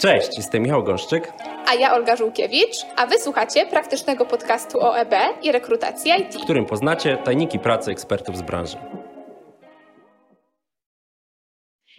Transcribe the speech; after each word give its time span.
Cześć, 0.00 0.28
jestem 0.36 0.62
Michał 0.62 0.84
Gąszczyk. 0.84 1.32
A 1.66 1.74
ja 1.74 1.94
Olga 1.94 2.16
Żółkiewicz, 2.16 2.76
a 2.96 3.06
wysłuchacie 3.06 3.66
praktycznego 3.66 4.26
podcastu 4.26 4.80
o 4.80 4.98
EB 4.98 5.14
i 5.42 5.52
rekrutacji 5.52 6.12
IT. 6.18 6.34
W 6.34 6.44
którym 6.44 6.66
poznacie 6.66 7.16
tajniki 7.16 7.58
pracy 7.58 7.90
ekspertów 7.90 8.36
z 8.36 8.42
branży. 8.42 8.76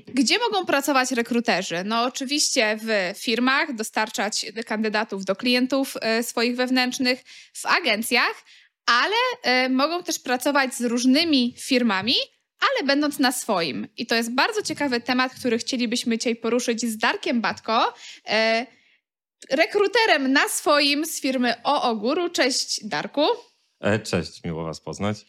Gdzie 0.08 0.40
mogą 0.40 0.66
pracować 0.66 1.12
rekruterzy? 1.12 1.84
No 1.86 2.04
oczywiście 2.04 2.78
w 2.82 3.20
firmach, 3.20 3.76
dostarczać 3.76 4.46
kandydatów 4.66 5.26
do 5.26 5.36
klientów 5.36 5.98
e, 6.02 6.24
swoich 6.24 6.56
wewnętrznych, 6.56 7.24
w 7.54 7.66
agencjach, 7.66 8.44
ale 8.86 9.16
e, 9.44 9.70
mogą 9.70 10.04
też 10.04 10.20
pracować 10.20 10.74
z 10.74 10.82
różnymi 10.82 11.56
firmami, 11.58 12.16
ale 12.62 12.88
będąc 12.88 13.20
na 13.20 13.32
swoim. 13.32 13.88
I 13.98 14.06
to 14.06 14.16
jest 14.16 14.36
bardzo 14.36 14.62
ciekawy 14.62 15.02
temat, 15.02 15.34
który 15.34 15.58
chcielibyśmy 15.58 16.18
dzisiaj 16.18 16.36
poruszyć 16.36 16.82
z 16.82 16.98
Darkiem 16.98 17.42
Batko, 17.42 17.94
e, 18.28 18.66
rekruterem 19.50 20.34
na 20.34 20.50
swoim 20.50 21.06
z 21.06 21.22
firmy 21.22 21.64
OO 21.64 22.30
Cześć 22.30 22.88
Darku. 22.88 23.26
Cześć, 24.04 24.44
miło 24.44 24.64
Was 24.64 24.82
poznać. 24.82 25.26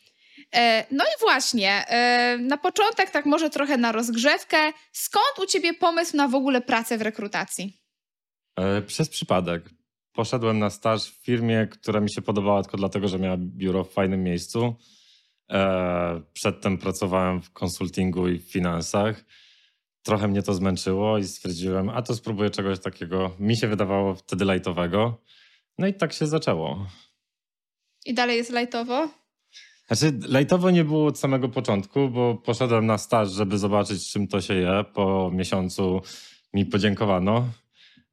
E, 0.54 0.86
no 0.90 1.04
i 1.04 1.20
właśnie, 1.20 1.86
e, 1.88 2.38
na 2.38 2.58
początek, 2.58 3.10
tak 3.10 3.26
może 3.26 3.50
trochę 3.50 3.76
na 3.76 3.92
rozgrzewkę, 3.92 4.72
skąd 4.92 5.38
u 5.38 5.46
Ciebie 5.46 5.74
pomysł 5.74 6.16
na 6.16 6.28
w 6.28 6.34
ogóle 6.34 6.60
pracę 6.60 6.98
w 6.98 7.02
rekrutacji? 7.02 7.82
E, 8.56 8.82
przez 8.82 9.08
przypadek. 9.08 9.62
Poszedłem 10.12 10.58
na 10.58 10.70
staż 10.70 11.10
w 11.10 11.24
firmie, 11.24 11.68
która 11.70 12.00
mi 12.00 12.12
się 12.12 12.22
podobała 12.22 12.62
tylko 12.62 12.76
dlatego, 12.76 13.08
że 13.08 13.18
miała 13.18 13.36
biuro 13.38 13.84
w 13.84 13.92
fajnym 13.92 14.22
miejscu. 14.22 14.74
Przedtem 16.32 16.78
pracowałem 16.78 17.42
w 17.42 17.50
konsultingu 17.50 18.28
i 18.28 18.38
w 18.38 18.50
finansach. 18.50 19.24
Trochę 20.02 20.28
mnie 20.28 20.42
to 20.42 20.54
zmęczyło 20.54 21.18
i 21.18 21.24
stwierdziłem, 21.24 21.88
a 21.88 22.02
to 22.02 22.14
spróbuję 22.14 22.50
czegoś 22.50 22.78
takiego, 22.78 23.30
mi 23.38 23.56
się 23.56 23.68
wydawało 23.68 24.14
wtedy 24.14 24.44
lajtowego. 24.44 25.18
No 25.78 25.86
i 25.86 25.94
tak 25.94 26.12
się 26.12 26.26
zaczęło. 26.26 26.86
I 28.06 28.14
dalej 28.14 28.36
jest 28.36 28.50
lajtowo? 28.50 29.08
Znaczy, 29.86 30.18
lajtowo 30.28 30.70
nie 30.70 30.84
było 30.84 31.06
od 31.06 31.18
samego 31.18 31.48
początku, 31.48 32.08
bo 32.08 32.34
poszedłem 32.34 32.86
na 32.86 32.98
staż, 32.98 33.30
żeby 33.30 33.58
zobaczyć, 33.58 34.10
czym 34.10 34.28
to 34.28 34.40
się 34.40 34.54
je. 34.54 34.84
Po 34.94 35.30
miesiącu 35.34 36.02
mi 36.54 36.66
podziękowano, 36.66 37.48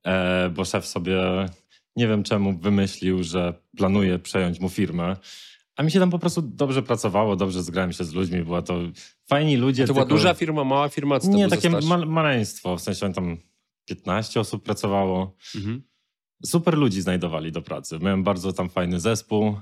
e, 0.03 0.50
bo 0.50 0.66
szef 0.66 0.85
sobie 0.85 1.16
nie 1.95 2.08
wiem 2.08 2.23
czemu 2.23 2.58
wymyślił, 2.58 3.23
że 3.23 3.53
planuje 3.78 4.19
przejąć 4.19 4.59
mu 4.59 4.69
firmę. 4.69 5.16
A 5.80 5.83
mi 5.83 5.91
się 5.91 5.99
tam 5.99 6.09
po 6.09 6.19
prostu 6.19 6.41
dobrze 6.41 6.83
pracowało, 6.83 7.35
dobrze 7.35 7.63
zgrałem 7.63 7.94
się 7.94 8.03
z 8.03 8.13
ludźmi, 8.13 8.44
była 8.44 8.61
to 8.61 8.80
fajni 9.27 9.58
ludzie. 9.58 9.83
A 9.83 9.88
to 9.88 9.94
była 9.94 10.05
duża 10.05 10.33
firma, 10.33 10.63
mała 10.63 10.89
firma? 10.89 11.19
Co 11.19 11.30
nie, 11.30 11.47
takie 11.47 11.69
ma 11.69 11.97
maleństwo, 11.97 12.77
w 12.77 12.81
sensie 12.81 13.13
tam 13.13 13.38
15 13.85 14.39
osób 14.39 14.63
pracowało. 14.63 15.35
Mhm. 15.55 15.83
Super 16.45 16.77
ludzi 16.77 17.02
znajdowali 17.02 17.52
do 17.52 17.61
pracy. 17.61 18.00
Miałem 18.02 18.23
bardzo 18.23 18.53
tam 18.53 18.69
fajny 18.69 19.00
zespół. 19.00 19.59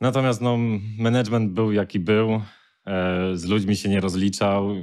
Natomiast 0.00 0.40
no, 0.40 0.58
management 0.98 1.52
był 1.52 1.72
jaki 1.72 1.98
był, 2.00 2.40
e, 2.86 3.36
z 3.36 3.44
ludźmi 3.44 3.76
się 3.76 3.88
nie 3.88 4.00
rozliczał, 4.00 4.74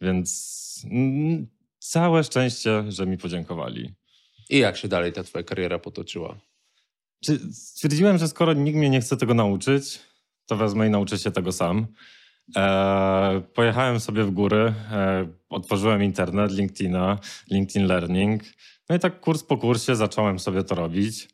więc 0.00 0.86
mm, 0.90 1.46
całe 1.78 2.24
szczęście, 2.24 2.84
że 2.88 3.06
mi 3.06 3.18
podziękowali. 3.18 3.94
I 4.50 4.58
jak 4.58 4.76
się 4.76 4.88
dalej 4.88 5.12
ta 5.12 5.22
twoja 5.22 5.44
kariera 5.44 5.78
potoczyła? 5.78 6.51
Stwierdziłem, 7.52 8.18
że 8.18 8.28
skoro 8.28 8.52
nikt 8.52 8.78
mnie 8.78 8.90
nie 8.90 9.00
chce 9.00 9.16
tego 9.16 9.34
nauczyć, 9.34 10.00
to 10.46 10.56
wezmę 10.56 10.86
i 10.86 10.90
nauczę 10.90 11.18
się 11.18 11.30
tego 11.30 11.52
sam. 11.52 11.86
E, 12.56 13.42
pojechałem 13.54 14.00
sobie 14.00 14.24
w 14.24 14.30
góry, 14.30 14.74
e, 14.92 15.28
otworzyłem 15.48 16.02
internet, 16.02 16.52
LinkedIna, 16.52 17.18
LinkedIn 17.50 17.86
Learning. 17.86 18.42
No 18.88 18.96
i 18.96 18.98
tak 18.98 19.20
kurs 19.20 19.42
po 19.42 19.56
kursie 19.56 19.96
zacząłem 19.96 20.38
sobie 20.38 20.64
to 20.64 20.74
robić. 20.74 21.28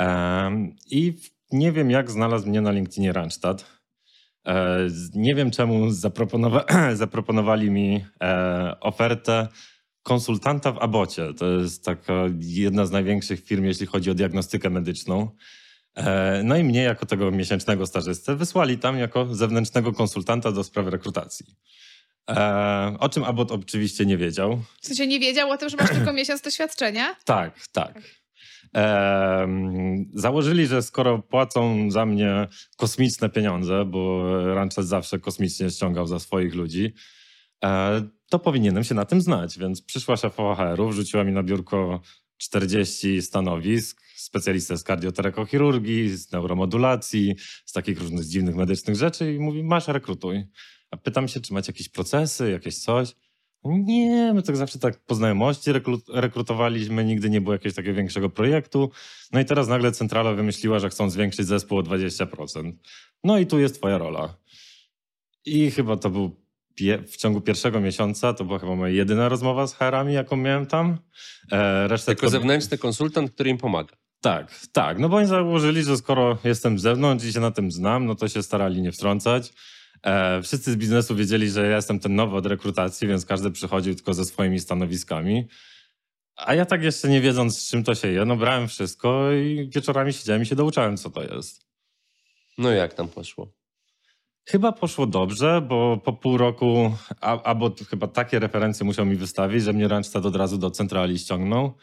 E, 0.00 0.50
I 0.90 1.14
nie 1.52 1.72
wiem, 1.72 1.90
jak 1.90 2.10
znalazł 2.10 2.48
mnie 2.48 2.60
na 2.60 2.70
LinkedInie 2.70 3.12
Randstad. 3.12 3.64
E, 4.46 4.78
nie 5.14 5.34
wiem, 5.34 5.50
czemu 5.50 5.90
zaproponowa 5.90 6.64
zaproponowali 6.94 7.70
mi 7.70 8.04
e, 8.22 8.76
ofertę 8.80 9.48
konsultanta 10.04 10.72
w 10.72 10.78
Abocie. 10.78 11.34
To 11.34 11.46
jest 11.46 11.84
taka 11.84 12.12
jedna 12.40 12.86
z 12.86 12.90
największych 12.90 13.44
firm, 13.44 13.64
jeśli 13.64 13.86
chodzi 13.86 14.10
o 14.10 14.14
diagnostykę 14.14 14.70
medyczną. 14.70 15.28
E, 15.94 16.40
no 16.44 16.56
i 16.56 16.64
mnie 16.64 16.82
jako 16.82 17.06
tego 17.06 17.30
miesięcznego 17.30 17.86
stażystę 17.86 18.36
wysłali 18.36 18.78
tam 18.78 18.98
jako 18.98 19.34
zewnętrznego 19.34 19.92
konsultanta 19.92 20.52
do 20.52 20.64
spraw 20.64 20.86
rekrutacji. 20.86 21.46
O 22.98 23.08
czym 23.08 23.24
Abot 23.24 23.52
oczywiście 23.52 24.06
nie 24.06 24.16
wiedział. 24.16 24.62
W 24.80 24.86
sensie 24.86 25.06
nie 25.06 25.20
wiedział 25.20 25.50
o 25.50 25.58
tym, 25.58 25.68
że 25.68 25.76
masz 25.76 25.90
tylko 25.90 26.12
miesiąc 26.22 26.42
doświadczenia? 26.42 27.16
Tak, 27.24 27.66
tak. 27.72 28.02
E, 28.76 29.48
założyli, 30.14 30.66
że 30.66 30.82
skoro 30.82 31.18
płacą 31.18 31.90
za 31.90 32.06
mnie 32.06 32.48
kosmiczne 32.76 33.30
pieniądze, 33.30 33.84
bo 33.84 34.24
Ranchet 34.54 34.86
zawsze 34.86 35.18
kosmicznie 35.18 35.70
ściągał 35.70 36.06
za 36.06 36.18
swoich 36.18 36.54
ludzi, 36.54 36.84
e, 36.84 36.90
to 38.28 38.38
powinienem 38.38 38.84
się 38.84 38.94
na 38.94 39.04
tym 39.04 39.20
znać. 39.20 39.58
Więc 39.58 39.82
przyszła 39.82 40.16
szefowa 40.16 40.54
HR-u, 40.54 40.88
wrzuciła 40.88 41.24
mi 41.24 41.32
na 41.32 41.42
biurko 41.42 42.00
40 42.36 43.22
stanowisk, 43.22 44.00
specjalistę 44.16 44.76
z 44.76 44.82
kardioterekochirurgii, 44.82 46.16
z 46.16 46.32
neuromodulacji, 46.32 47.34
z 47.64 47.72
takich 47.72 48.00
różnych 48.00 48.24
dziwnych 48.24 48.56
medycznych 48.56 48.96
rzeczy 48.96 49.34
i 49.34 49.38
mówi, 49.38 49.62
masz 49.62 49.88
rekrutuj. 49.88 50.44
A 50.90 50.96
pytam 50.96 51.28
się, 51.28 51.40
czy 51.40 51.52
macie 51.52 51.72
jakieś 51.72 51.88
procesy, 51.88 52.50
jakieś 52.50 52.78
coś. 52.78 53.14
Nie, 53.64 54.32
my 54.34 54.42
tak 54.42 54.56
zawsze 54.56 54.78
tak 54.78 55.04
po 55.04 55.14
znajomości 55.14 55.70
rekrutowaliśmy, 56.08 57.04
nigdy 57.04 57.30
nie 57.30 57.40
było 57.40 57.52
jakiegoś 57.52 57.74
takiego 57.74 57.96
większego 57.96 58.30
projektu. 58.30 58.90
No 59.32 59.40
i 59.40 59.44
teraz 59.44 59.68
nagle 59.68 59.92
centrala 59.92 60.32
wymyśliła, 60.32 60.78
że 60.78 60.88
chcą 60.88 61.10
zwiększyć 61.10 61.46
zespół 61.46 61.78
o 61.78 61.82
20%. 61.82 62.72
No 63.24 63.38
i 63.38 63.46
tu 63.46 63.58
jest 63.58 63.74
twoja 63.74 63.98
rola. 63.98 64.36
I 65.44 65.70
chyba 65.70 65.96
to 65.96 66.10
był 66.10 66.43
w 67.06 67.16
ciągu 67.16 67.40
pierwszego 67.40 67.80
miesiąca, 67.80 68.34
to 68.34 68.44
była 68.44 68.58
chyba 68.58 68.74
moja 68.74 68.94
jedyna 68.94 69.28
rozmowa 69.28 69.66
z 69.66 69.74
HR-ami, 69.74 70.14
jaką 70.14 70.36
miałem 70.36 70.66
tam. 70.66 70.98
E, 71.52 71.88
resztę 71.88 72.12
jako 72.12 72.26
to... 72.26 72.30
zewnętrzny 72.30 72.78
konsultant, 72.78 73.30
który 73.30 73.50
im 73.50 73.58
pomaga. 73.58 73.96
Tak, 74.20 74.60
tak. 74.72 74.98
No 74.98 75.08
bo 75.08 75.16
oni 75.16 75.26
założyli, 75.26 75.82
że 75.82 75.96
skoro 75.96 76.38
jestem 76.44 76.78
z 76.78 76.82
zewnątrz 76.82 77.24
i 77.24 77.32
się 77.32 77.40
na 77.40 77.50
tym 77.50 77.70
znam, 77.70 78.06
no 78.06 78.14
to 78.14 78.28
się 78.28 78.42
starali 78.42 78.82
nie 78.82 78.92
wtrącać. 78.92 79.52
E, 80.02 80.42
wszyscy 80.42 80.72
z 80.72 80.76
biznesu 80.76 81.16
wiedzieli, 81.16 81.50
że 81.50 81.66
ja 81.66 81.76
jestem 81.76 82.00
ten 82.00 82.14
nowy 82.14 82.36
od 82.36 82.46
rekrutacji, 82.46 83.08
więc 83.08 83.26
każdy 83.26 83.50
przychodził 83.50 83.94
tylko 83.94 84.14
ze 84.14 84.24
swoimi 84.24 84.60
stanowiskami. 84.60 85.48
A 86.36 86.54
ja 86.54 86.66
tak 86.66 86.82
jeszcze 86.82 87.08
nie 87.08 87.20
wiedząc, 87.20 87.58
z 87.58 87.70
czym 87.70 87.84
to 87.84 87.94
się 87.94 88.08
je, 88.08 88.24
no 88.24 88.36
brałem 88.36 88.68
wszystko 88.68 89.32
i 89.32 89.70
wieczorami 89.74 90.12
siedziałem 90.12 90.42
i 90.42 90.46
się 90.46 90.56
douczałem, 90.56 90.96
co 90.96 91.10
to 91.10 91.34
jest. 91.34 91.66
No 92.58 92.72
i 92.72 92.76
jak 92.76 92.94
tam 92.94 93.08
poszło? 93.08 93.52
Chyba 94.46 94.72
poszło 94.72 95.06
dobrze, 95.06 95.60
bo 95.68 95.96
po 96.04 96.12
pół 96.12 96.36
roku, 96.36 96.96
albo 97.20 97.74
chyba 97.90 98.06
takie 98.06 98.38
referencje 98.38 98.86
musiał 98.86 99.06
mi 99.06 99.16
wystawić, 99.16 99.62
że 99.62 99.72
mnie 99.72 99.88
Randstad 99.88 100.26
od 100.26 100.36
razu 100.36 100.58
do 100.58 100.70
centrali 100.70 101.18
ściągnął. 101.18 101.74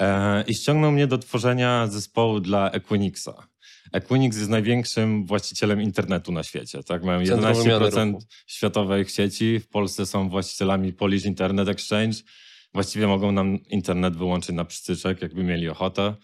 E, 0.00 0.42
I 0.42 0.54
ściągnął 0.54 0.92
mnie 0.92 1.06
do 1.06 1.18
tworzenia 1.18 1.86
zespołu 1.86 2.40
dla 2.40 2.70
Equinixa. 2.70 3.48
Equinix 3.92 4.36
jest 4.36 4.50
największym 4.50 5.26
właścicielem 5.26 5.82
internetu 5.82 6.32
na 6.32 6.42
świecie. 6.42 6.82
Tak? 6.82 7.04
Mają 7.04 7.20
11% 7.20 8.14
światowej 8.46 9.04
sieci. 9.08 9.60
W 9.60 9.68
Polsce 9.68 10.06
są 10.06 10.28
właścicielami 10.28 10.92
Polish 10.92 11.24
Internet 11.24 11.68
Exchange. 11.68 12.16
Właściwie 12.74 13.06
mogą 13.06 13.32
nam 13.32 13.58
internet 13.68 14.16
wyłączyć 14.16 14.56
na 14.56 14.64
przytyczek, 14.64 15.22
jakby 15.22 15.44
mieli 15.44 15.68
ochotę. 15.68 16.14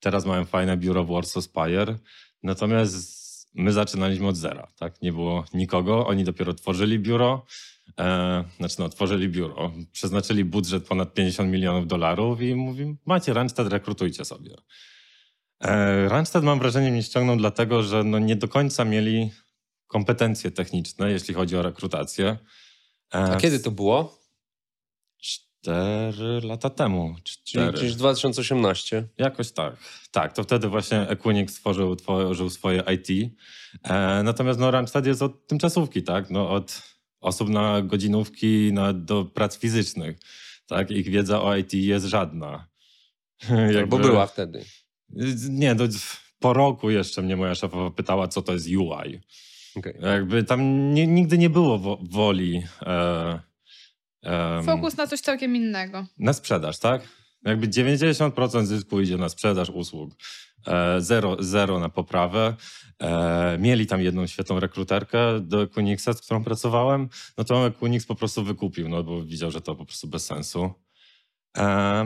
Teraz 0.00 0.26
mają 0.26 0.44
fajne 0.44 0.76
biuro 0.76 1.04
w 1.04 1.08
Warsaw 1.08 1.44
Spire. 1.44 1.98
Natomiast 2.42 3.23
my 3.54 3.72
zaczynaliśmy 3.72 4.28
od 4.28 4.36
zera. 4.36 4.68
Tak? 4.78 5.02
Nie 5.02 5.12
było 5.12 5.44
nikogo. 5.54 6.06
Oni 6.06 6.24
dopiero 6.24 6.54
tworzyli 6.54 6.98
biuro. 6.98 7.46
E, 8.00 8.44
znaczy 8.56 8.76
no, 8.78 8.88
tworzyli 8.88 9.28
biuro. 9.28 9.72
Przeznaczyli 9.92 10.44
budżet 10.44 10.86
ponad 10.86 11.14
50 11.14 11.50
milionów 11.50 11.86
dolarów 11.86 12.42
i 12.42 12.54
mówi, 12.54 12.96
macie 13.06 13.32
Randstad, 13.32 13.68
rekrutujcie 13.68 14.24
sobie. 14.24 14.56
E, 15.60 16.08
Randstad 16.08 16.44
mam 16.44 16.58
wrażenie 16.58 16.90
mnie 16.90 17.02
ściągnął 17.02 17.36
dlatego, 17.36 17.82
że 17.82 18.04
no 18.04 18.18
nie 18.18 18.36
do 18.36 18.48
końca 18.48 18.84
mieli 18.84 19.30
kompetencje 19.86 20.50
techniczne, 20.50 21.10
jeśli 21.10 21.34
chodzi 21.34 21.56
o 21.56 21.62
rekrutację. 21.62 22.38
E, 23.14 23.18
A 23.18 23.36
kiedy 23.36 23.60
to 23.60 23.70
było? 23.70 24.23
Cztery 25.64 26.40
lata 26.42 26.70
temu. 26.70 27.16
Cztery. 27.24 27.78
Czyli 27.78 27.96
2018. 27.96 29.08
Jakoś 29.18 29.52
tak. 29.52 29.76
Tak, 30.10 30.32
to 30.32 30.42
wtedy 30.42 30.68
właśnie 30.68 31.08
Equinix 31.08 31.54
stworzył, 31.54 31.96
tworzył 31.96 32.50
swoje 32.50 32.82
IT. 32.94 33.32
E, 33.82 34.22
natomiast 34.22 34.60
no, 34.60 34.70
Randstad 34.70 35.06
jest 35.06 35.22
od 35.22 35.46
tymczasówki, 35.46 36.02
tak? 36.02 36.30
No, 36.30 36.50
od 36.50 36.82
osób 37.20 37.48
na 37.48 37.82
godzinówki 37.82 38.72
na, 38.72 38.92
do 38.92 39.24
prac 39.24 39.58
fizycznych. 39.58 40.18
Tak? 40.66 40.90
Ich 40.90 41.10
wiedza 41.10 41.42
o 41.42 41.56
IT 41.56 41.74
jest 41.74 42.06
żadna. 42.06 42.68
Jakby... 43.74 43.86
Bo 43.86 43.98
była 43.98 44.26
wtedy. 44.26 44.64
Nie, 45.50 45.74
no, 45.74 45.84
po 46.38 46.52
roku 46.52 46.90
jeszcze 46.90 47.22
mnie 47.22 47.36
moja 47.36 47.54
szefowa 47.54 47.90
pytała, 47.90 48.28
co 48.28 48.42
to 48.42 48.52
jest 48.52 48.66
UI. 48.66 49.20
Okay. 49.76 49.98
Jakby 50.00 50.44
tam 50.44 50.94
nie, 50.94 51.06
nigdy 51.06 51.38
nie 51.38 51.50
było 51.50 51.78
wo 51.78 51.98
woli. 52.02 52.62
E, 52.82 53.53
Fokus 54.64 54.96
na 54.96 55.06
coś 55.06 55.20
całkiem 55.20 55.56
innego. 55.56 56.06
Na 56.18 56.32
sprzedaż, 56.32 56.78
tak? 56.78 57.02
Jakby 57.44 57.68
90% 57.68 58.64
zysku 58.64 59.00
idzie 59.00 59.16
na 59.16 59.28
sprzedaż 59.28 59.70
usług, 59.70 60.14
e, 60.66 61.00
zero, 61.00 61.36
zero 61.40 61.80
na 61.80 61.88
poprawę. 61.88 62.56
E, 62.98 63.58
mieli 63.58 63.86
tam 63.86 64.00
jedną 64.00 64.26
świetną 64.26 64.60
rekruterkę 64.60 65.40
do 65.40 65.62
Equinixa, 65.62 66.12
z 66.12 66.20
którą 66.20 66.44
pracowałem, 66.44 67.08
no 67.38 67.44
to 67.44 67.66
Equinix 67.66 68.06
po 68.06 68.14
prostu 68.14 68.44
wykupił, 68.44 68.88
no 68.88 69.02
bo 69.02 69.24
widział, 69.24 69.50
że 69.50 69.60
to 69.60 69.74
po 69.74 69.84
prostu 69.84 70.08
bez 70.08 70.26
sensu. 70.26 70.70
E, 71.56 71.64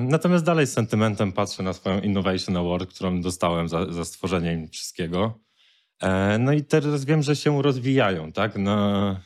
natomiast 0.09 0.45
dalej 0.45 0.67
z 0.67 0.73
sentymentem 0.73 1.33
patrzę 1.33 1.63
na 1.63 1.73
swoją 1.73 2.01
Innovation 2.01 2.57
Award, 2.57 2.95
którą 2.95 3.21
dostałem 3.21 3.69
za, 3.69 3.93
za 3.93 4.05
stworzenie 4.05 4.53
im 4.53 4.69
wszystkiego. 4.69 5.41
E, 6.03 6.39
no 6.39 6.53
i 6.53 6.65
teraz 6.65 7.05
wiem, 7.05 7.23
że 7.23 7.37
się 7.37 7.63
rozwijają, 7.63 8.33
tak? 8.33 8.59
No, 8.59 9.17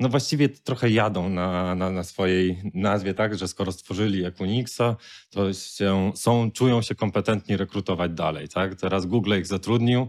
no 0.00 0.08
właściwie 0.08 0.48
trochę 0.48 0.90
jadą 0.90 1.28
na, 1.28 1.74
na, 1.74 1.90
na 1.90 2.04
swojej 2.04 2.70
nazwie, 2.74 3.14
tak? 3.14 3.38
Że 3.38 3.48
skoro 3.48 3.72
stworzyli 3.72 4.24
Equinixa, 4.24 4.96
to 5.30 5.52
się, 5.52 6.12
są, 6.14 6.50
czują 6.50 6.82
się 6.82 6.94
kompetentni 6.94 7.56
rekrutować 7.56 8.12
dalej, 8.12 8.48
tak? 8.48 8.74
Teraz 8.74 9.06
Google 9.06 9.38
ich 9.38 9.46
zatrudnił, 9.46 10.08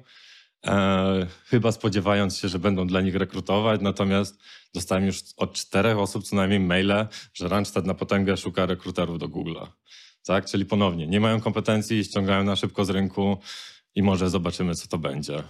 e, 0.65 1.27
chyba 1.45 1.71
spodziewając 1.71 2.37
się, 2.37 2.47
że 2.47 2.59
będą 2.59 2.87
dla 2.87 3.01
nich 3.01 3.15
rekrutować, 3.15 3.81
natomiast 3.81 4.39
dostałem 4.73 5.05
już 5.05 5.23
od 5.37 5.53
czterech 5.53 5.97
osób 5.97 6.23
co 6.23 6.35
najmniej 6.35 6.59
maile, 6.59 7.07
że 7.33 7.47
Randstad 7.47 7.85
na 7.85 7.93
potęgę 7.93 8.37
szuka 8.37 8.65
rekruterów 8.65 9.19
do 9.19 9.27
Google'a. 9.27 9.67
Tak? 10.25 10.45
Czyli 10.45 10.65
ponownie, 10.65 11.07
nie 11.07 11.19
mają 11.19 11.41
kompetencji, 11.41 12.03
ściągają 12.03 12.43
na 12.43 12.55
szybko 12.55 12.85
z 12.85 12.89
rynku 12.89 13.37
i 13.95 14.03
może 14.03 14.29
zobaczymy, 14.29 14.75
co 14.75 14.87
to 14.87 14.97
będzie. 14.97 15.43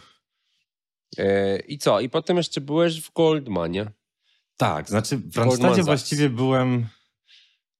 E, 1.17 1.59
I 1.59 1.77
co? 1.77 1.99
I 1.99 2.09
potem 2.09 2.37
jeszcze 2.37 2.61
byłeś 2.61 3.01
w 3.01 3.13
Goldmanie. 3.13 3.91
Tak, 4.57 4.89
znaczy 4.89 5.17
w 5.17 5.37
Randstadzie 5.37 5.83
właściwie 5.83 6.29
byłem 6.29 6.87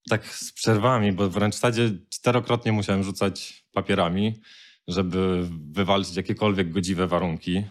tak 0.10 0.26
z 0.26 0.52
przerwami, 0.52 1.12
bo 1.12 1.30
w 1.30 1.38
Randstadzie 1.38 1.92
czterokrotnie 2.10 2.72
musiałem 2.72 3.04
rzucać 3.04 3.64
papierami, 3.72 4.42
żeby 4.88 5.50
wywalczyć 5.72 6.16
jakiekolwiek 6.16 6.72
godziwe 6.72 7.08
warunki. 7.08 7.64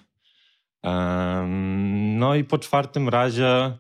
No 2.17 2.35
i 2.35 2.44
po 2.44 2.58
czwartym 2.58 3.08
razie 3.08 3.79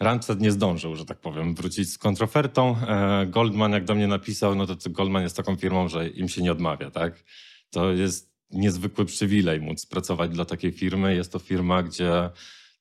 Randstad 0.00 0.40
nie 0.40 0.52
zdążył, 0.52 0.96
że 0.96 1.04
tak 1.04 1.20
powiem, 1.20 1.54
wrócić 1.54 1.92
z 1.92 1.98
kontrofertą. 1.98 2.76
E, 2.88 3.26
Goldman 3.26 3.72
jak 3.72 3.84
do 3.84 3.94
mnie 3.94 4.06
napisał, 4.06 4.54
no 4.54 4.66
to 4.66 4.90
Goldman 4.90 5.22
jest 5.22 5.36
taką 5.36 5.56
firmą, 5.56 5.88
że 5.88 6.08
im 6.08 6.28
się 6.28 6.42
nie 6.42 6.52
odmawia, 6.52 6.90
tak? 6.90 7.24
To 7.70 7.92
jest 7.92 8.36
niezwykły 8.50 9.04
przywilej 9.04 9.60
móc 9.60 9.86
pracować 9.86 10.30
dla 10.30 10.44
takiej 10.44 10.72
firmy. 10.72 11.14
Jest 11.14 11.32
to 11.32 11.38
firma, 11.38 11.82
gdzie 11.82 12.30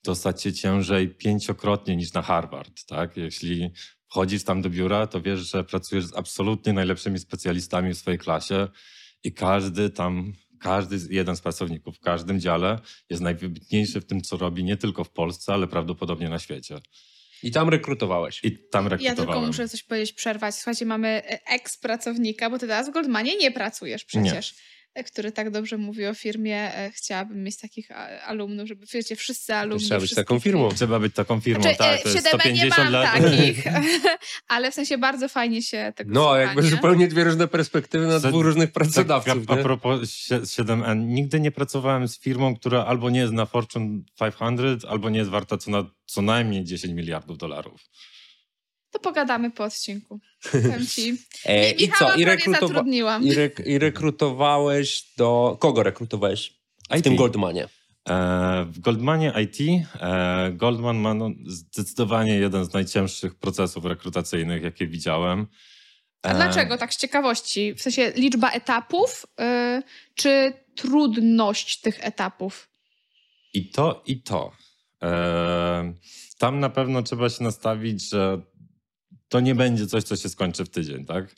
dostać 0.06 0.44
się 0.44 0.54
ciężej 0.54 1.10
pięciokrotnie 1.10 1.96
niż 1.96 2.13
na 2.13 2.22
Harvard, 2.22 2.86
tak? 2.86 3.18
Jeśli 3.18 3.69
wchodzisz 4.10 4.44
tam 4.44 4.62
do 4.62 4.69
biura, 4.69 5.07
to 5.07 5.22
wiesz, 5.22 5.40
że 5.40 5.63
pracujesz 5.63 6.06
z 6.06 6.16
absolutnie 6.16 6.74
najlepszymi 6.74 7.19
specjalistami 7.19 7.94
w 7.94 7.98
swojej 7.98 8.19
klasie 8.19 8.68
i 9.24 9.34
każdy 9.34 9.90
tam, 9.90 10.34
każdy 10.60 10.98
jeden 11.10 11.36
z 11.36 11.42
pracowników 11.42 11.98
w 11.98 12.00
każdym 12.00 12.40
dziale 12.40 12.80
jest 13.10 13.22
najwybitniejszy 13.22 14.02
w 14.02 14.06
tym, 14.06 14.22
co 14.22 14.38
robi, 14.38 14.63
nie 14.63 14.78
tylko 14.78 15.04
w 15.04 15.10
Polsce, 15.10 15.54
ale 15.54 15.68
prawdopodobnie 15.68 16.30
na 16.30 16.40
świecie. 16.40 16.78
I 17.44 17.51
tam 17.51 17.69
rekrutowałeś. 17.69 18.40
I 18.44 18.58
tam 18.72 18.84
Ja 18.84 18.90
rekrutowałem. 18.90 19.28
tylko 19.28 19.48
muszę 19.48 19.69
coś 19.69 19.84
powiedzieć, 19.84 20.13
przerwać. 20.13 20.56
Słuchajcie, 20.56 20.86
mamy 20.86 21.08
e, 21.08 21.40
eks-pracownika, 21.48 22.50
bo 22.50 22.60
ty 22.60 22.68
teraz 22.68 22.90
w 22.90 22.92
Goldmanie 22.92 23.38
nie 23.38 23.51
pracujesz 23.51 24.06
przecież. 24.06 24.51
e, 24.51 24.56
Który 25.03 25.31
tak 25.31 25.50
dobrze 25.51 25.77
mówi 25.77 26.06
o 26.06 26.13
firmie. 26.13 26.75
E, 26.75 26.92
Chciałabym 26.92 27.44
mieć 27.44 27.57
takich 27.57 27.92
a- 27.92 28.21
alumnów, 28.21 28.68
żeby 28.68 28.86
wiecie, 28.94 29.15
wszyscy 29.15 29.53
alumni. 29.56 29.86
Trzeba 29.86 30.01
być 30.01 30.15
taką 30.15 30.39
firmą. 30.39 30.69
Trzeba 30.71 31.00
być 31.00 31.15
taką 31.15 31.39
firmą, 31.42 31.62
Znaczy, 31.62 31.77
tak, 31.77 32.00
e, 32.00 32.03
to 32.03 32.09
w 32.09 32.13
jest 32.15 32.27
7 32.27 32.53
nie 32.53 32.59
150 32.71 32.83
mam 32.83 32.94
lat. 32.94 33.13
takich, 33.13 33.63
ale 34.47 34.71
w 34.71 34.74
sensie 34.74 34.97
bardzo 34.97 35.30
fajnie 35.30 35.62
się 35.62 35.94
tego 35.95 36.13
No, 36.13 36.21
słucha, 36.21 36.39
jakby 36.39 36.63
nie? 36.63 36.69
zupełnie 36.69 37.07
dwie 37.07 37.24
różne 37.24 37.47
perspektywy 37.47 38.07
na 38.07 38.19
Za- 38.19 38.30
dwóch 38.30 38.44
różnych 38.44 38.71
Tak, 38.71 38.74
pracodawców. 38.74 39.44
a, 39.50 39.53
a 39.53 39.56
nie? 39.56 39.63
propos 39.63 40.09
sie- 40.09 40.42
7N, 40.45 41.07
nigdy 41.07 41.39
nie 41.39 41.51
pracowałem 41.51 42.07
z 42.07 42.19
firmą, 42.19 42.56
która 42.56 42.86
albo 42.86 43.09
nie 43.09 43.19
jest 43.19 43.33
na 43.33 43.45
Fortune 43.45 44.01
500, 44.19 44.86
albo 44.86 45.09
nie 45.09 45.19
jest 45.19 45.31
warta 45.31 45.57
co, 45.57 45.71
na, 45.71 45.86
co 46.06 46.21
najmniej 46.21 46.63
10 46.63 46.94
miliardów 46.94 47.38
dolarów. 47.38 47.81
To 48.95 49.00
pogadamy 49.00 49.51
po 49.51 49.63
odcinku. 49.63 50.19
Powiem 50.51 50.88
ci. 50.88 51.18
E, 51.45 51.71
I 51.71 51.92
co? 52.00 52.15
I, 52.15 52.25
rekrutowa... 52.25 52.83
i, 53.21 53.31
rek- 53.31 53.65
I 53.65 53.80
rekrutowałeś 53.80 55.13
do... 55.18 55.57
Kogo 55.59 55.83
rekrutowałeś 55.83 56.53
w 56.92 56.95
IT. 56.97 57.03
tym 57.03 57.15
Goldmanie? 57.15 57.68
E, 58.09 58.65
w 58.69 58.80
Goldmanie 58.80 59.33
IT 59.44 59.86
e, 60.01 60.51
Goldman 60.53 60.97
ma 60.97 61.13
no, 61.13 61.30
zdecydowanie 61.45 62.36
jeden 62.36 62.65
z 62.65 62.74
najcięższych 62.74 63.36
procesów 63.36 63.86
rekrutacyjnych, 63.86 64.63
jakie 64.63 64.88
widziałem. 64.88 65.48
A 66.24 66.30
E, 66.30 66.36
dlaczego? 66.36 66.77
Tak 66.77 66.94
z 66.94 66.98
ciekawości. 66.98 67.74
W 67.74 67.81
sensie 67.81 68.12
liczba 68.15 68.51
etapów, 68.51 69.25
y, 69.80 69.83
czy 70.15 70.53
trudność 70.75 71.81
tych 71.81 72.06
etapów? 72.06 72.69
I 73.53 73.69
to, 73.69 74.03
i 74.06 74.21
to. 74.21 74.51
E, 75.03 75.94
tam 76.38 76.59
na 76.59 76.69
pewno 76.69 77.03
trzeba 77.03 77.30
się 77.30 77.44
nastawić, 77.44 78.09
że 78.09 78.41
to 79.36 79.40
nie 79.40 79.56
będzie 79.56 79.88
coś, 79.88 80.04
co 80.04 80.16
się 80.16 80.30
skończy 80.30 80.66
w 80.66 80.70
tydzień, 80.70 81.06
tak? 81.06 81.36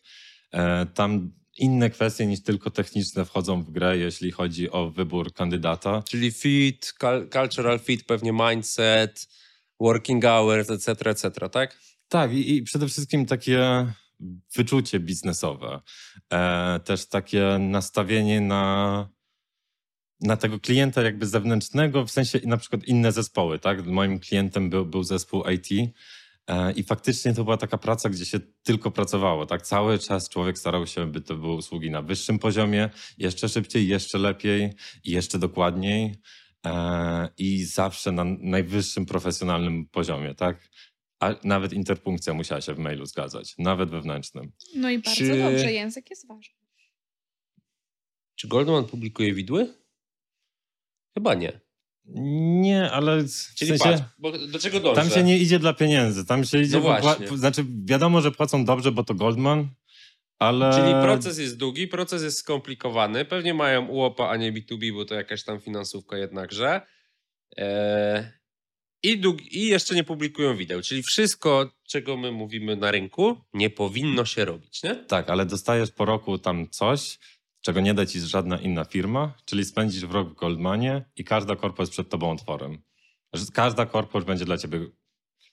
E, 0.52 0.86
tam 0.86 1.32
inne 1.58 1.90
kwestie 1.90 2.26
niż 2.26 2.44
tylko 2.44 2.72
techniczne 2.72 3.26
wchodzą 3.26 3.64
w 3.64 3.72
grę, 3.72 3.98
jeśli 3.98 4.32
chodzi 4.32 4.72
o 4.72 4.90
wybór 4.90 5.34
kandydata. 5.34 6.04
Czyli 6.10 6.32
fit, 6.32 6.94
cul- 7.02 7.30
cultural 7.30 7.80
fit, 7.80 8.04
pewnie 8.04 8.32
mindset, 8.34 9.28
working 9.80 10.24
hours, 10.24 10.70
etc., 10.70 11.10
etc., 11.10 11.50
tak? 11.50 11.78
Tak, 12.08 12.34
i, 12.34 12.56
i 12.56 12.64
przede 12.64 12.88
wszystkim 12.88 13.26
takie 13.26 13.88
wyczucie 14.56 15.00
biznesowe. 15.00 15.82
E, 16.34 16.80
też 16.80 17.06
takie 17.06 17.58
nastawienie 17.60 18.42
na, 18.42 19.10
na 20.22 20.38
tego 20.38 20.60
klienta 20.60 21.02
jakby 21.02 21.28
zewnętrznego, 21.28 22.06
w 22.06 22.12
sensie 22.12 22.40
na 22.44 22.58
przykład 22.58 22.84
inne 22.84 23.12
zespoły, 23.12 23.60
tak? 23.60 23.86
Moim 23.86 24.20
klientem 24.20 24.70
był, 24.70 24.86
był 24.86 25.04
zespół 25.04 25.44
IT 25.50 25.94
i 26.76 26.84
faktycznie 26.84 27.34
to 27.34 27.44
była 27.44 27.58
taka 27.58 27.78
praca, 27.78 28.10
gdzie 28.10 28.26
się 28.26 28.40
tylko 28.64 28.92
pracowało, 28.92 29.46
tak? 29.46 29.62
Cały 29.62 30.00
czas 30.00 30.30
człowiek 30.30 30.58
starał 30.58 30.88
się, 30.88 31.12
by 31.12 31.22
to 31.22 31.36
były 31.36 31.56
usługi 31.56 31.92
na 31.92 32.02
wyższym 32.02 32.40
poziomie, 32.40 32.90
jeszcze 33.18 33.50
szybciej, 33.50 33.88
jeszcze 33.88 34.18
lepiej 34.18 34.74
i 35.04 35.12
jeszcze 35.12 35.40
dokładniej 35.40 36.16
e, 36.66 37.30
i 37.38 37.64
zawsze 37.66 38.12
na 38.12 38.24
najwyższym 38.40 39.06
profesjonalnym 39.06 39.86
poziomie, 39.86 40.36
tak? 40.36 40.70
A 41.20 41.36
nawet 41.44 41.74
interpunkcja 41.74 42.34
musiała 42.34 42.62
się 42.62 42.74
w 42.74 42.80
mailu 42.80 43.06
zgadzać, 43.06 43.56
nawet 43.58 43.90
wewnętrznym. 43.90 44.52
No 44.76 44.90
i 44.90 45.00
bardzo 45.00 45.16
Czy- 45.18 45.38
dobrze, 45.38 45.74
język 45.74 46.10
jest 46.10 46.28
ważny. 46.28 46.56
Czy 48.36 48.48
Goldman 48.48 48.86
publikuje 48.86 49.34
widły? 49.34 49.74
Chyba 51.14 51.34
nie. 51.34 51.67
Nie, 52.62 52.92
ale 52.92 53.22
w 53.24 53.56
Czyli 53.56 53.78
sensie, 53.78 53.84
patrz, 53.84 54.02
bo 54.20 54.32
do 54.48 54.60
czego 54.60 54.80
dążę? 54.80 55.02
tam 55.02 55.10
się 55.10 55.24
nie 55.24 55.38
idzie 55.38 55.60
dla 55.60 55.74
pieniędzy, 55.74 56.26
tam 56.26 56.46
się 56.46 56.62
idzie, 56.62 56.78
No 56.78 56.84
pła- 56.84 57.02
właśnie. 57.02 57.28
znaczy 57.38 57.66
wiadomo, 57.86 58.22
że 58.22 58.32
płacą 58.32 58.66
dobrze, 58.66 58.92
bo 58.92 59.04
to 59.04 59.14
Goldman, 59.14 59.68
ale... 60.40 60.72
Czyli 60.74 60.92
proces 61.04 61.38
jest 61.38 61.58
długi, 61.58 61.88
proces 61.88 62.24
jest 62.24 62.38
skomplikowany. 62.38 63.26
Pewnie 63.26 63.54
mają 63.54 63.88
UOPA, 63.88 64.30
a 64.30 64.36
nie 64.38 64.54
B2B, 64.54 64.94
bo 64.94 65.06
to 65.06 65.16
jakaś 65.16 65.44
tam 65.44 65.60
finansówka 65.62 66.18
jednakże. 66.18 66.82
Eee, 67.58 68.24
i, 69.04 69.22
dług- 69.22 69.48
I 69.52 69.66
jeszcze 69.68 69.96
nie 69.96 70.04
publikują 70.04 70.58
wideł. 70.58 70.82
Czyli 70.82 71.04
wszystko, 71.04 71.72
czego 71.88 72.18
my 72.18 72.32
mówimy 72.32 72.76
na 72.76 72.92
rynku, 72.92 73.38
nie 73.54 73.70
powinno 73.70 74.26
się 74.26 74.46
robić, 74.46 74.84
nie? 74.84 74.96
Tak, 74.96 75.30
ale 75.30 75.46
dostajesz 75.46 75.92
po 75.92 76.06
roku 76.06 76.38
tam 76.38 76.70
coś, 76.70 77.20
czego 77.62 77.82
nie 77.82 77.94
da 77.94 78.06
ci 78.06 78.20
żadna 78.20 78.58
inna 78.58 78.86
firma, 78.86 79.34
czyli 79.46 79.66
spędzisz 79.66 80.06
w 80.06 80.12
rok 80.12 80.30
w 80.30 80.34
Goldmanie 80.34 81.06
i 81.16 81.24
każda 81.24 81.56
korpo 81.56 81.84
jest 81.84 81.92
przed 81.92 82.10
tobą 82.10 82.32
otworem. 82.32 82.82
Każda 83.54 83.86
korpo 83.86 84.22
będzie 84.22 84.46
dla 84.46 84.58
ciebie 84.58 84.80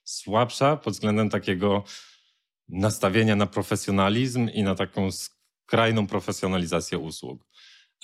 słabsza 0.05 0.77
pod 0.77 0.95
względem 0.95 1.31
takiego 1.31 1.85
nastawienia 2.69 3.37
na 3.37 3.47
profesjonalizm 3.47 4.49
i 4.49 4.63
na 4.63 4.75
taką 4.75 5.09
skrajną 5.13 6.07
profesjonalizację 6.07 6.99
usług. 6.99 7.47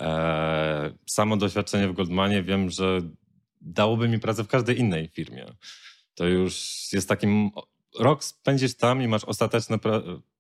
Eee, 0.00 0.92
samo 1.06 1.36
doświadczenie 1.36 1.88
w 1.88 1.92
Goldmanie 1.92 2.42
wiem, 2.42 2.70
że 2.70 3.00
dałoby 3.60 4.08
mi 4.08 4.18
pracę 4.18 4.44
w 4.44 4.48
każdej 4.48 4.78
innej 4.78 5.08
firmie. 5.08 5.46
To 6.14 6.26
już 6.26 6.86
jest 6.92 7.08
takim... 7.08 7.50
Rok 7.98 8.24
spędzisz 8.24 8.76
tam 8.76 9.02
i 9.02 9.08
masz 9.08 9.24
ostateczne 9.24 9.78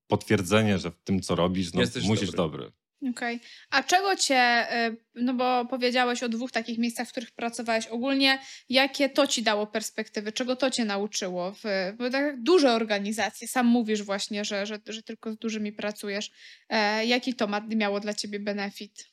potwierdzenie, 0.06 0.78
że 0.78 0.90
w 0.90 1.02
tym, 1.04 1.20
co 1.20 1.34
robisz, 1.34 1.72
no, 1.72 1.80
Jesteś 1.80 2.04
musisz 2.04 2.30
dobry. 2.30 2.58
dobry. 2.58 2.72
Okej. 3.08 3.40
A 3.70 3.82
czego 3.82 4.16
cię, 4.16 4.66
y, 4.88 4.96
no 5.14 5.34
bo 5.34 5.64
powiedziałeś 5.64 6.22
o 6.22 6.28
dwóch 6.28 6.52
takich 6.52 6.78
miejscach, 6.78 7.08
w 7.08 7.10
których 7.10 7.30
pracowałeś 7.30 7.86
ogólnie, 7.86 8.38
jakie 8.68 9.08
to 9.08 9.26
ci 9.26 9.42
dało 9.42 9.66
perspektywy, 9.66 10.32
czego 10.32 10.56
to 10.56 10.70
cię 10.70 10.84
nauczyło? 10.84 11.52
W, 11.52 11.64
bo 11.98 12.10
tak 12.10 12.42
duże 12.42 12.72
organizacje, 12.72 13.48
sam 13.48 13.66
mówisz 13.66 14.02
właśnie, 14.02 14.44
że, 14.44 14.66
że, 14.66 14.78
że 14.86 15.02
tylko 15.02 15.32
z 15.32 15.36
dużymi 15.36 15.72
pracujesz. 15.72 16.30
E, 16.68 17.06
jaki 17.06 17.34
to 17.34 17.46
ma, 17.46 17.60
miało 17.60 18.00
dla 18.00 18.14
ciebie 18.14 18.40
benefit? 18.40 19.10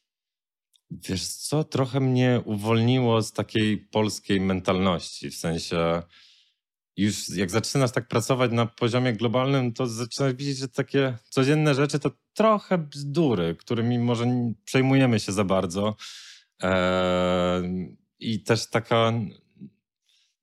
Wiesz 0.91 1.27
co, 1.27 1.63
trochę 1.63 1.99
mnie 1.99 2.41
uwolniło 2.45 3.21
z 3.21 3.31
takiej 3.33 3.77
polskiej 3.77 4.41
mentalności, 4.41 5.29
w 5.29 5.35
sensie 5.35 6.01
już 6.97 7.29
jak 7.29 7.51
zaczynasz 7.51 7.91
tak 7.91 8.07
pracować 8.07 8.51
na 8.51 8.65
poziomie 8.65 9.13
globalnym, 9.13 9.73
to 9.73 9.87
zaczynasz 9.87 10.33
widzieć, 10.33 10.57
że 10.57 10.69
takie 10.69 11.17
codzienne 11.29 11.75
rzeczy 11.75 11.99
to 11.99 12.11
trochę 12.33 12.77
bzdury, 12.77 13.55
którymi 13.55 13.99
może 13.99 14.53
przejmujemy 14.65 15.19
się 15.19 15.31
za 15.31 15.43
bardzo. 15.43 15.95
Eee, 16.59 17.97
I 18.19 18.43
też 18.43 18.69
taka 18.69 19.13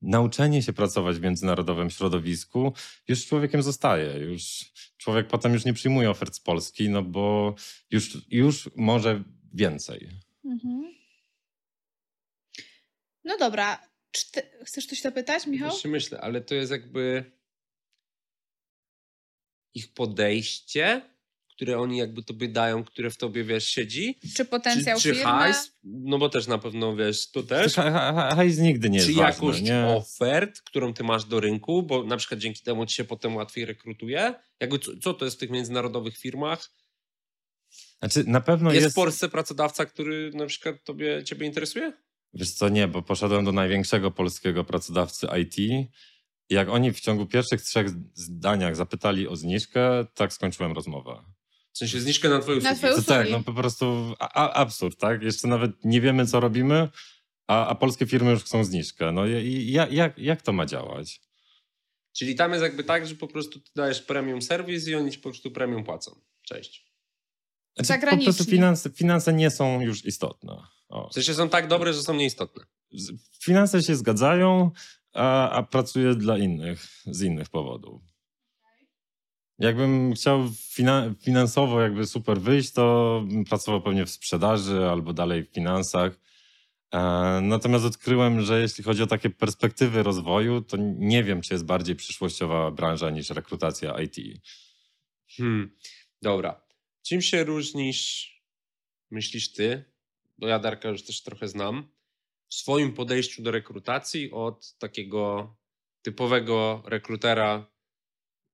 nauczenie 0.01 0.63
się 0.63 0.73
pracować 0.73 1.17
w 1.17 1.21
międzynarodowym 1.21 1.89
środowisku 1.89 2.73
już 3.07 3.25
człowiekiem 3.25 3.63
zostaje. 3.63 4.19
Już 4.19 4.71
człowiek 4.97 5.27
potem 5.27 5.53
już 5.53 5.65
nie 5.65 5.73
przyjmuje 5.73 6.09
ofert 6.09 6.35
z 6.35 6.39
Polski, 6.39 6.89
no 6.89 7.03
bo 7.03 7.55
już, 7.91 8.17
już 8.29 8.69
może 8.75 9.23
więcej. 9.53 10.09
Mhm. 10.45 10.95
No 13.23 13.37
dobra. 13.37 13.94
Ty, 14.23 14.41
chcesz 14.63 14.85
coś 14.85 15.01
zapytać, 15.01 15.47
Michał? 15.47 15.69
Jeszcze 15.69 15.89
myślę, 15.89 16.21
ale 16.21 16.41
to 16.41 16.55
jest 16.55 16.71
jakby 16.71 17.31
ich 19.73 19.93
podejście, 19.93 21.01
które 21.49 21.79
oni 21.79 21.97
jakby 21.97 22.23
tobie 22.23 22.47
dają, 22.47 22.83
które 22.83 23.09
w 23.09 23.17
tobie, 23.17 23.43
wiesz, 23.43 23.67
siedzi. 23.67 24.19
Czy 24.35 24.45
potencjał 24.45 24.97
czy, 24.97 25.03
czy 25.03 25.15
firmy? 25.15 25.31
hajs? 25.31 25.71
No 25.83 26.17
bo 26.17 26.29
też 26.29 26.47
na 26.47 26.57
pewno, 26.57 26.95
wiesz, 26.95 27.31
to 27.31 27.43
też. 27.43 27.75
Hajs 27.75 28.57
nigdy 28.57 28.89
nie 28.89 28.97
jest 28.97 29.09
Czy 29.09 29.13
jakość 29.13 29.61
nie? 29.61 29.85
ofert, 29.85 30.61
którą 30.61 30.93
ty 30.93 31.03
masz 31.03 31.25
do 31.25 31.39
rynku, 31.39 31.83
bo 31.83 32.03
na 32.03 32.17
przykład 32.17 32.39
dzięki 32.39 32.63
temu 32.63 32.85
ci 32.85 32.95
się 32.95 33.03
potem 33.03 33.35
łatwiej 33.35 33.65
rekrutuje? 33.65 34.33
Jakby 34.59 34.79
co, 34.79 34.91
co 34.97 35.13
to 35.13 35.25
jest 35.25 35.37
w 35.37 35.39
tych 35.39 35.49
międzynarodowych 35.49 36.17
firmach? 36.17 36.71
Znaczy, 37.99 38.23
na 38.27 38.41
pewno 38.41 38.71
jest, 38.71 38.83
jest... 38.83 38.95
w 38.95 38.95
Polsce 38.95 39.29
pracodawca, 39.29 39.85
który 39.85 40.31
na 40.33 40.45
przykład 40.45 40.83
tobie, 40.83 41.23
ciebie 41.23 41.47
interesuje? 41.47 41.93
Wiesz 42.35 42.51
co, 42.51 42.69
nie, 42.69 42.87
bo 42.87 43.01
poszedłem 43.01 43.45
do 43.45 43.51
największego 43.51 44.11
polskiego 44.11 44.63
pracodawcy 44.63 45.27
IT. 45.41 45.87
Jak 46.49 46.69
oni 46.69 46.91
w 46.91 46.99
ciągu 46.99 47.25
pierwszych 47.25 47.61
trzech 47.61 47.89
zdaniach 48.13 48.75
zapytali 48.75 49.27
o 49.27 49.35
zniżkę, 49.35 50.05
tak 50.13 50.33
skończyłem 50.33 50.71
rozmowę. 50.71 51.23
W 51.71 51.77
sensie 51.77 51.99
zniżkę 51.99 52.29
na 52.29 52.39
twoje 52.39 52.57
usługi. 52.57 52.73
Na 52.73 52.77
twoje 52.77 53.03
tak, 53.03 53.29
no 53.29 53.43
po 53.43 53.53
prostu 53.53 54.15
a, 54.19 54.53
absurd, 54.53 54.99
tak? 54.99 55.21
Jeszcze 55.21 55.47
nawet 55.47 55.71
nie 55.83 56.01
wiemy, 56.01 56.27
co 56.27 56.39
robimy, 56.39 56.89
a, 57.47 57.67
a 57.67 57.75
polskie 57.75 58.05
firmy 58.05 58.31
już 58.31 58.43
chcą 58.43 58.63
zniżkę. 58.63 59.11
No 59.11 59.27
i, 59.27 59.71
jak, 59.71 59.91
jak, 59.91 60.19
jak 60.19 60.41
to 60.41 60.53
ma 60.53 60.65
działać? 60.65 61.21
Czyli 62.13 62.35
tam 62.35 62.51
jest 62.51 62.63
jakby 62.63 62.83
tak, 62.83 63.07
że 63.07 63.15
po 63.15 63.27
prostu 63.27 63.59
ty 63.59 63.71
dajesz 63.75 64.01
premium 64.01 64.41
serwis 64.41 64.87
i 64.87 64.95
oni 64.95 65.11
ci 65.11 65.17
po 65.17 65.29
prostu 65.29 65.51
premium 65.51 65.83
płacą. 65.83 66.21
Cześć. 66.41 66.95
Znaczy, 67.79 68.07
po 68.09 68.23
prostu 68.23 68.43
finanse, 68.43 68.89
finanse 68.89 69.33
nie 69.33 69.51
są 69.51 69.81
już 69.81 70.05
istotne. 70.05 70.74
O. 70.89 71.09
W 71.09 71.13
sensie 71.13 71.33
są 71.33 71.49
tak 71.49 71.67
dobre, 71.67 71.93
że 71.93 72.03
są 72.03 72.13
nieistotne. 72.13 72.63
Finanse 73.43 73.83
się 73.83 73.95
zgadzają, 73.95 74.71
a, 75.13 75.49
a 75.49 75.63
pracuję 75.63 76.15
dla 76.15 76.37
innych, 76.37 76.87
z 77.05 77.21
innych 77.21 77.49
powodów. 77.49 78.01
Jakbym 79.59 80.13
chciał 80.13 80.49
finansowo 81.21 81.81
jakby 81.81 82.05
super 82.05 82.41
wyjść, 82.41 82.71
to 82.71 83.23
pracował 83.49 83.81
pewnie 83.81 84.05
w 84.05 84.09
sprzedaży 84.09 84.85
albo 84.89 85.13
dalej 85.13 85.43
w 85.43 85.53
finansach. 85.53 86.19
E, 86.91 86.99
natomiast 87.41 87.85
odkryłem, 87.85 88.41
że 88.41 88.61
jeśli 88.61 88.83
chodzi 88.83 89.03
o 89.03 89.07
takie 89.07 89.29
perspektywy 89.29 90.03
rozwoju, 90.03 90.61
to 90.61 90.77
nie 90.97 91.23
wiem, 91.23 91.41
czy 91.41 91.53
jest 91.53 91.65
bardziej 91.65 91.95
przyszłościowa 91.95 92.71
branża 92.71 93.09
niż 93.09 93.29
rekrutacja 93.29 94.01
IT. 94.01 94.15
Hmm. 95.37 95.75
Dobra. 96.21 96.65
Czym 97.07 97.21
się 97.21 97.43
różnisz, 97.43 98.31
myślisz 99.11 99.53
ty, 99.53 99.94
bo 100.37 100.47
ja 100.47 100.59
Darka 100.59 100.89
już 100.89 101.03
też 101.03 101.23
trochę 101.23 101.47
znam, 101.47 101.87
w 102.49 102.55
swoim 102.55 102.93
podejściu 102.93 103.43
do 103.43 103.51
rekrutacji 103.51 104.31
od 104.31 104.77
takiego 104.77 105.55
typowego 106.01 106.83
rekrutera 106.85 107.71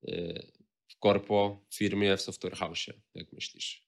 y, 0.07 0.51
w 0.87 0.99
korpo, 0.99 1.65
w 1.69 1.75
firmie, 1.75 2.17
w 2.17 2.21
software 2.21 2.55
house, 2.55 2.85
jak 3.15 3.33
myślisz? 3.33 3.87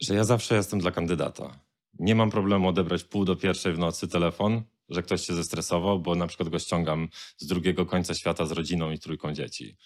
Że 0.00 0.14
ja 0.14 0.24
zawsze 0.24 0.54
jestem 0.54 0.78
dla 0.78 0.90
kandydata. 0.90 1.60
Nie 1.98 2.14
mam 2.14 2.30
problemu 2.30 2.68
odebrać 2.68 3.04
pół 3.04 3.24
do 3.24 3.36
pierwszej 3.36 3.72
w 3.72 3.78
nocy 3.78 4.08
telefon, 4.08 4.62
że 4.88 5.02
ktoś 5.02 5.26
się 5.26 5.34
zestresował, 5.34 6.00
bo 6.00 6.14
na 6.14 6.26
przykład 6.26 6.48
go 6.48 6.58
ściągam 6.58 7.08
z 7.36 7.46
drugiego 7.46 7.86
końca 7.86 8.14
świata 8.14 8.46
z 8.46 8.52
rodziną 8.52 8.90
i 8.90 8.98
trójką 8.98 9.32
dzieci. 9.32 9.76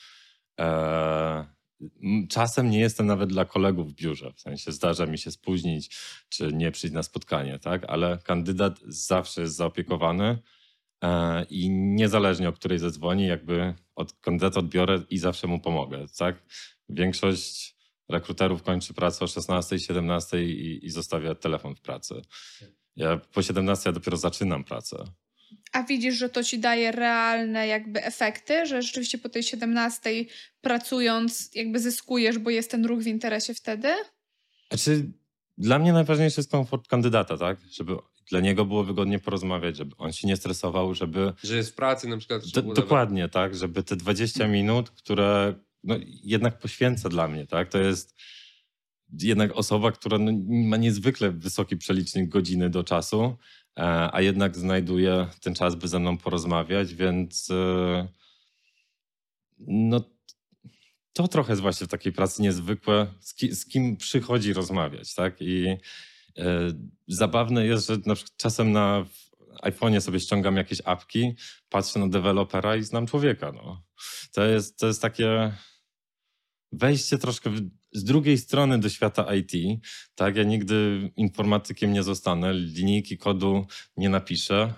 Eee, 0.59 1.45
Czasem 2.29 2.71
nie 2.71 2.81
jestem 2.81 3.07
nawet 3.07 3.29
dla 3.29 3.45
kolegów 3.45 3.93
w 3.93 3.95
biurze, 3.95 4.33
w 4.33 4.41
sensie 4.41 4.73
zdarza 4.73 5.07
mi 5.07 5.19
się 5.19 5.31
spóźnić 5.31 5.97
czy 6.29 6.53
nie 6.53 6.71
przyjść 6.71 6.95
na 6.95 7.03
spotkanie, 7.03 7.59
tak? 7.59 7.85
ale 7.89 8.19
kandydat 8.25 8.81
zawsze 8.87 9.41
jest 9.41 9.57
zaopiekowany 9.57 10.39
e, 11.05 11.45
i 11.45 11.71
niezależnie 11.71 12.49
o 12.49 12.53
której 12.53 12.79
zadzwoni, 12.79 13.27
jakby 13.27 13.75
od 13.95 14.13
kandydata 14.13 14.61
odbiorę 14.61 15.03
i 15.11 15.19
zawsze 15.19 15.47
mu 15.47 15.61
pomogę. 15.61 16.07
Tak? 16.19 16.43
Większość 16.89 17.77
rekruterów 18.09 18.63
kończy 18.63 18.95
pracę 18.95 19.25
o 19.25 19.29
16, 19.29 19.79
17 19.79 20.45
i, 20.45 20.87
i 20.87 20.91
zostawia 20.91 21.35
telefon 21.35 21.75
w 21.75 21.81
pracy. 21.81 22.23
Ja 22.97 23.17
po 23.17 23.43
17 23.43 23.89
ja 23.89 23.93
dopiero 23.93 24.17
zaczynam 24.17 24.65
pracę. 24.65 25.05
A 25.73 25.83
widzisz, 25.83 26.15
że 26.15 26.29
to 26.29 26.45
ci 26.45 26.59
daje 26.59 26.93
realne 26.93 27.67
jakby 27.67 28.05
efekty, 28.05 28.67
że 28.67 28.83
rzeczywiście 28.83 29.19
po 29.19 29.29
tej 29.29 29.43
17 29.43 30.11
pracując 30.61 31.51
jakby 31.55 31.81
zyskujesz, 31.81 32.39
bo 32.39 32.51
jest 32.51 32.71
ten 32.71 32.85
ruch 32.85 33.03
w 33.03 33.07
interesie 33.07 33.55
wtedy? 33.55 33.89
Znaczy, 34.69 35.13
dla 35.59 35.79
mnie 35.79 35.93
najważniejszy 35.93 36.41
jest 36.41 36.51
komfort 36.51 36.89
kandydata, 36.89 37.39
tak? 37.39 37.59
Żeby 37.71 37.97
dla 38.31 38.41
niego 38.41 38.65
było 38.65 38.85
wygodnie 38.85 39.19
porozmawiać, 39.19 39.77
żeby 39.77 39.97
on 39.99 40.13
się 40.13 40.29
nie 40.29 40.37
stresował, 40.37 40.95
żeby... 40.95 41.33
Że 41.43 41.57
jest 41.57 41.71
w 41.71 41.75
pracy 41.75 42.09
na 42.09 42.17
przykład. 42.17 42.43
Do, 42.55 42.63
dokładnie, 42.63 43.29
tak? 43.29 43.57
Żeby 43.57 43.83
te 43.83 43.97
20 43.97 44.49
minut, 44.49 44.91
które 44.91 45.55
no, 45.85 45.97
jednak 46.07 46.59
poświęca 46.59 47.09
dla 47.09 47.29
mnie, 47.29 47.47
tak? 47.47 47.69
To 47.69 47.79
jest 47.79 48.15
jednak 49.23 49.53
osoba, 49.57 49.93
która 49.93 50.19
no, 50.19 50.33
ma 50.49 50.77
niezwykle 50.77 51.31
wysoki 51.31 51.77
przelicznik 51.77 52.29
godziny 52.29 52.71
do 52.71 52.85
czasu, 52.85 53.37
a 54.13 54.21
jednak 54.21 54.57
znajduje 54.57 55.29
ten 55.41 55.55
czas, 55.55 55.75
by 55.75 55.89
ze 55.89 55.99
mną 55.99 56.19
porozmawiać, 56.19 56.95
więc 56.95 57.51
e, 57.51 58.09
no 59.59 60.11
to 61.13 61.29
trochę 61.29 61.53
jest 61.53 61.63
właśnie 61.63 61.87
w 61.87 61.91
takiej 61.91 62.13
pracy 62.13 62.43
niezwykłe, 62.43 63.07
z, 63.21 63.35
ki, 63.35 63.55
z 63.55 63.67
kim 63.67 63.97
przychodzi 63.97 64.53
rozmawiać, 64.53 65.15
tak? 65.15 65.43
I 65.43 65.67
e, 66.39 66.73
zabawne 67.09 67.67
jest, 67.67 67.87
że 67.87 67.97
na 68.07 68.15
przykład 68.15 68.37
czasem 68.37 68.73
na 68.73 69.07
iPhone'ie 69.63 70.01
sobie 70.01 70.21
ściągam 70.21 70.57
jakieś 70.57 70.83
apki, 70.85 71.35
patrzę 71.69 71.99
na 71.99 72.09
dewelopera 72.09 72.77
i 72.77 72.83
znam 72.83 73.07
człowieka, 73.07 73.53
no. 73.53 73.83
To 74.33 74.45
jest, 74.45 74.79
to 74.79 74.87
jest 74.87 75.03
takie 75.03 75.53
wejście 76.73 77.19
troszkę 77.19 77.51
z 77.97 78.05
drugiej 78.05 78.39
strony 78.39 78.79
do 78.79 78.89
świata 78.89 79.35
IT, 79.35 79.81
tak, 80.15 80.37
ja 80.37 80.43
nigdy 80.43 81.11
informatykiem 81.17 81.93
nie 81.93 82.03
zostanę, 82.03 82.55
linijki 82.55 83.19
kodu 83.19 83.67
nie 83.97 84.09
napiszę, 84.09 84.75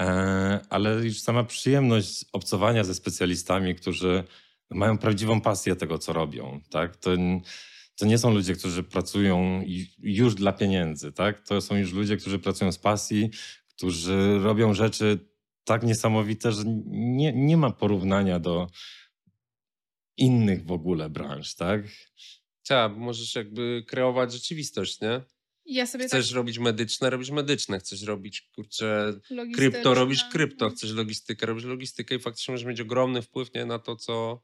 e, 0.00 0.60
ale 0.70 1.04
już 1.04 1.20
sama 1.20 1.44
przyjemność 1.44 2.24
obcowania 2.32 2.84
ze 2.84 2.94
specjalistami, 2.94 3.74
którzy 3.74 4.24
mają 4.70 4.98
prawdziwą 4.98 5.40
pasję 5.40 5.76
tego, 5.76 5.98
co 5.98 6.12
robią, 6.12 6.60
tak, 6.70 6.96
to, 6.96 7.10
to 7.96 8.06
nie 8.06 8.18
są 8.18 8.34
ludzie, 8.34 8.54
którzy 8.54 8.82
pracują 8.82 9.64
już 9.98 10.34
dla 10.34 10.52
pieniędzy, 10.52 11.12
tak, 11.12 11.46
to 11.46 11.60
są 11.60 11.76
już 11.76 11.92
ludzie, 11.92 12.16
którzy 12.16 12.38
pracują 12.38 12.72
z 12.72 12.78
pasji, 12.78 13.30
którzy 13.68 14.38
robią 14.38 14.74
rzeczy 14.74 15.18
tak 15.64 15.82
niesamowite, 15.82 16.52
że 16.52 16.62
nie, 16.86 17.32
nie 17.32 17.56
ma 17.56 17.70
porównania 17.70 18.38
do 18.38 18.66
innych 20.16 20.66
w 20.66 20.72
ogóle 20.72 21.10
branż, 21.10 21.54
tak? 21.54 21.82
Tak, 22.66 22.96
możesz 22.96 23.34
jakby 23.34 23.84
kreować 23.86 24.32
rzeczywistość, 24.32 25.00
nie? 25.00 25.20
Ja 25.64 25.86
sobie 25.86 26.06
chcesz 26.06 26.28
tak... 26.28 26.36
robić 26.36 26.58
medyczne, 26.58 27.10
robisz 27.10 27.30
medyczne. 27.30 27.78
Chcesz 27.78 28.02
robić, 28.02 28.48
kurczę, 28.54 29.20
krypto, 29.54 29.94
robisz 29.94 30.24
krypto. 30.32 30.70
Chcesz 30.70 30.92
logistykę, 30.92 31.46
robisz 31.46 31.64
logistykę 31.64 32.14
i 32.14 32.18
faktycznie 32.18 32.52
możesz 32.52 32.66
mieć 32.66 32.80
ogromny 32.80 33.22
wpływ 33.22 33.54
nie, 33.54 33.66
na 33.66 33.78
to, 33.78 33.96
co... 33.96 34.42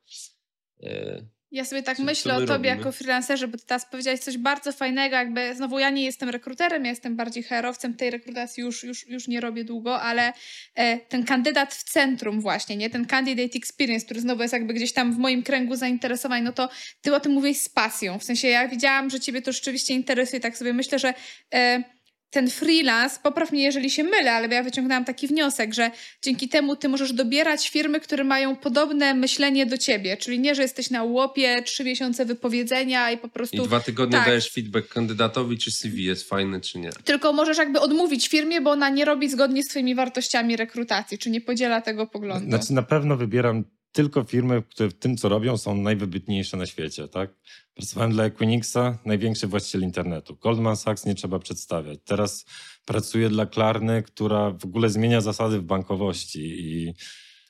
Yy, 0.80 1.28
ja 1.56 1.64
sobie 1.64 1.82
tak 1.82 1.98
myślę 1.98 2.34
o 2.34 2.40
tobie 2.40 2.52
robimy? 2.52 2.76
jako 2.76 2.92
freelancerze, 2.92 3.48
bo 3.48 3.58
ty 3.58 3.66
teraz 3.66 3.86
powiedziałeś 3.90 4.20
coś 4.20 4.38
bardzo 4.38 4.72
fajnego, 4.72 5.16
jakby 5.16 5.54
znowu 5.54 5.78
ja 5.78 5.90
nie 5.90 6.04
jestem 6.04 6.28
rekruterem, 6.28 6.84
ja 6.84 6.90
jestem 6.90 7.16
bardziej 7.16 7.42
herowcem, 7.42 7.94
tej 7.94 8.10
rekrutacji 8.10 8.62
już, 8.62 8.84
już, 8.84 9.08
już 9.08 9.28
nie 9.28 9.40
robię 9.40 9.64
długo, 9.64 10.02
ale 10.02 10.32
e, 10.74 10.98
ten 10.98 11.24
kandydat 11.24 11.74
w 11.74 11.84
centrum 11.84 12.40
właśnie, 12.40 12.76
nie? 12.76 12.90
Ten 12.90 13.06
candidate 13.06 13.58
experience, 13.58 14.04
który 14.04 14.20
znowu 14.20 14.42
jest 14.42 14.52
jakby 14.52 14.74
gdzieś 14.74 14.92
tam 14.92 15.12
w 15.12 15.18
moim 15.18 15.42
kręgu 15.42 15.76
zainteresowań, 15.76 16.42
no 16.42 16.52
to 16.52 16.68
ty 17.00 17.14
o 17.14 17.20
tym 17.20 17.32
mówisz 17.32 17.58
z 17.58 17.68
pasją. 17.68 18.18
W 18.18 18.24
sensie 18.24 18.48
ja 18.48 18.68
widziałam, 18.68 19.10
że 19.10 19.20
ciebie 19.20 19.42
to 19.42 19.52
rzeczywiście 19.52 19.94
interesuje, 19.94 20.40
tak 20.40 20.58
sobie 20.58 20.72
myślę, 20.72 20.98
że 20.98 21.14
e, 21.54 21.95
ten 22.36 22.50
freelance, 22.50 23.18
popraw 23.22 23.52
mnie, 23.52 23.62
jeżeli 23.62 23.90
się 23.90 24.04
mylę, 24.04 24.32
ale 24.32 24.48
ja 24.48 24.62
wyciągnęłam 24.62 25.04
taki 25.04 25.28
wniosek, 25.28 25.74
że 25.74 25.90
dzięki 26.22 26.48
temu 26.48 26.76
ty 26.76 26.88
możesz 26.88 27.12
dobierać 27.12 27.70
firmy, 27.70 28.00
które 28.00 28.24
mają 28.24 28.56
podobne 28.56 29.14
myślenie 29.14 29.66
do 29.66 29.78
ciebie, 29.78 30.16
czyli 30.16 30.40
nie, 30.40 30.54
że 30.54 30.62
jesteś 30.62 30.90
na 30.90 31.02
łopie, 31.02 31.62
trzy 31.62 31.84
miesiące 31.84 32.24
wypowiedzenia 32.24 33.10
i 33.10 33.18
po 33.18 33.28
prostu... 33.28 33.56
I 33.56 33.60
dwa 33.60 33.80
tygodnie 33.80 34.18
tak. 34.18 34.26
dajesz 34.26 34.50
feedback 34.50 34.88
kandydatowi, 34.88 35.58
czy 35.58 35.70
CV 35.70 36.04
jest 36.04 36.28
fajny, 36.28 36.60
czy 36.60 36.78
nie. 36.78 36.90
Tylko 37.04 37.32
możesz 37.32 37.58
jakby 37.58 37.80
odmówić 37.80 38.28
firmie, 38.28 38.60
bo 38.60 38.70
ona 38.70 38.88
nie 38.88 39.04
robi 39.04 39.28
zgodnie 39.28 39.62
z 39.62 39.66
twoimi 39.66 39.94
wartościami 39.94 40.56
rekrutacji, 40.56 41.18
czy 41.18 41.30
nie 41.30 41.40
podziela 41.40 41.80
tego 41.80 42.06
poglądu. 42.06 42.48
Znaczy 42.48 42.72
na 42.72 42.82
pewno 42.82 43.16
wybieram 43.16 43.64
tylko 43.96 44.24
firmy, 44.24 44.62
które 44.62 44.88
w 44.88 44.94
tym, 44.94 45.16
co 45.16 45.28
robią, 45.28 45.56
są 45.56 45.74
najwybitniejsze 45.74 46.56
na 46.56 46.66
świecie, 46.66 47.08
tak? 47.08 47.30
Pracowałem 47.74 48.12
dla 48.12 48.24
Equinixa, 48.24 48.98
największy 49.04 49.46
właściciel 49.46 49.82
internetu. 49.82 50.36
Goldman 50.36 50.76
Sachs 50.76 51.06
nie 51.06 51.14
trzeba 51.14 51.38
przedstawiać. 51.38 51.98
Teraz 52.04 52.46
pracuję 52.84 53.28
dla 53.28 53.46
Klarny, 53.46 54.02
która 54.02 54.50
w 54.50 54.64
ogóle 54.64 54.90
zmienia 54.90 55.20
zasady 55.20 55.58
w 55.58 55.62
bankowości 55.62 56.40
i 56.40 56.94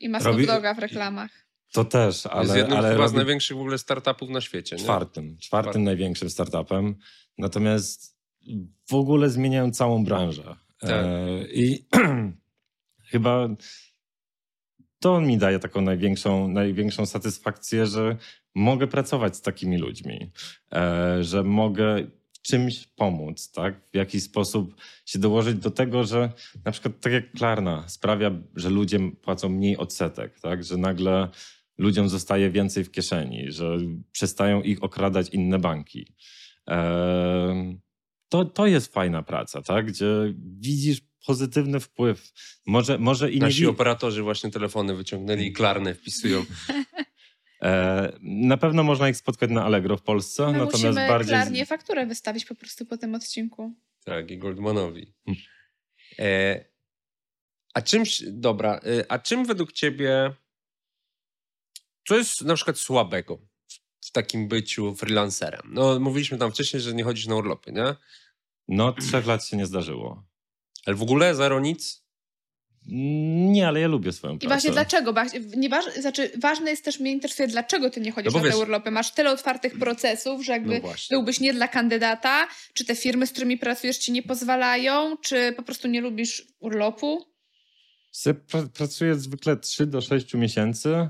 I 0.00 0.08
ma 0.08 0.18
robi- 0.18 0.46
Dogga 0.46 0.74
w 0.74 0.78
reklamach. 0.78 1.30
to 1.72 1.84
też, 1.84 2.06
jest 2.14 2.26
ale, 2.26 2.58
jednym 2.58 2.78
ale 2.78 2.92
chyba 2.92 3.08
z 3.08 3.10
robi 3.10 3.16
największych 3.16 3.56
w 3.56 3.60
ogóle 3.60 3.78
startupów 3.78 4.28
na 4.30 4.40
świecie, 4.40 4.76
nie? 4.76 4.82
czwartym, 4.82 5.24
czwartym 5.38 5.38
Czwartym. 5.40 5.84
największym 5.84 6.30
startupem. 6.30 6.94
Natomiast 7.38 8.16
w 8.90 8.94
ogóle 8.94 9.30
zmieniają 9.30 9.70
całą 9.70 10.04
branżę. 10.04 10.56
Tak. 10.80 10.90
E, 10.90 11.46
I 11.52 11.86
chyba 13.12 13.48
to 15.06 15.20
mi 15.20 15.38
daje 15.38 15.58
taką 15.58 15.80
największą, 15.80 16.48
największą 16.48 17.06
satysfakcję, 17.06 17.86
że 17.86 18.16
mogę 18.54 18.86
pracować 18.86 19.36
z 19.36 19.42
takimi 19.42 19.78
ludźmi, 19.78 20.30
e, 20.72 21.24
że 21.24 21.42
mogę 21.42 22.06
czymś 22.42 22.86
pomóc, 22.86 23.50
tak? 23.52 23.88
W 23.92 23.96
jakiś 23.96 24.22
sposób 24.22 24.74
się 25.04 25.18
dołożyć 25.18 25.56
do 25.56 25.70
tego, 25.70 26.04
że 26.04 26.32
na 26.64 26.72
przykład 26.72 27.00
tak 27.00 27.12
jak 27.12 27.32
Klarna 27.32 27.88
sprawia, 27.88 28.30
że 28.56 28.70
ludzie 28.70 28.98
płacą 29.22 29.48
mniej 29.48 29.76
odsetek, 29.76 30.40
tak? 30.40 30.64
Że 30.64 30.76
nagle 30.76 31.28
ludziom 31.78 32.08
zostaje 32.08 32.50
więcej 32.50 32.84
w 32.84 32.90
kieszeni, 32.90 33.52
że 33.52 33.78
przestają 34.12 34.62
ich 34.62 34.82
okradać 34.84 35.28
inne 35.28 35.58
banki. 35.58 36.06
Em, 36.66 37.80
To, 38.28 38.44
to 38.44 38.66
jest 38.66 38.92
fajna 38.94 39.22
praca, 39.22 39.62
tak? 39.62 39.86
Gdzie 39.86 40.34
widzisz 40.58 41.00
pozytywny 41.26 41.80
wpływ. 41.80 42.32
Może, 42.66 42.98
może 42.98 43.30
i 43.30 43.34
nie 43.34 43.40
Nasi 43.40 43.60
wi- 43.60 43.66
operatorzy 43.66 44.22
właśnie 44.22 44.50
telefony 44.50 44.94
wyciągnęli 44.94 45.46
i 45.46 45.52
klarne 45.52 45.94
wpisują. 45.94 46.44
e, 47.62 48.12
Na 48.22 48.56
pewno 48.56 48.82
można 48.82 49.08
ich 49.08 49.16
spotkać 49.16 49.50
na 49.50 49.64
Allegro 49.64 49.96
w 49.96 50.02
Polsce, 50.02 50.46
My 50.46 50.52
natomiast 50.52 50.72
musimy 50.84 51.08
bardziej... 51.08 51.28
klarnie 51.28 51.66
fakturę 51.66 52.06
wystawić 52.06 52.44
po 52.44 52.54
prostu 52.54 52.86
po 52.86 52.96
tym 52.96 53.14
odcinku. 53.14 53.74
Tak, 54.04 54.30
i 54.30 54.38
Goldmanowi. 54.38 55.14
Hmm. 55.26 55.42
E, 56.18 56.64
a 57.74 57.82
czymś, 57.82 58.22
dobra, 58.26 58.74
e, 58.98 59.12
a 59.12 59.18
czym 59.18 59.44
według 59.46 59.72
ciebie, 59.72 60.32
co 62.08 62.16
jest 62.16 62.40
na 62.44 62.54
przykład 62.54 62.78
słabego 62.78 63.36
w, 63.36 64.06
w 64.08 64.12
takim 64.12 64.48
byciu 64.48 64.94
freelancerem? 64.94 65.60
No, 65.64 66.00
mówiliśmy 66.00 66.38
tam 66.38 66.50
wcześniej, 66.52 66.82
że 66.82 66.94
nie 66.94 67.04
chodzisz 67.04 67.26
na 67.26 67.34
urlopy, 67.36 67.72
nie? 67.72 67.94
No, 68.68 68.92
trzech 68.92 69.26
lat 69.26 69.46
się 69.46 69.56
nie 69.56 69.66
zdarzyło. 69.66 70.24
Ale 70.86 70.96
w 70.96 71.02
ogóle 71.02 71.34
zero 71.34 71.60
nic? 71.60 72.06
Nie, 72.88 73.68
ale 73.68 73.80
ja 73.80 73.88
lubię 73.88 74.12
swoją 74.12 74.34
I 74.34 74.38
pracę. 74.38 74.48
właśnie 74.54 74.70
dlaczego? 74.70 75.14
Nie 75.56 75.68
waż, 75.68 75.84
znaczy, 75.94 76.30
ważne 76.40 76.70
jest 76.70 76.84
też, 76.84 77.00
mnie 77.00 77.12
interesuje, 77.12 77.48
dlaczego 77.48 77.90
ty 77.90 78.00
nie 78.00 78.12
chodzisz 78.12 78.32
No 78.34 78.40
na 78.40 78.50
te 78.50 78.56
urlopy. 78.56 78.90
Masz 78.90 79.12
tyle 79.14 79.30
otwartych 79.30 79.78
procesów, 79.78 80.44
że 80.44 80.52
jakby 80.52 80.80
No 80.84 80.92
byłbyś 81.10 81.40
nie 81.40 81.54
dla 81.54 81.68
kandydata, 81.68 82.48
czy 82.74 82.84
te 82.84 82.94
firmy, 82.96 83.26
z 83.26 83.32
którymi 83.32 83.58
pracujesz, 83.58 83.98
ci 83.98 84.12
nie 84.12 84.22
pozwalają, 84.22 85.16
czy 85.16 85.52
po 85.56 85.62
prostu 85.62 85.88
nie 85.88 86.00
lubisz 86.00 86.46
urlopu? 86.58 87.24
Pracuję 88.74 89.14
zwykle 89.14 89.56
3 89.56 89.86
do 89.86 90.00
6 90.00 90.34
miesięcy 90.34 91.08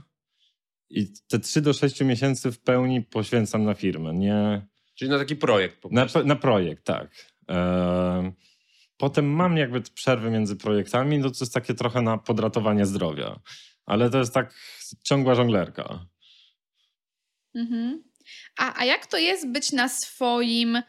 i 0.90 1.06
te 1.28 1.38
3 1.38 1.60
do 1.60 1.72
6 1.72 2.00
miesięcy 2.00 2.52
w 2.52 2.58
pełni 2.58 3.02
poświęcam 3.02 3.64
na 3.64 3.74
firmę, 3.74 4.14
nie 4.14 4.66
Czyli 4.94 5.10
na 5.10 5.18
taki 5.18 5.36
projekt 5.36 5.80
po 5.80 5.88
na, 5.88 6.00
prostu. 6.00 6.24
na 6.24 6.36
projekt, 6.36 6.84
tak. 6.84 7.10
Em, 7.48 8.32
Potem 8.96 9.26
mam 9.26 9.56
jakby 9.56 9.80
przerwy 9.80 10.30
między 10.30 10.56
projektami, 10.56 11.18
no 11.18 11.30
to 11.30 11.36
jest 11.40 11.54
takie 11.54 11.74
trochę 11.74 12.02
na 12.02 12.18
podratowanie 12.18 12.86
zdrowia, 12.86 13.40
ale 13.86 14.10
to 14.10 14.18
jest 14.18 14.34
tak 14.34 14.54
ciągła 15.04 15.34
żonglerka. 15.34 16.06
Mhm. 17.54 18.04
A, 18.58 18.80
a 18.80 18.84
jak 18.84 19.06
to 19.06 19.16
jest 19.18 19.48
być 19.48 19.72
na 19.72 19.88
swoim. 19.88 20.82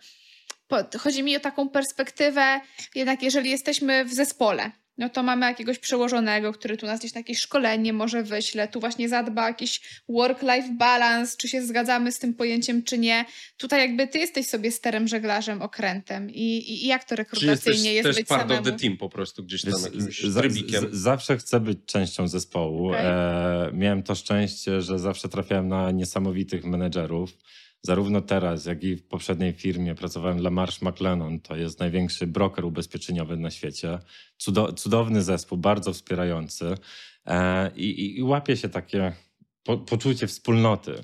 Chodzi 1.00 1.24
mi 1.24 1.38
o 1.38 1.40
taką 1.40 1.70
perspektywę, 1.70 2.62
jednak 2.96 3.24
jeżeli 3.24 3.50
jesteśmy 3.50 4.06
w 4.06 4.14
zespole, 4.14 4.72
no 4.98 5.10
to 5.10 5.24
mamy 5.24 5.46
jakiegoś 5.46 5.80
przełożonego, 5.80 6.54
który 6.54 6.78
tu 6.78 6.86
nas 6.86 7.00
gdzieś 7.00 7.14
na 7.14 7.20
jakieś 7.20 7.40
szkolenie 7.40 7.94
może 7.94 8.24
wyśle, 8.24 8.68
tu 8.68 8.80
właśnie 8.80 9.10
zadba 9.10 9.44
o 9.44 9.48
jakiś 9.48 9.82
work-life 10.10 10.70
balance, 10.78 11.38
czy 11.38 11.48
się 11.48 11.62
zgadzamy 11.66 12.12
z 12.12 12.20
tym 12.20 12.34
pojęciem, 12.34 12.84
czy 12.84 12.98
nie. 12.98 13.26
Tutaj 13.58 13.80
jakby 13.80 14.08
ty 14.08 14.20
jesteś 14.20 14.48
sobie 14.48 14.72
sterem, 14.72 15.08
żeglarzem, 15.08 15.62
okrętem 15.62 16.30
i, 16.32 16.42
i, 16.58 16.84
i 16.84 16.88
jak 16.88 17.04
to 17.04 17.16
Czyli 17.16 17.22
jesteś 17.28 17.44
rekrutacyjnie 17.48 17.94
jest 17.94 18.08
też 18.08 18.16
być 18.16 18.28
part 18.28 18.42
samemu? 18.42 18.60
of 18.62 18.66
the 18.68 18.80
team 18.80 18.98
po 18.98 19.10
prostu 19.10 19.44
gdzieś 19.44 19.62
tam 19.62 19.74
jakimś 19.84 20.20
z- 20.22 20.34
z- 20.34 20.94
zawsze 20.98 21.38
chcę 21.38 21.60
być 21.60 21.78
częścią 21.86 22.28
zespołu. 22.28 22.90
Okej. 22.90 23.06
E, 23.06 23.70
miałem 23.74 24.04
to 24.04 24.16
szczęście, 24.16 24.82
że 24.82 25.00
zawsze 25.00 25.30
trafiałem 25.30 25.68
na 25.68 25.92
niesamowitych 25.92 26.64
menedżerów. 26.66 27.38
Zarówno 27.82 28.22
teraz, 28.22 28.66
jak 28.66 28.84
i 28.84 28.96
w 28.96 29.08
poprzedniej 29.08 29.54
firmie 29.54 29.96
pracowałem 29.96 30.38
dla 30.38 30.50
Marsh 30.50 30.82
McLennan. 30.82 31.40
To 31.40 31.56
jest 31.56 31.80
największy 31.80 32.28
broker 32.28 32.66
ubezpieczeniowy 32.66 33.38
na 33.38 33.52
świecie. 33.52 34.00
Cudo, 34.38 34.74
cudowny 34.74 35.24
zespół, 35.24 35.58
bardzo 35.58 35.94
wspierający. 35.94 36.78
E, 37.26 37.72
i, 37.76 38.18
i, 38.18 38.24
łapie 38.24 38.58
się 38.58 38.70
takie 38.70 39.14
po, 39.64 39.78
poczucie 39.78 40.28
wspólnoty. 40.28 41.04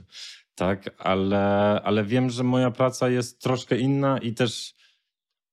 Tak, 0.56 0.96
ale, 0.98 1.42
ale 1.84 2.06
wiem, 2.06 2.30
że 2.30 2.44
moja 2.44 2.72
praca 2.72 3.10
jest 3.10 3.42
troszkę 3.42 3.78
inna 3.78 4.18
i 4.18 4.34
też 4.34 4.76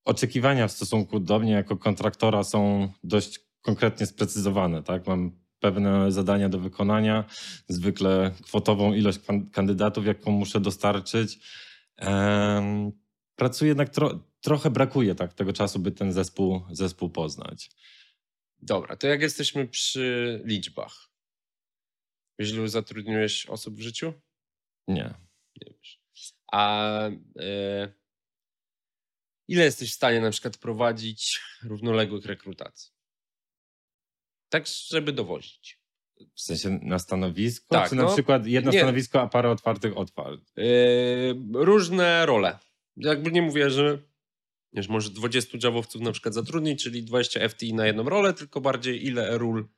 oczekiwania 0.05 0.69
w 0.69 0.73
stosunku 0.73 1.21
do 1.21 1.39
mnie 1.39 1.53
jako 1.53 1.77
kontraktora 1.77 2.45
są 2.45 2.89
dość 3.05 3.41
konkretnie 3.61 4.07
sprecyzowane. 4.07 4.83
Tak? 4.83 5.07
Mam 5.07 5.41
pewne 5.61 6.12
zadania 6.12 6.49
do 6.49 6.59
wykonania, 6.59 7.25
zwykle 7.68 8.35
kwotową 8.42 8.94
ilość 8.94 9.18
kan- 9.18 9.51
kandydatów, 9.51 10.07
jaką 10.07 10.31
muszę 10.31 10.61
dostarczyć. 10.61 11.38
Pracuję 13.37 13.68
jednak 13.68 13.88
tro, 13.88 14.25
trochę 14.40 14.70
brakuje 14.70 15.14
tak, 15.14 15.35
tego 15.35 15.53
czasu, 15.53 15.79
by 15.79 15.92
ten 15.92 16.12
zespół, 16.12 16.62
zespół 16.70 17.11
poznać. 17.11 17.70
Dobra, 18.62 18.96
to 18.96 19.07
jak 19.07 19.20
jesteśmy 19.20 19.68
przy 19.68 20.42
liczbach. 20.44 21.11
Wiesz, 22.38 22.51
ilu 22.51 22.68
zatrudniłeś 22.68 23.46
osób 23.46 23.75
w 23.77 23.81
życiu? 23.81 24.12
Nie. 24.88 25.14
Nie 25.57 25.75
wiesz. 25.75 26.01
A 26.53 26.88
e, 27.38 27.92
ile 29.49 29.64
jesteś 29.64 29.90
w 29.90 29.94
stanie 29.94 30.20
na 30.20 30.31
przykład 30.31 30.59
prowadzić 30.59 31.40
równoległych 31.62 32.27
rekrutacji? 32.27 32.92
Tak, 34.51 34.67
żeby 34.67 35.13
dowozić. 35.13 35.81
W 36.35 36.41
sensie 36.41 36.81
na 36.83 36.99
stanowisko? 36.99 37.67
Tak, 37.69 37.89
czy 37.89 37.97
na 37.97 38.03
no, 38.03 38.13
przykład 38.13 38.47
jedno 38.47 38.73
nie. 38.73 38.79
stanowisko, 38.79 39.21
a 39.21 39.29
parę 39.29 39.51
otwartych 39.51 39.97
otwart? 39.97 40.41
E, 40.59 40.63
różne 41.53 42.27
role. 42.27 42.59
Jakby 42.97 43.33
nie 43.33 43.43
mówię, 43.43 43.71
że 43.71 43.99
wiesz, 44.73 44.89
może 44.89 45.11
20 45.11 45.59
działowców 45.59 46.03
na 46.03 46.13
przykład 46.13 46.35
zatrudnić, 46.35 46.83
czyli 46.83 47.03
20 47.03 47.49
FTI 47.49 47.75
na 47.75 47.87
jedną 47.87 48.03
rolę, 48.03 48.35
tylko 48.35 48.61
bardziej 48.61 49.07
ile 49.07 49.39
ról 49.39 49.69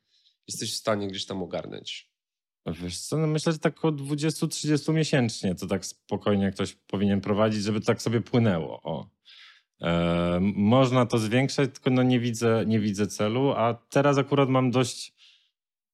jesteś 0.47 0.73
w 0.73 0.75
stanie 0.75 1.07
gdzieś 1.07 1.25
tam 1.25 1.43
ogarnąć. 1.43 2.13
Wiesz 2.65 2.99
co, 2.99 3.17
no 3.17 3.27
myślę, 3.27 3.51
że 3.51 3.59
tak 3.59 3.77
około 3.77 3.93
20-30 3.93 4.93
miesięcznie 4.93 5.55
to 5.55 5.67
tak 5.67 5.85
spokojnie 5.85 6.51
ktoś 6.51 6.73
powinien 6.73 7.21
prowadzić, 7.21 7.63
żeby 7.63 7.81
tak 7.81 8.01
sobie 8.01 8.21
płynęło. 8.21 8.81
O. 8.83 9.09
E, 9.83 10.39
można 10.55 11.05
to 11.05 11.17
zwiększać, 11.17 11.69
tylko 11.73 11.89
no 11.89 12.03
nie 12.03 12.19
widzę, 12.19 12.63
nie 12.67 12.79
widzę 12.79 13.07
celu, 13.07 13.51
a 13.51 13.73
teraz 13.73 14.17
akurat 14.17 14.49
mam 14.49 14.71
dość 14.71 15.13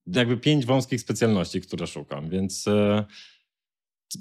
jakby 0.08 0.38
pięć 0.38 0.66
wąskich 0.66 1.02
specjalności, 1.02 1.62
które 1.62 1.88
szukam, 1.88 2.30
więc 2.30 2.68
e, 2.68 3.06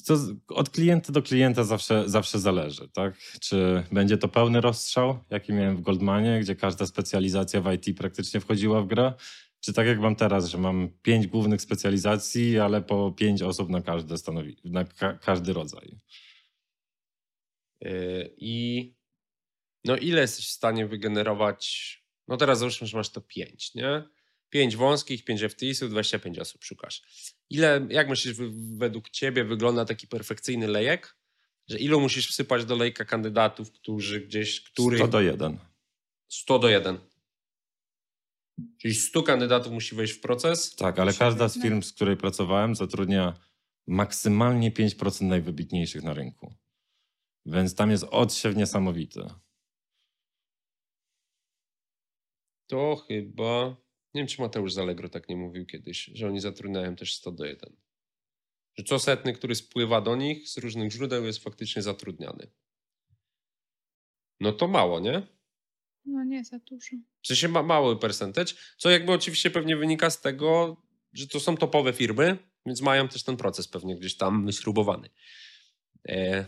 to 0.07 0.16
z- 0.16 0.37
od 0.48 0.70
klienta 0.70 1.12
do 1.12 1.22
klienta 1.22 1.64
zawsze, 1.64 2.09
zawsze 2.09 2.38
zależy, 2.38 2.88
tak? 2.88 3.18
Czy 3.40 3.83
będzie 3.92 4.18
to 4.18 4.28
pełny 4.28 4.61
rozstrzał, 4.61 5.18
jaki 5.31 5.52
miałem 5.52 5.76
w 5.76 5.81
Goldmanie, 5.81 6.40
gdzie 6.40 6.57
każda 6.57 6.87
specjalizacja 6.87 7.61
w 7.61 7.72
IT 7.72 7.98
praktycznie 7.98 8.40
wchodziła 8.40 8.83
w 8.83 8.87
grę, 8.87 9.12
czy 9.61 9.72
tak 9.72 9.87
jak 9.87 10.00
mam 10.00 10.16
teraz, 10.16 10.46
że 10.46 10.59
mam 10.59 10.88
pięć 11.02 11.26
głównych 11.26 11.62
specjalizacji, 11.62 12.59
ale 12.59 12.83
po 12.83 13.12
pięć 13.12 13.42
osób 13.42 13.68
na 13.68 13.83
stanowi, 14.16 14.57
na 14.64 14.85
ka 14.85 15.12
każdy 15.12 15.52
rodzaj. 15.52 15.98
Yy, 17.81 18.35
I 18.37 18.97
no 19.85 19.97
ile 19.97 20.21
jesteś 20.21 20.49
w 20.49 20.53
stanie 20.53 20.87
wygenerować? 20.87 21.95
No 22.29 22.37
teraz 22.37 22.59
załóżmy, 22.59 22.87
że 22.87 22.97
masz 22.97 23.11
to 23.11 23.21
5, 23.21 23.75
nie? 23.75 24.09
5 24.51 24.77
wąskich, 24.77 25.25
5 25.25 25.41
FTIS-ów, 25.41 25.91
25 25.91 26.38
osób 26.38 26.64
szukasz. 26.64 27.03
Ile, 27.51 27.87
jak 27.91 28.09
myślisz, 28.09 28.37
według 28.77 29.11
ciebie 29.11 29.45
wygląda 29.45 29.85
taki 29.85 30.07
perfekcyjny 30.07 30.67
lejek? 30.67 31.17
Że 31.69 31.79
ilu 31.79 32.01
musisz 32.01 32.29
wsypać 32.29 32.64
do 32.64 32.77
lejka 32.77 33.05
kandydatów, 33.05 33.73
którzy 33.73 34.21
gdzieś, 34.21 34.61
których 34.61 34.99
100 34.99 35.09
do 35.09 35.21
1. 35.21 35.59
100 36.29 36.59
do 36.59 36.69
1. 36.69 36.99
Czyli 38.79 38.95
100 38.95 39.23
kandydatów 39.23 39.73
musi 39.73 39.95
wejść 39.95 40.12
w 40.12 40.21
proces. 40.21 40.77
Tak, 40.77 40.99
ale 40.99 41.14
każda 41.14 41.49
z 41.49 41.62
firm, 41.62 41.83
z 41.83 41.93
której 41.93 42.17
pracowałem, 42.17 42.75
zatrudnia 42.75 43.41
maksymalnie 43.87 44.71
5% 44.73 45.23
najwybitniejszych 45.23 46.03
na 46.03 46.14
rynku. 46.14 46.55
Więc 47.47 47.75
tam 47.75 47.91
jest 47.91 48.05
odsiew 48.11 48.57
niesamowity. 48.57 49.21
To 52.68 52.96
chyba. 52.96 53.76
Nie 54.14 54.20
wiem, 54.20 54.26
czy 54.26 54.40
Mateusz 54.40 54.72
z 54.72 54.78
Allegro 54.78 55.09
tak 55.09 55.28
nie 55.28 55.37
mówił 55.37 55.66
kiedyś, 55.66 56.11
że 56.14 56.26
oni 56.26 56.40
zatrudniają 56.40 56.96
też 56.96 57.14
100 57.14 57.33
do 57.33 57.44
1. 57.44 57.76
Że 58.78 58.85
co 58.85 58.98
setny, 58.98 59.33
który 59.33 59.54
spływa 59.54 60.00
do 60.00 60.16
nich 60.16 60.48
z 60.48 60.59
różnych 60.59 60.92
źródeł, 60.92 61.24
jest 61.24 61.38
faktycznie 61.38 61.83
zatrudniany. 61.83 62.50
No 64.40 64.52
to 64.52 64.68
mało, 64.68 65.00
nie? 65.00 65.26
No 66.04 66.24
nie 66.24 66.44
za 66.44 66.59
dużo. 66.59 66.96
W 67.22 67.26
sensie 67.26 67.48
ma 67.48 67.62
mały 67.62 67.98
percentage, 67.98 68.54
co 68.76 68.90
jakby 68.90 69.12
oczywiście 69.12 69.50
pewnie 69.50 69.76
wynika 69.76 70.11
z 70.11 70.20
tego, 70.20 70.76
że 71.12 71.28
to 71.28 71.40
są 71.40 71.57
topowe 71.57 71.92
firmy, 71.92 72.38
więc 72.66 72.81
mają 72.81 73.09
też 73.09 73.22
ten 73.22 73.37
proces 73.37 73.68
pewnie 73.68 73.96
gdzieś 73.96 74.16
tam 74.16 74.46
wyśrubowany. 74.46 75.11
E, 76.09 76.46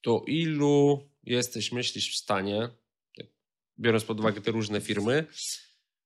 to 0.00 0.24
ilu 0.26 1.08
jesteś, 1.22 1.72
myślisz, 1.72 2.12
w 2.12 2.16
stanie, 2.16 2.68
biorąc 3.80 4.04
pod 4.04 4.20
uwagę 4.20 4.40
te 4.40 4.50
różne 4.50 4.80
firmy, 4.80 5.26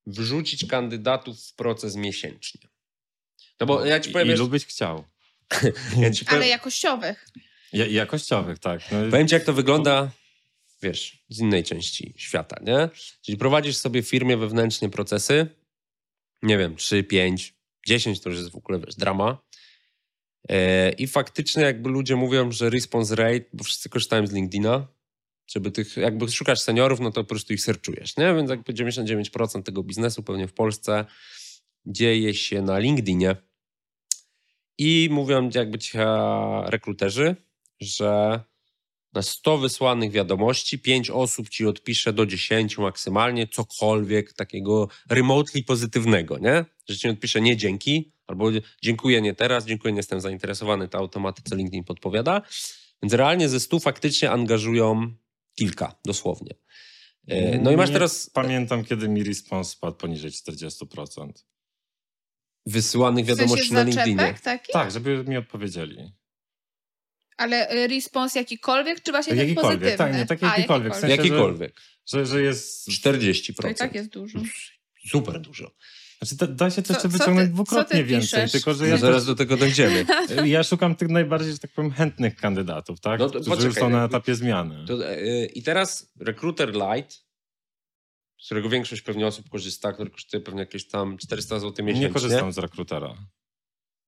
wrzucić 0.05 0.65
kandydatów 0.65 1.39
w 1.45 1.55
proces 1.55 1.95
miesięcznie? 1.95 2.69
No 3.59 3.65
bo 3.65 3.85
ja 3.85 3.99
ci 3.99 4.11
powiem, 4.11 4.27
Ilu 4.27 4.47
byś 4.47 4.65
chciał? 4.65 5.03
ja 5.97 6.11
ci 6.11 6.25
powiem, 6.25 6.39
Ale 6.39 6.47
jakościowych. 6.47 7.25
Ja, 7.73 7.85
jakościowych, 7.85 8.59
tak. 8.59 8.81
No, 8.91 8.97
Powiem 9.11 9.27
ci, 9.27 9.33
jak 9.33 9.43
to 9.43 9.53
wygląda, 9.53 10.11
wiesz, 10.81 11.23
z 11.29 11.39
innej 11.39 11.63
części 11.63 12.13
świata, 12.17 12.57
nie? 12.61 12.89
Czyli 13.21 13.37
prowadzisz 13.37 13.77
sobie 13.77 14.03
w 14.03 14.07
firmie 14.09 14.37
wewnętrznie 14.37 14.89
procesy, 14.89 15.47
nie 16.41 16.57
wiem, 16.57 16.75
3, 16.75 17.03
5, 17.03 17.53
10 17.87 18.19
to 18.21 18.29
już 18.29 18.39
jest 18.39 18.51
w 18.51 18.55
ogóle, 18.55 18.79
wiesz, 18.79 18.95
drama. 18.95 19.37
E, 20.49 20.91
I 20.91 21.07
faktycznie 21.07 21.63
jakby 21.63 21.89
ludzie 21.89 22.15
mówią, 22.15 22.51
że 22.51 22.69
response 22.69 23.15
rate, 23.15 23.45
bo 23.53 23.63
wszyscy 23.63 23.89
korzystają 23.89 24.27
z 24.27 24.31
LinkedIna, 24.31 24.87
żeby 25.55 25.71
tych, 25.71 25.97
jakby 25.97 26.31
szukasz 26.31 26.59
seniorów, 26.59 26.99
no 26.99 27.11
to 27.11 27.23
po 27.23 27.29
prostu 27.29 27.53
ich 27.53 27.61
serczujesz, 27.61 28.17
nie? 28.17 28.35
Więc 28.35 28.49
jakby 28.49 28.73
99% 28.73 29.63
tego 29.63 29.83
biznesu 29.83 30.23
pewnie 30.23 30.47
w 30.47 30.53
Polsce 30.53 31.05
dzieje 31.85 32.33
się 32.33 32.61
na 32.61 32.79
LinkedInie. 32.79 33.35
I 34.77 35.09
mówią 35.11 35.49
jakby 35.53 35.79
ci 35.79 35.97
e, 35.97 36.05
rekruterzy, 36.65 37.35
że 37.81 38.39
na 39.13 39.21
100 39.21 39.57
wysłanych 39.57 40.11
wiadomości 40.11 40.79
5 40.79 41.09
osób 41.09 41.49
ci 41.49 41.65
odpisze 41.65 42.13
do 42.13 42.25
10 42.25 42.77
maksymalnie 42.77 43.47
cokolwiek 43.47 44.33
takiego 44.33 44.87
remotely 45.09 45.63
pozytywnego, 45.63 46.37
nie? 46.37 46.65
Że 46.89 46.97
ci 46.97 47.09
odpisze 47.09 47.41
nie 47.41 47.57
dzięki, 47.57 48.11
albo 48.27 48.49
dziękuję 48.81 49.21
nie 49.21 49.33
teraz, 49.33 49.65
dziękuję 49.65 49.93
nie 49.93 49.99
jestem 49.99 50.21
zainteresowany, 50.21 50.87
to 50.87 50.97
automatyce 50.97 51.55
LinkedIn 51.55 51.83
podpowiada. 51.83 52.41
Więc 53.03 53.13
realnie 53.13 53.49
ze 53.49 53.59
100 53.59 53.79
faktycznie 53.79 54.31
angażują 54.31 55.15
kilka, 55.55 55.95
dosłownie. 56.05 56.51
E, 57.27 57.57
No 57.57 57.71
i 57.71 57.77
masz 57.77 57.89
nie 57.89 57.93
teraz 57.93 58.29
Pamiętam, 58.29 58.85
kiedy 58.85 59.09
mi 59.09 59.23
response 59.23 59.71
spadł 59.71 59.97
poniżej 59.97 60.31
40%. 60.31 61.31
wysyłanych 62.65 63.25
W 63.25 63.27
sensie 63.27 63.41
wiadomości 63.41 63.73
na 63.73 63.83
LinkedInie. 63.83 64.35
taki? 64.43 64.73
Tak, 64.73 64.91
żeby 64.91 65.23
mi 65.23 65.37
odpowiedzieli. 65.37 66.13
Ale 67.37 67.71
y, 67.75 67.87
respons 67.87 68.35
jakikolwiek, 68.35 69.01
czy 69.01 69.11
właśnie 69.11 69.29
ten 69.35 69.39
Jakikolwiek, 69.47 69.79
pozytywny? 69.79 69.97
tak, 69.97 70.13
nie, 70.15 70.25
taki 70.25 70.45
A, 70.45 70.55
jakikolwiek, 70.57 70.93
w 70.93 70.95
sensie- 70.95 71.15
Jakikolwiek. 71.17 71.81
Że, 72.05 72.25
że 72.25 72.41
jest... 72.41 72.87
40%. 72.89 73.53
To 73.61 73.67
i 73.69 73.75
tak 73.75 73.95
jest 73.95 74.09
dużo. 74.09 74.39
Super 75.07 75.41
dużo. 75.41 75.71
Znaczy, 76.21 76.35
da, 76.35 76.47
da 76.47 76.69
się 76.69 76.81
to 76.81 76.93
jeszcze 76.93 77.07
wyciągnąć 77.07 77.47
ty- 77.47 77.53
dwukrotnie 77.53 78.03
więcej, 78.03 78.41
piszesz? 78.41 78.51
tylko 78.51 78.73
że 78.73 78.87
Ja 78.87 78.97
zaraz 78.97 79.25
do 79.25 79.35
tego 79.35 79.57
dojdziemy. 79.57 80.05
ja 80.45 80.63
szukam 80.63 80.95
tych 80.95 81.09
najbardziej, 81.09 81.51
że 81.51 81.59
tak 81.59 81.71
powiem, 81.71 81.91
chętnych 81.91 82.35
kandydatów, 82.35 82.99
tak? 82.99 83.19
No 83.19 83.25
to 83.25 83.31
którzy 83.31 83.49
poczekaj, 83.49 83.67
już 83.67 83.75
są 83.75 83.89
na 83.89 84.05
etapie 84.05 84.35
zmiany. 84.35 84.85
To, 84.87 85.09
e, 85.09 85.45
I 85.45 85.63
teraz 85.63 86.11
Recruiter 86.19 86.73
Lite, 86.73 87.15
z 88.41 88.45
którego 88.45 88.69
większość 88.69 89.01
pewnie 89.01 89.27
osób 89.27 89.49
korzysta, 89.49 89.93
który 89.93 90.09
kosztuje 90.09 90.43
pewnie 90.43 90.59
jakieś 90.59 90.87
tam 90.87 91.17
400 91.17 91.59
zł 91.59 91.85
miesięcznie. 91.85 92.07
Nie 92.07 92.13
korzystam 92.13 92.53
z 92.53 92.57
rekrutera. 92.57 93.15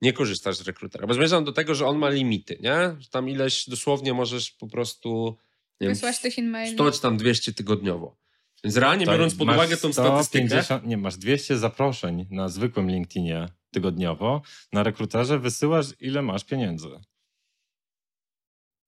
Nie 0.01 0.13
korzystasz 0.13 0.57
z 0.57 0.61
rekrutera, 0.61 1.07
bo 1.07 1.13
zmierzam 1.13 1.43
do 1.43 1.51
tego, 1.51 1.75
że 1.75 1.87
on 1.87 1.97
ma 1.97 2.09
limity, 2.09 2.57
nie? 2.61 2.95
Że 2.99 3.09
tam 3.11 3.29
ileś 3.29 3.69
dosłownie 3.69 4.13
możesz 4.13 4.51
po 4.51 4.67
prostu 4.67 5.37
nie 5.81 5.87
wiem, 5.87 5.95
Wysłać 5.95 6.19
tych 6.19 6.39
e-maili. 6.39 6.73
100 6.73 6.91
czy 6.91 7.01
tam 7.01 7.17
200 7.17 7.53
tygodniowo. 7.53 8.17
Więc 8.63 8.77
realnie 8.77 9.05
biorąc 9.05 9.35
pod 9.35 9.49
uwagę 9.49 9.77
tą 9.77 9.93
statystykę, 9.93 10.47
150, 10.47 10.85
Nie, 10.85 10.97
masz 10.97 11.17
200 11.17 11.57
zaproszeń 11.57 12.25
na 12.31 12.49
zwykłym 12.49 12.89
LinkedInie 12.89 13.45
tygodniowo. 13.71 14.41
Na 14.73 14.83
rekruterze 14.83 15.39
wysyłasz, 15.39 15.87
ile 15.99 16.21
masz 16.21 16.43
pieniędzy. 16.43 16.87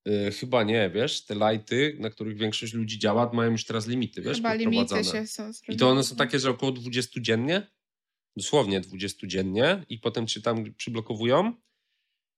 y, 0.07 0.31
chyba 0.31 0.63
nie, 0.63 0.89
wiesz, 0.89 1.25
te 1.25 1.35
lighty, 1.35 1.97
na 1.99 2.09
których 2.09 2.37
większość 2.37 2.73
ludzi 2.73 2.99
działa, 2.99 3.29
mają 3.33 3.51
już 3.51 3.65
teraz 3.65 3.87
limity, 3.87 4.21
wiesz, 4.21 4.37
Chyba 4.37 4.53
limity 4.53 5.03
się 5.03 5.27
są 5.27 5.51
I 5.67 5.77
to 5.77 5.89
one 5.89 6.03
są 6.03 6.15
takie, 6.15 6.39
że 6.39 6.49
około 6.49 6.71
20 6.71 7.21
dziennie, 7.21 7.67
dosłownie 8.37 8.81
20 8.81 9.27
dziennie 9.27 9.85
i 9.89 9.99
potem 9.99 10.27
cię 10.27 10.41
tam 10.41 10.73
przyblokowują. 10.73 11.53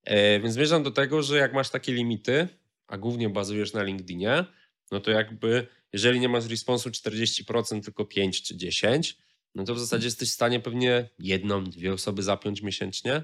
E, 0.04 0.40
więc 0.40 0.54
zmierzam 0.54 0.84
do 0.84 0.92
tego, 0.92 1.24
że 1.24 1.38
jak 1.38 1.54
masz 1.54 1.70
takie 1.70 1.94
limity, 1.94 2.48
a 2.88 2.98
głównie 2.98 3.30
bazujesz 3.30 3.74
na 3.74 3.84
LinkedInie, 3.84 4.46
no 4.92 5.00
to 5.00 5.12
jakby 5.12 5.68
jeżeli 5.94 6.20
nie 6.20 6.30
masz 6.30 6.46
responsu 6.50 6.90
40%, 6.90 7.84
tylko 7.84 8.06
5 8.06 8.42
czy 8.42 8.58
10, 8.58 9.18
no 9.56 9.64
to 9.64 9.76
w 9.76 9.80
zasadzie 9.80 10.08
jesteś 10.08 10.30
w 10.30 10.34
stanie 10.34 10.60
pewnie 10.60 11.10
jedną, 11.20 11.64
dwie 11.64 11.94
osoby 11.94 12.24
zapiąć 12.24 12.62
miesięcznie. 12.62 13.24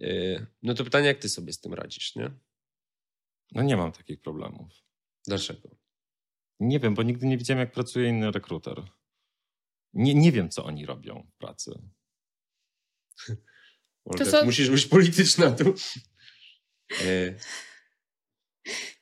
E, 0.00 0.46
no 0.62 0.74
to 0.74 0.84
pytanie, 0.84 1.06
jak 1.06 1.18
ty 1.18 1.28
sobie 1.28 1.52
z 1.52 1.60
tym 1.60 1.74
radzisz, 1.74 2.16
nie? 2.16 2.30
No 3.52 3.62
nie 3.62 3.76
mam 3.76 3.92
takich 3.92 4.20
problemów. 4.20 4.72
Dlaczego? 5.26 5.76
Nie 6.60 6.80
wiem, 6.80 6.94
bo 6.94 7.02
nigdy 7.02 7.26
nie 7.26 7.38
widziałem, 7.38 7.60
jak 7.60 7.72
pracuje 7.72 8.08
inny 8.08 8.30
rekruter. 8.30 8.82
Nie, 9.92 10.14
nie 10.14 10.32
wiem, 10.32 10.48
co 10.50 10.64
oni 10.64 10.86
robią 10.86 11.26
w 11.34 11.38
pracy. 11.38 11.82
Olga, 14.04 14.24
co- 14.24 14.44
Musisz 14.44 14.70
być 14.70 14.86
polityczna 14.86 15.50
tu. 15.50 15.74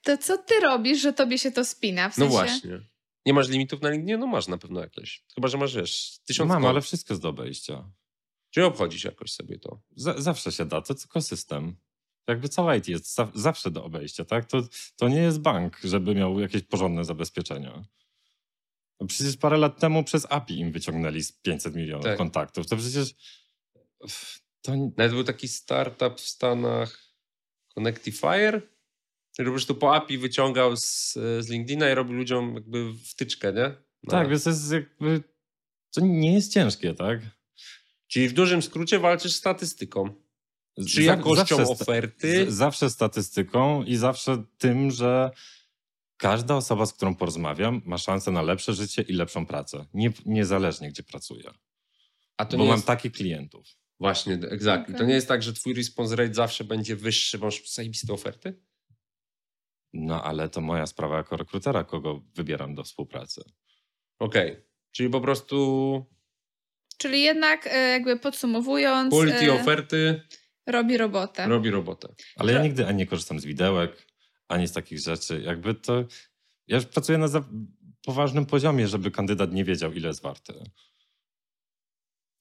To 0.02 0.18
co 0.18 0.38
ty 0.38 0.60
robisz, 0.60 1.00
że 1.02 1.12
tobie 1.12 1.38
się 1.38 1.52
to 1.52 1.64
spina? 1.64 2.10
W 2.10 2.18
No 2.18 2.24
sensie... 2.24 2.32
właśnie. 2.36 2.80
Nie 3.26 3.32
masz 3.34 3.48
limitów 3.48 3.82
na 3.82 3.90
LinkedInie? 3.90 4.18
No 4.18 4.26
masz 4.26 4.48
na 4.48 4.58
pewno 4.58 4.80
jakieś. 4.80 5.24
Chyba, 5.34 5.48
że 5.48 5.58
masz, 5.58 5.74
wiesz, 5.76 6.18
tysiąc 6.26 6.48
Mam, 6.48 6.62
kont. 6.62 6.70
ale 6.70 6.80
wszystko 6.80 7.14
jest 7.14 7.22
do 7.22 7.28
obejścia. 7.28 7.90
Czy 8.50 8.64
obchodzisz 8.64 9.04
jakoś 9.04 9.32
sobie 9.32 9.58
to? 9.58 9.80
Z- 9.96 10.18
zawsze 10.22 10.52
się 10.52 10.64
da, 10.64 10.80
to 10.82 10.94
tylko 10.94 11.22
system. 11.22 11.76
Jakby 12.28 12.48
cała 12.48 12.76
IT 12.76 12.88
jest 12.88 13.14
za- 13.14 13.32
zawsze 13.34 13.70
do 13.70 13.84
obejścia, 13.84 14.24
tak? 14.24 14.44
To, 14.44 14.62
to 14.96 15.08
nie 15.08 15.20
jest 15.20 15.40
bank, 15.40 15.80
żeby 15.84 16.14
miał 16.14 16.40
jakieś 16.40 16.62
porządne 16.62 17.04
zabezpieczenia. 17.04 17.84
No 19.00 19.06
przecież 19.06 19.36
parę 19.36 19.56
lat 19.58 19.80
temu 19.80 20.04
przez 20.04 20.26
API 20.30 20.58
im 20.58 20.72
wyciągnęli 20.72 21.22
z 21.22 21.32
500 21.32 21.74
milionów 21.74 22.04
Tak. 22.04 22.18
kontaktów. 22.18 22.66
To 22.66 22.76
przecież 22.76 23.14
to 24.62 24.72
Nawet 24.96 25.12
był 25.12 25.24
taki 25.24 25.48
startup 25.48 26.20
w 26.20 26.28
Stanach, 26.28 27.06
Connectifier, 27.74 28.62
po 29.44 29.50
prostu 29.50 29.74
po 29.74 29.94
API 29.94 30.18
wyciągał 30.18 30.76
z, 30.76 31.12
z 31.14 31.48
LinkedIna 31.48 31.90
i 31.90 31.94
robił 31.94 32.14
ludziom 32.14 32.54
jakby 32.54 32.94
wtyczkę, 33.10 33.52
nie? 33.52 33.62
Na- 34.02 34.10
tak, 34.10 34.28
więc 34.28 34.44
to 34.44 34.50
jest 34.50 34.72
jakby 34.72 35.22
to 35.94 36.00
nie 36.00 36.34
jest 36.34 36.52
ciężkie, 36.52 36.94
tak? 36.94 37.20
Czyli 38.06 38.28
w 38.28 38.32
dużym 38.32 38.62
skrócie 38.62 38.98
walczysz 38.98 39.32
z 39.32 39.36
statystyką. 39.36 40.14
Z- 40.76 40.92
Czy 40.92 41.02
jakością 41.02 41.36
zawsze 41.56 41.64
sta- 41.66 41.72
oferty? 41.84 42.50
z- 42.50 42.54
zawsze 42.54 42.90
statystyką 42.90 43.82
i 43.82 43.96
zawsze 43.96 44.44
tym, 44.58 44.90
że 44.90 45.30
każda 46.16 46.56
osoba, 46.56 46.86
z 46.86 46.92
którą 46.92 47.14
porozmawiam, 47.14 47.82
ma 47.84 47.98
szansę 47.98 48.30
na 48.30 48.42
lepsze 48.42 48.74
życie 48.74 49.02
i 49.02 49.12
lepszą 49.12 49.46
pracę. 49.46 49.86
Nie, 49.94 50.12
niezależnie, 50.26 50.88
gdzie 50.90 51.02
pracuje. 51.02 51.50
A 52.36 52.44
to 52.44 52.56
Bo 52.56 52.62
nie 52.62 52.68
mam 52.68 52.76
jest... 52.76 52.86
takich 52.86 53.12
klientów. 53.12 53.66
Właśnie, 54.00 54.34
exactly. 54.34 54.86
To 54.92 54.94
Okej. 54.98 55.06
nie 55.06 55.14
jest 55.14 55.28
tak, 55.28 55.42
że 55.42 55.52
twój 55.52 55.74
response 55.74 56.16
rate 56.16 56.34
zawsze 56.34 56.64
będzie 56.64 56.96
wyższy, 56.96 57.38
bo 57.38 57.46
masz 57.46 57.70
zajebiste 57.74 58.12
oferty? 58.12 58.60
No 59.96 60.22
ale 60.22 60.48
to 60.48 60.60
moja 60.60 60.86
sprawa 60.86 61.16
jako 61.16 61.36
rekrutera, 61.36 61.84
kogo 61.84 62.22
wybieram 62.34 62.74
do 62.74 62.84
współpracy. 62.84 63.44
Okej. 64.18 64.56
Czyli 64.92 65.10
po 65.10 65.20
prostu 65.20 66.06
Czyli 66.98 67.22
jednak 67.22 67.66
e, 67.66 67.90
jakby 67.90 68.18
podsumowując, 68.18 69.14
quality 69.14 69.46
e, 69.46 69.60
oferty 69.60 70.22
robi 70.66 70.96
robotę. 70.96 71.48
robi 71.48 71.70
robotę. 71.70 72.14
Ale 72.36 72.52
ja 72.52 72.62
nigdy 72.62 72.86
ani 72.86 72.98
nie 72.98 73.06
korzystam 73.06 73.40
z 73.40 73.44
widełek, 73.44 74.06
ani 74.48 74.68
z 74.68 74.72
takich 74.72 74.98
rzeczy. 74.98 75.40
Jakby 75.40 75.74
to... 75.74 76.04
Ja 76.66 76.76
już 76.76 76.86
pracuję 76.86 77.18
na 77.18 77.28
za 77.28 77.44
poważnym 78.04 78.46
poziomie, 78.46 78.88
żeby 78.88 79.10
kandydat 79.10 79.52
nie 79.52 79.64
wiedział, 79.64 79.92
ile 79.92 80.08
jest 80.08 80.22
warty. 80.22 80.54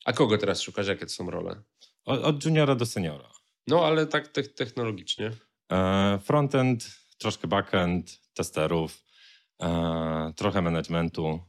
A 0.06 0.13
kogo 0.13 0.38
teraz 0.38 0.62
szukasz? 0.62 0.88
Jakie 0.88 1.06
to 1.06 1.12
są 1.12 1.32
role? 1.32 1.63
Od, 2.06 2.24
od 2.24 2.46
juniora 2.46 2.76
do 2.76 2.86
seniora. 2.86 3.30
No, 3.68 3.86
ale 3.86 4.08
tak 4.08 4.28
te 4.28 4.44
technologicznie. 4.44 5.32
E, 5.72 6.20
Frontend, 6.24 6.89
troszkę 7.17 7.47
backend, 7.47 8.21
testerów, 8.34 9.06
e, 9.62 10.34
trochę 10.36 10.62
managementu. 10.62 11.39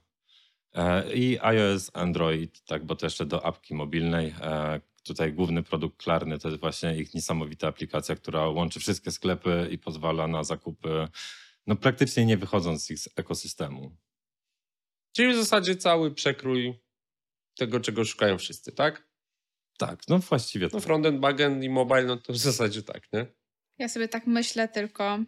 E, 0.75 1.15
I 1.15 1.39
iOS, 1.41 1.91
Android, 1.95 2.65
tak, 2.65 2.85
bo 2.85 2.97
to 2.97 3.07
jeszcze 3.07 3.27
do 3.27 3.47
apki 3.47 3.75
mobilnej. 3.75 4.35
E, 4.41 4.81
tutaj 5.05 5.33
główny 5.33 5.63
produkt 5.63 6.03
Klarny 6.03 6.39
to 6.39 6.49
jest 6.49 6.61
właśnie 6.61 6.97
ich 6.97 7.15
niesamowita 7.15 7.69
aplikacja, 7.69 8.17
która 8.17 8.49
łączy 8.49 8.81
wszystkie 8.81 9.11
sklepy 9.11 9.69
i 9.71 9.79
pozwala 9.79 10.27
na 10.27 10.45
zakupy, 10.45 11.09
no 11.67 11.77
praktycznie 11.77 12.27
nie 12.27 12.37
wychodząc 12.37 12.85
z 12.87 12.91
ich 12.91 12.99
ekosystemu. 13.17 13.97
Czyli 15.17 15.33
w 15.33 15.37
zasadzie 15.37 15.77
cały 15.77 16.15
przekrój 16.15 16.75
tego, 17.59 17.81
czego 17.81 18.05
szukają 18.05 18.39
wszyscy, 18.39 18.73
tak? 18.73 19.07
Tak, 19.79 20.01
no 20.09 20.19
właściwie 20.19 20.67
No 20.67 20.71
tak. 20.71 20.83
frontend, 20.83 21.21
backend 21.21 21.65
i 21.65 21.69
mobile, 21.69 22.05
no 22.05 22.17
to 22.17 22.33
w 22.33 22.37
zasadzie 22.37 22.83
tak, 22.83 23.13
nie? 23.13 23.27
Ja 23.79 23.89
sobie 23.89 24.09
tak 24.09 24.27
myślę 24.27 24.69
tylko. 24.69 25.19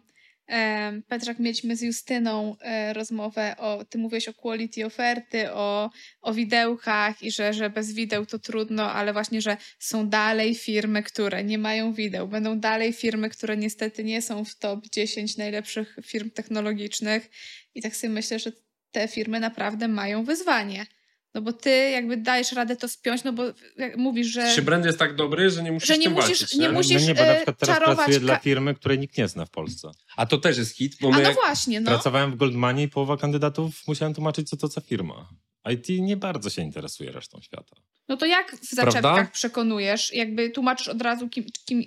Petrak, 1.07 1.39
mieliśmy 1.39 1.75
z 1.75 1.81
Justyną 1.81 2.55
e, 2.61 2.93
rozmowę 2.93 3.55
o, 3.57 3.85
ty 3.85 3.97
mówiłeś 3.97 4.27
o 4.27 4.33
quality 4.33 4.85
oferty, 4.85 5.51
o, 5.51 5.89
o 6.21 6.33
widełkach 6.33 7.23
i 7.23 7.31
że, 7.31 7.53
że 7.53 7.69
bez 7.69 7.93
wideł 7.93 8.25
to 8.25 8.39
trudno, 8.39 8.91
ale 8.91 9.13
właśnie, 9.13 9.41
że 9.41 9.57
są 9.79 10.09
dalej 10.09 10.55
firmy, 10.55 11.03
które 11.03 11.43
nie 11.43 11.57
mają 11.57 11.93
wideł. 11.93 12.27
Będą 12.27 12.59
dalej 12.59 12.93
firmy, 12.93 13.29
które 13.29 13.57
niestety 13.57 14.03
nie 14.03 14.21
są 14.21 14.45
w 14.45 14.55
top 14.55 14.85
10 14.89 15.37
najlepszych 15.37 15.95
firm 16.05 16.29
technologicznych 16.29 17.29
i 17.75 17.81
tak 17.81 17.95
sobie 17.95 18.13
myślę, 18.13 18.39
że 18.39 18.51
te 18.91 19.07
firmy 19.07 19.39
naprawdę 19.39 19.87
mają 19.87 20.23
wyzwanie. 20.23 20.85
No 21.33 21.41
bo 21.41 21.53
ty 21.53 21.69
jakby 21.89 22.17
dajesz 22.17 22.51
radę 22.51 22.75
to 22.75 22.87
spiąć, 22.87 23.23
no 23.23 23.33
bo 23.33 23.43
jak 23.77 23.97
mówisz, 23.97 24.27
że... 24.27 24.55
Czy 24.55 24.61
brand 24.61 24.85
jest 24.85 24.99
tak 24.99 25.15
dobry, 25.15 25.49
że 25.49 25.63
nie 25.63 25.71
musisz 25.71 25.87
Że 25.87 25.97
nie 25.97 26.03
tym 26.03 26.13
musisz- 26.13 26.27
walczyć, 26.39 26.53
nie 26.53 26.59
nie? 26.67 26.69
musisz- 26.73 27.01
no 27.01 27.07
nie, 27.07 27.15
bo 27.15 27.21
na 27.21 27.31
e, 27.31 27.35
przykład 27.35 27.57
teraz 27.59 27.77
czarować 27.77 27.95
pracuję 27.97 28.19
dla 28.19 28.37
firmy, 28.39 28.75
której 28.75 28.99
nikt 28.99 29.17
nie 29.17 29.27
zna 29.27 29.45
w 29.45 29.49
Polsce. 29.51 29.91
A 30.17 30.25
to 30.25 30.37
też 30.37 30.57
jest 30.57 30.75
hit, 30.77 30.97
bo 31.01 31.09
my 31.11 31.23
no 31.23 31.33
właśnie, 31.33 31.81
no. 31.81 31.91
Pracowałem 31.91 32.31
w 32.31 32.35
Goldmanie 32.35 32.83
i 32.83 32.87
połowa 32.87 33.17
kandydatów 33.17 33.87
musiałem 33.87 34.13
tłumaczyć, 34.13 34.49
co 34.49 34.57
to 34.57 34.67
za 34.67 34.81
firma. 34.81 35.29
IT 35.71 35.85
nie 35.89 36.17
bardzo 36.17 36.49
się 36.49 36.61
interesuje 36.61 37.11
resztą 37.11 37.39
świata. 37.41 37.75
No 38.07 38.17
to 38.17 38.25
jak 38.25 38.51
w 38.55 38.75
Prawda? 38.75 38.91
zaczepkach 38.91 39.31
przekonujesz? 39.31 40.13
Jakby 40.13 40.49
tłumaczysz 40.49 40.87
od 40.87 41.01
razu, 41.01 41.29
kim, 41.29 41.45
kim, 41.65 41.83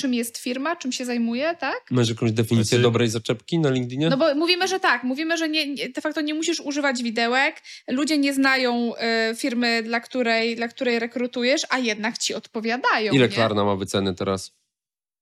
czym 0.00 0.14
jest 0.14 0.38
firma, 0.38 0.76
czym 0.76 0.92
się 0.92 1.04
zajmuje, 1.04 1.56
tak? 1.60 1.80
Masz 1.90 2.08
jakąś 2.08 2.32
definicję 2.32 2.68
Znaczy- 2.68 2.82
dobrej 2.82 3.08
zaczepki 3.08 3.58
na 3.58 3.70
LinkedInie? 3.70 4.08
No 4.08 4.16
bo 4.16 4.34
mówimy, 4.34 4.68
że 4.68 4.80
tak, 4.80 5.04
mówimy, 5.04 5.36
że 5.36 5.48
nie, 5.48 5.74
nie, 5.74 5.88
de 5.88 6.00
facto 6.00 6.20
nie 6.20 6.34
musisz 6.34 6.60
używać 6.60 7.02
widełek, 7.02 7.62
ludzie 7.88 8.18
nie 8.18 8.34
znają 8.34 8.92
y, 9.30 9.36
firmy, 9.36 9.82
dla 9.82 10.00
której, 10.00 10.56
dla 10.56 10.68
której 10.68 10.98
rekrutujesz, 10.98 11.62
a 11.70 11.78
jednak 11.78 12.18
ci 12.18 12.34
odpowiadają. 12.34 13.12
Ile 13.12 13.28
nie? 13.28 13.34
Klarna 13.34 13.64
ma 13.64 13.76
wyceny 13.76 14.14
teraz? 14.14 14.52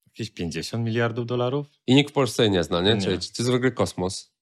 Jakieś 0.07 0.31
50 0.31 0.85
miliardów 0.85 1.27
dolarów? 1.27 1.67
I 1.87 1.95
nikt 1.95 2.11
w 2.11 2.13
Polsce 2.13 2.43
jej 2.43 2.53
nie 2.53 2.65
zna, 2.65 2.81
nie? 2.81 2.95
Nie. 2.95 3.01
Czyli 3.01 3.19
to 3.19 3.25
jest 3.39 3.51
w 3.51 3.55
ogóle 3.55 3.71
kosmos. 3.71 4.33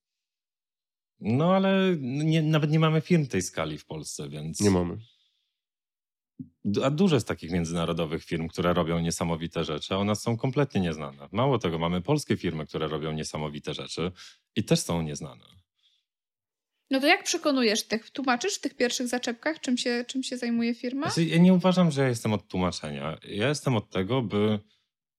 No 1.20 1.54
ale 1.54 1.96
nie, 2.00 2.42
nawet 2.42 2.70
nie 2.70 2.78
mamy 2.78 3.00
firm 3.00 3.26
tej 3.26 3.42
skali 3.42 3.78
w 3.78 3.86
Polsce, 3.86 4.28
więc... 4.28 4.60
Nie 4.60 4.70
mamy. 4.70 4.96
A 6.84 6.90
dużo 6.90 7.16
jest 7.16 7.28
takich 7.28 7.50
międzynarodowych 7.50 8.24
firm, 8.24 8.48
które 8.48 8.72
robią 8.74 8.98
niesamowite 8.98 9.64
rzeczy, 9.64 9.94
a 9.94 9.98
u 9.98 10.04
nas 10.04 10.22
są 10.22 10.36
kompletnie 10.36 10.80
nieznane. 10.80 11.28
Mało 11.32 11.58
tego, 11.58 11.78
mamy 11.78 12.02
polskie 12.02 12.36
firmy, 12.36 12.66
które 12.66 12.88
robią 12.88 13.12
niesamowite 13.12 13.74
rzeczy 13.74 14.12
i 14.56 14.64
też 14.64 14.80
są 14.80 15.02
nieznane. 15.02 15.44
No 16.90 17.00
to 17.00 17.06
jak 17.06 17.24
przekonujesz 17.24 17.82
tych, 17.82 18.10
tłumaczysz 18.10 18.54
w 18.54 18.60
tych 18.60 18.76
pierwszych 18.76 19.08
zaczepkach, 19.08 19.60
czym 19.60 19.78
się, 19.78 20.04
czym 20.08 20.22
się 20.22 20.36
zajmuje 20.36 20.74
firma? 20.74 21.10
Znaczy, 21.10 21.24
ja 21.24 21.38
nie 21.38 21.54
uważam, 21.54 21.90
że 21.90 22.02
ja 22.02 22.08
jestem 22.08 22.32
od 22.32 22.48
tłumaczenia. 22.48 23.18
Ja 23.28 23.48
jestem 23.48 23.76
od 23.76 23.90
tego, 23.90 24.22
by 24.22 24.60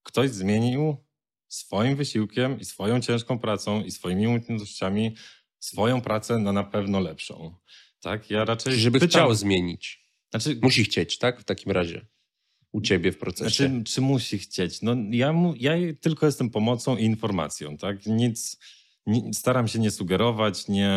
ktoś 0.03 0.29
zmienił 0.29 0.97
swoim 1.47 1.95
wysiłkiem 1.95 2.59
i 2.59 2.65
swoją 2.65 3.01
ciężką 3.01 3.39
pracą 3.39 3.83
i 3.83 3.91
swoimi 3.91 4.27
umiejętnościami 4.27 5.15
swoją 5.59 6.01
pracę 6.01 6.37
na 6.37 6.51
na 6.51 6.63
pewno 6.63 6.99
lepszą. 6.99 7.55
Tak? 7.99 8.29
Ja 8.31 8.45
raczej 8.45 8.73
żeby 8.73 8.99
pytam, 8.99 9.09
chciał 9.09 9.33
zmienić. 9.33 10.06
Znaczy, 10.31 10.59
Musi 10.61 10.83
chcieć, 10.83 11.17
tak? 11.17 11.41
W 11.41 11.43
takim 11.43 11.71
razie. 11.71 12.05
U 12.71 12.81
ciebie 12.81 13.11
w 13.11 13.17
procesie. 13.17 13.67
Znaczy, 13.67 13.83
czy 13.83 14.01
musi 14.01 14.37
chcieć? 14.37 14.81
No, 14.81 14.95
ja, 15.09 15.33
mu, 15.33 15.53
ja 15.55 15.73
tylko 16.01 16.25
jestem 16.25 16.49
pomocą 16.49 16.97
i 16.97 17.03
informacją, 17.03 17.77
tak? 17.77 18.05
Nic, 18.05 18.57
ni, 19.05 19.33
staram 19.33 19.67
się 19.67 19.79
nie 19.79 19.91
sugerować, 19.91 20.67
nie 20.67 20.91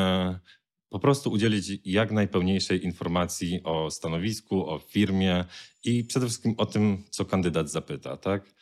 po 0.88 0.99
prostu 0.99 1.31
udzielić 1.31 1.81
jak 1.85 2.12
najpełniejszej 2.12 2.85
informacji 2.85 3.61
o 3.64 3.90
stanowisku, 3.90 4.71
o 4.71 4.79
firmie 4.79 5.45
i 5.85 6.05
przede 6.05 6.27
wszystkim 6.27 6.55
o 6.57 6.66
tym, 6.66 7.05
co 7.11 7.25
kandydat 7.25 7.71
zapyta, 7.71 8.16
tak? 8.16 8.55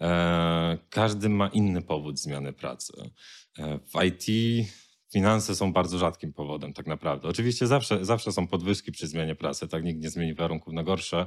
E, 0.00 0.78
każdy 0.90 1.28
ma 1.28 1.48
inny 1.48 1.82
powód 1.82 2.18
zmiany 2.18 2.52
pracy. 2.52 2.92
E, 3.58 3.78
w 3.78 4.04
IT 4.04 4.26
finanse 5.12 5.56
są 5.56 5.72
bardzo 5.72 5.98
rzadkim 5.98 6.32
powodem, 6.32 6.72
tak 6.72 6.86
naprawdę. 6.86 7.28
Oczywiście 7.28 7.66
zawsze, 7.66 8.04
zawsze 8.04 8.32
są 8.32 8.46
podwyżki 8.46 8.92
przy 8.92 9.06
zmianie 9.06 9.34
pracy, 9.34 9.68
tak? 9.68 9.84
Nikt 9.84 10.00
nie 10.00 10.10
zmieni 10.10 10.34
warunków 10.34 10.74
na 10.74 10.82
gorsze. 10.82 11.26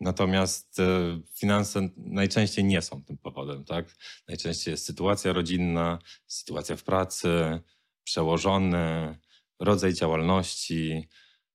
Natomiast 0.00 0.78
e, 0.80 1.20
finanse 1.34 1.88
najczęściej 1.96 2.64
nie 2.64 2.82
są 2.82 3.04
tym 3.04 3.18
powodem, 3.18 3.64
tak? 3.64 3.96
Najczęściej 4.28 4.72
jest 4.72 4.86
sytuacja 4.86 5.32
rodzinna, 5.32 5.98
sytuacja 6.26 6.76
w 6.76 6.82
pracy, 6.82 7.60
przełożony, 8.04 9.18
rodzaj 9.60 9.94
działalności, 9.94 11.08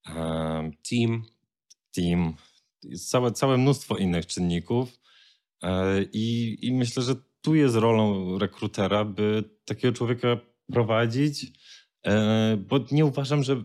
e, 0.08 0.72
Team. 0.90 1.24
team, 1.92 2.36
całe, 3.08 3.32
całe 3.32 3.58
mnóstwo 3.58 3.98
innych 3.98 4.28
czynników 4.28 5.00
e, 5.64 6.04
i, 6.04 6.58
i 6.62 6.74
myślę, 6.74 7.04
że 7.04 7.16
tu 7.42 7.56
jest 7.56 7.76
rolą 7.76 8.38
rekrutera, 8.38 9.06
by 9.06 9.44
takiego 9.66 9.98
człowieka 9.98 10.28
prowadzić, 10.72 11.52
e, 12.06 12.58
bo 12.58 12.80
nie 12.92 13.06
uważam, 13.06 13.44
że 13.44 13.64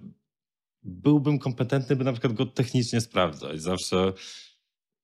byłbym 0.83 1.39
kompetentny, 1.39 1.97
by 1.97 2.05
na 2.05 2.13
przykład 2.13 2.33
go 2.33 2.47
technicznie 2.47 3.01
sprawdzać. 3.01 3.63
Zawsze 3.63 4.13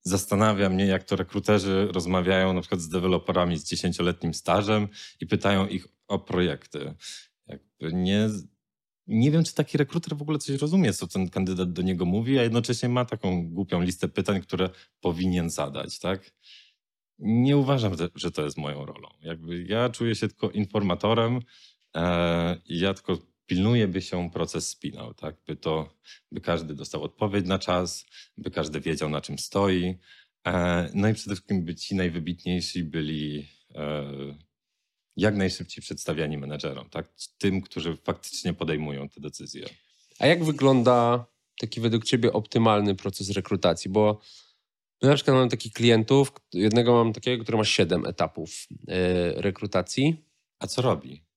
zastanawia 0.03 0.69
mnie, 0.69 0.87
jak 0.87 1.05
to 1.05 1.17
rekruterzy 1.17 1.89
rozmawiają 1.93 2.53
na 2.53 2.61
przykład 2.61 2.81
z 2.81 2.89
deweloperami 2.89 3.57
z 3.59 3.65
dziesięcioletnim 3.65 4.35
stażem 4.35 4.89
i 5.21 5.27
pytają 5.27 5.67
ich 5.67 5.89
o 6.09 6.19
projekty. 6.19 6.95
Jakby 7.47 7.93
nie, 7.93 8.29
nie 9.07 9.31
wiem, 9.31 9.45
czy 9.45 9.55
taki 9.55 9.79
rekruter 9.79 10.17
w 10.17 10.23
ogóle 10.23 10.39
coś 10.39 10.61
rozumie, 10.61 10.93
co 10.93 11.07
ten 11.07 11.29
kandydat 11.29 11.73
do 11.73 11.83
niego 11.83 12.05
mówi, 12.05 12.39
a 12.39 12.43
jednocześnie 12.43 12.89
ma 12.89 13.05
taką 13.05 13.49
głupią 13.51 13.83
listę 13.83 14.09
pytań, 14.09 14.41
które 14.43 14.71
powinien 15.01 15.51
zadać, 15.51 15.99
tak? 15.99 16.33
Nie 17.19 17.57
uważam, 17.57 17.93
że- 18.15 18.31
to 18.31 18.45
jest 18.45 18.57
moją 18.59 18.87
rolą. 18.87 19.09
Jakby 19.21 19.63
ja 19.63 19.89
czuję 19.89 20.15
się 20.15 20.29
tylko 20.29 20.51
informatorem 20.51 21.41
ja 22.67 22.95
tylko 22.95 23.19
pilnuję, 23.51 23.89
by 23.89 24.03
się 24.03 24.31
proces 24.31 24.69
spinał, 24.69 25.15
tak? 25.15 25.37
By 25.47 25.57
to, 25.57 25.95
by 26.33 26.41
każdy 26.41 26.75
dostał 26.75 27.03
odpowiedź 27.03 27.47
na 27.47 27.59
czas, 27.59 28.07
by 28.37 28.51
każdy 28.51 28.81
wiedział, 28.81 29.11
na 29.11 29.21
czym 29.21 29.39
stoi. 29.39 29.99
E, 30.47 30.91
no 30.95 31.09
i 31.09 31.15
przede 31.15 31.35
wszystkim, 31.35 31.65
by 31.65 31.75
ci 31.75 31.95
najwybitniejsi 31.95 32.85
byli 32.85 33.49
e, 33.75 34.05
jak 35.17 35.37
najszybciej 35.37 35.83
przedstawiani 35.83 36.39
menedżerom, 36.39 36.91
tak? 36.91 37.09
Tym, 37.39 37.61
którzy 37.61 37.97
faktycznie 37.97 38.55
podejmują 38.55 39.09
te 39.09 39.21
decyzje. 39.21 39.69
A 40.19 40.27
jak 40.27 40.45
wygląda 40.45 41.27
taki 41.59 41.81
według 41.81 42.05
ciebie 42.05 42.33
optymalny 42.33 42.95
proces 42.95 43.31
rekrutacji? 43.31 43.91
Bo 43.91 44.21
my 45.03 45.09
na 45.09 45.15
przykład 45.15 45.37
mam 45.37 45.49
takich 45.49 45.73
klientów, 45.73 46.33
jednego 46.53 46.95
mam 46.95 47.13
takiego, 47.13 47.43
który 47.43 47.59
ma 47.59 47.65
7 47.65 48.07
etapów 48.07 48.67
e, 48.89 49.33
rekrutacji. 49.43 50.25
A 50.59 50.67
co 50.67 50.83
robi? 50.83 51.30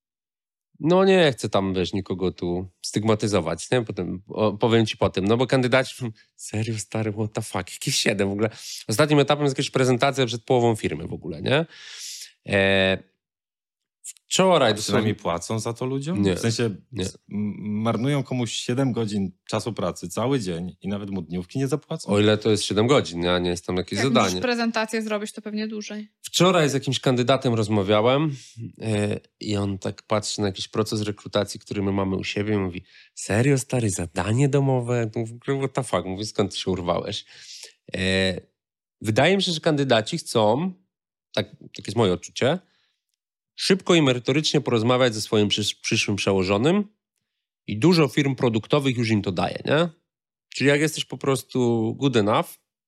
No 0.79 1.05
nie 1.05 1.31
chcę 1.31 1.49
tam, 1.49 1.73
wiesz, 1.73 1.93
nikogo 1.93 2.31
tu 2.31 2.67
stygmatyzować, 2.81 3.71
nie? 3.71 3.81
Potem, 3.81 4.21
powiem 4.59 4.85
ci 4.85 4.97
po 4.97 5.09
tym, 5.09 5.25
no 5.25 5.37
bo 5.37 5.47
kandydaci, 5.47 5.95
serio 6.35 6.79
stary, 6.79 7.11
what 7.11 7.33
the 7.33 7.41
fuck, 7.41 7.73
jakieś 7.73 7.95
siedem 7.95 8.29
w 8.29 8.31
ogóle. 8.31 8.49
Ostatnim 8.87 9.19
etapem 9.19 9.43
jest 9.43 9.57
jakaś 9.57 9.71
prezentacja 9.71 10.25
przed 10.25 10.43
połową 10.43 10.75
firmy 10.75 11.07
w 11.07 11.13
ogóle, 11.13 11.41
nie? 11.41 11.65
E, 12.47 12.97
wczoraj 14.03 14.71
A 14.71 14.75
przynajmniej 14.75 15.15
płacą 15.15 15.59
za 15.59 15.73
to 15.73 15.85
ludziom? 15.85 16.21
Nie. 16.21 16.35
W 16.35 16.39
sensie 16.39 16.75
Nie. 16.91 17.05
marnują 17.59 18.23
komuś 18.23 18.51
7 18.51 18.91
godzin 18.91 19.31
czasu 19.49 19.73
pracy 19.73 20.09
cały 20.09 20.39
dzień 20.39 20.75
i 20.81 20.87
nawet 20.87 21.09
mu 21.09 21.21
dniówki 21.21 21.59
nie 21.59 21.67
zapłacą? 21.67 22.09
o 22.11 22.19
ile 22.19 22.37
to 22.37 22.51
jest 22.51 22.63
7 22.63 22.87
godzin, 22.87 23.27
a 23.27 23.39
nie 23.39 23.49
jest 23.49 23.65
tam 23.65 23.77
jakieś 23.77 23.97
Jak 23.99 24.07
zadanie. 24.07 24.27
musisz 24.27 24.41
prezentację 24.41 25.01
zrobić, 25.01 25.31
to 25.31 25.41
pewnie 25.41 25.67
dłużej. 25.67 26.07
Wczoraj 26.21 26.69
z 26.69 26.73
jakimś 26.73 26.99
kandydatem 26.99 27.53
rozmawiałem 27.53 28.35
e, 28.81 29.19
i 29.39 29.55
on 29.57 29.77
tak 29.77 30.03
patrzy 30.03 30.41
na 30.41 30.47
jakiś 30.47 30.67
proces 30.67 31.01
rekrutacji, 31.01 31.59
który 31.59 31.81
my 31.81 31.91
mamy 31.91 32.15
u 32.15 32.23
siebie 32.23 32.53
i 32.53 32.57
mówi 32.57 32.83
serio 33.15 33.57
stary, 33.57 33.89
zadanie 33.89 34.49
domowe? 34.49 35.11
No, 35.15 35.25
w 35.25 35.31
ogóle 35.31 35.57
what 35.57 35.73
the 35.73 35.83
fuck? 35.83 36.05
Mówi, 36.05 36.25
skąd 36.25 36.51
ty 36.51 36.57
się 36.57 36.71
urwałeś? 36.71 37.25
E, 37.95 38.41
wydaje 39.01 39.35
mi 39.35 39.43
się, 39.43 39.51
że 39.51 39.59
kandydaci 39.59 40.17
chcą, 40.17 40.73
tak, 41.33 41.49
takie 41.49 41.83
jest 41.87 41.97
moje 41.97 42.13
odczucie, 42.13 42.59
szybko 43.55 43.95
i 43.95 44.01
merytorycznie 44.01 44.61
porozmawiać 44.61 45.13
ze 45.13 45.21
swoim 45.21 45.47
przysz, 45.47 45.75
przyszłym 45.75 46.17
przełożonym 46.17 46.87
i 47.67 47.77
dużo 47.77 48.07
firm 48.07 48.35
produktowych 48.35 48.97
już 48.97 49.09
im 49.09 49.21
to 49.21 49.31
daje, 49.31 49.61
nie? 49.65 49.89
Czyli 50.49 50.69
jak 50.69 50.81
jesteś 50.81 51.05
po 51.05 51.17
prostu 51.17 51.93
good 51.99 52.17
enough 52.17 52.47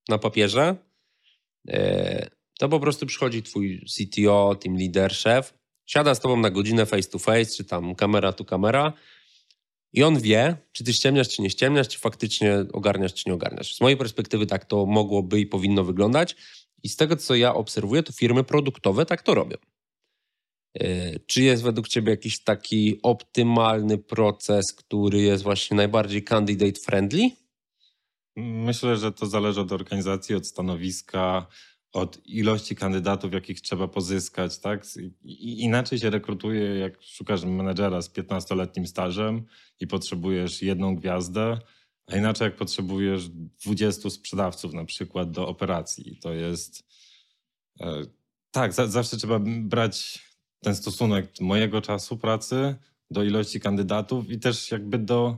na 0.09 0.17
papierze, 0.17 0.75
e, 1.67 2.29
to 2.59 2.69
po 2.69 2.79
prostu 2.79 3.05
przychodzi 3.05 3.43
twój 3.43 3.85
CTO, 3.85 4.55
team 4.55 4.77
leader, 4.77 5.13
szef, 5.13 5.53
siada 5.85 6.15
z 6.15 6.19
tobą 6.19 6.37
na 6.37 6.49
godzinę 6.49 6.85
face 6.85 7.09
to 7.09 7.19
face, 7.19 7.45
czy 7.45 7.63
tam 7.63 7.95
kamera 7.95 8.33
tu 8.33 8.45
kamera 8.45 8.93
I 9.93 10.03
on 10.03 10.19
wie, 10.19 10.57
czy 10.71 10.83
ty 10.83 10.93
ściemniasz, 10.93 11.29
czy 11.29 11.41
nie 11.41 11.49
ściemniasz, 11.49 11.87
czy 11.87 11.99
faktycznie 11.99 12.65
ogarniasz, 12.73 13.13
czy 13.13 13.23
nie 13.29 13.33
ogarniasz. 13.33 13.75
Z 13.75 13.81
mojej 13.81 13.97
perspektywy 13.97 14.45
tak 14.45 14.65
to 14.65 14.85
mogłoby 14.85 15.39
i 15.39 15.45
powinno 15.45 15.83
wyglądać. 15.83 16.35
I 16.83 16.89
z 16.89 16.95
tego, 16.95 17.15
co 17.15 17.35
ja 17.35 17.53
obserwuję, 17.53 18.03
to 18.03 18.13
firmy 18.13 18.43
produktowe 18.43 19.05
tak 19.05 19.21
to 19.21 19.33
robią. 19.33 19.57
E, 20.79 21.19
czy 21.19 21.41
jest 21.41 21.63
według 21.63 21.87
Ciebie 21.87 22.11
jakiś 22.11 22.43
taki 22.43 22.99
optymalny 23.01 23.97
proces, 23.97 24.73
który 24.73 25.21
jest 25.21 25.43
właśnie 25.43 25.77
najbardziej 25.77 26.23
candidate 26.23 26.79
friendly? 26.81 27.29
Myślę, 28.35 28.97
że 28.97 29.11
to 29.11 29.25
zależy 29.25 29.61
od 29.61 29.71
organizacji, 29.71 30.35
od 30.35 30.47
stanowiska, 30.47 31.47
od 31.93 32.25
ilości 32.25 32.75
kandydatów, 32.75 33.33
jakich 33.33 33.61
trzeba 33.61 33.87
pozyskać, 33.87 34.59
tak? 34.59 34.85
Inaczej 35.39 35.99
się 35.99 36.09
rekrutuje, 36.09 36.61
jak 36.61 37.03
szukasz 37.03 37.43
menedżera 37.43 38.01
z 38.01 38.09
15-letnim 38.09 38.87
stażem 38.87 39.45
i 39.79 39.87
potrzebujesz 39.87 40.61
jedną 40.61 40.95
gwiazdę, 40.95 41.57
a 42.07 42.15
inaczej 42.15 42.45
jak 42.45 42.55
potrzebujesz 42.55 43.29
20 43.29 44.09
sprzedawców 44.09 44.73
na 44.73 44.85
przykład 44.85 45.31
do 45.31 45.47
operacji. 45.47 46.19
To 46.21 46.33
jest... 46.33 46.83
E, 47.81 48.01
tak, 48.51 48.73
za, 48.73 48.87
zawsze 48.87 49.17
trzeba 49.17 49.39
brać 49.43 50.24
ten 50.65 50.75
stosunek 50.75 51.25
mojego 51.41 51.81
czasu 51.81 52.17
pracy 52.17 52.75
do 53.11 53.23
ilości 53.23 53.59
kandydatów 53.59 54.29
i 54.29 54.39
też 54.39 54.71
jakby 54.71 54.97
do 54.97 55.37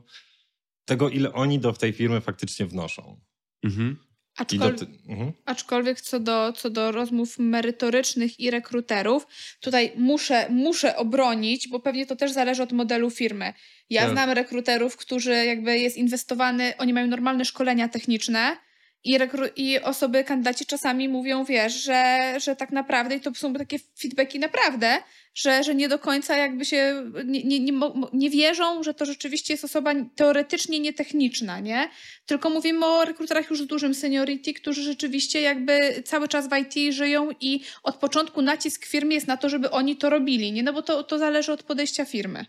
tego, 0.86 1.10
ile 1.10 1.34
oni 1.34 1.60
do 1.60 1.74
tej 1.74 1.94
firmy 1.94 2.22
faktycznie 2.22 2.66
wnoszą. 2.66 3.20
Mhm. 3.64 3.98
Aczkolwiek, 4.38 4.80
ty... 4.80 4.86
mhm. 5.10 5.32
aczkolwiek 5.46 6.02
co, 6.02 6.20
do, 6.20 6.54
co 6.54 6.70
do 6.70 6.92
rozmów 6.92 7.40
merytorycznych 7.40 8.40
i 8.40 8.52
rekruterów, 8.52 9.28
tutaj 9.60 9.92
muszę, 9.98 10.48
muszę 10.50 10.96
obronić, 10.96 11.68
bo 11.68 11.80
pewnie 11.80 12.06
to 12.06 12.16
też 12.16 12.32
zależy 12.32 12.64
od 12.64 12.72
modelu 12.72 13.10
firmy. 13.10 13.54
Ja 13.90 14.02
tak. 14.02 14.12
znam 14.12 14.30
rekruterów, 14.30 14.98
którzy 14.98 15.46
jakby 15.46 15.80
jest 15.80 15.98
inwestowany, 15.98 16.74
oni 16.78 16.94
mają 16.94 17.08
normalne 17.08 17.46
szkolenia 17.46 17.90
techniczne, 17.90 18.58
i, 19.04 19.20
I 19.56 19.80
osoby, 19.80 20.24
kandydaci 20.24 20.66
czasami 20.66 21.10
mówią, 21.10 21.46
wiesz, 21.46 21.84
że, 21.84 22.34
że 22.40 22.56
tak 22.56 22.72
naprawdę, 22.72 23.16
i 23.16 23.20
to 23.20 23.34
są 23.36 23.54
takie 23.54 23.80
feedbacki 24.00 24.40
naprawdę, 24.40 24.98
że, 25.36 25.64
że 25.64 25.76
nie 25.76 25.90
do 25.90 26.00
końca 26.00 26.38
jakby 26.38 26.66
się, 26.66 27.12
nie, 27.26 27.44
nie, 27.44 27.60
nie, 27.60 27.74
nie 28.14 28.30
wierzą, 28.30 28.84
że 28.84 28.94
to 28.94 29.06
rzeczywiście 29.06 29.54
jest 29.54 29.64
osoba 29.64 29.94
teoretycznie 30.16 30.80
nietechniczna, 30.80 31.60
nie? 31.60 31.90
Tylko 32.26 32.50
mówimy 32.50 32.86
o 32.86 33.06
rekruterach 33.06 33.50
już 33.50 33.62
z 33.62 33.68
dużym 33.68 33.94
seniority, 33.94 34.54
którzy 34.54 34.84
rzeczywiście 34.84 35.42
jakby 35.42 36.04
cały 36.06 36.28
czas 36.28 36.50
w 36.50 36.58
IT 36.58 36.94
żyją 36.94 37.30
i 37.42 37.62
od 37.84 37.96
początku 37.96 38.42
nacisk 38.42 38.86
w 38.86 38.90
firmie 38.90 39.16
jest 39.16 39.28
na 39.28 39.38
to, 39.38 39.50
żeby 39.50 39.72
oni 39.72 39.96
to 39.96 40.10
robili, 40.10 40.52
nie? 40.52 40.64
No 40.64 40.74
bo 40.74 40.82
to, 40.82 41.04
to 41.04 41.20
zależy 41.20 41.52
od 41.52 41.64
podejścia 41.64 42.06
firmy 42.06 42.46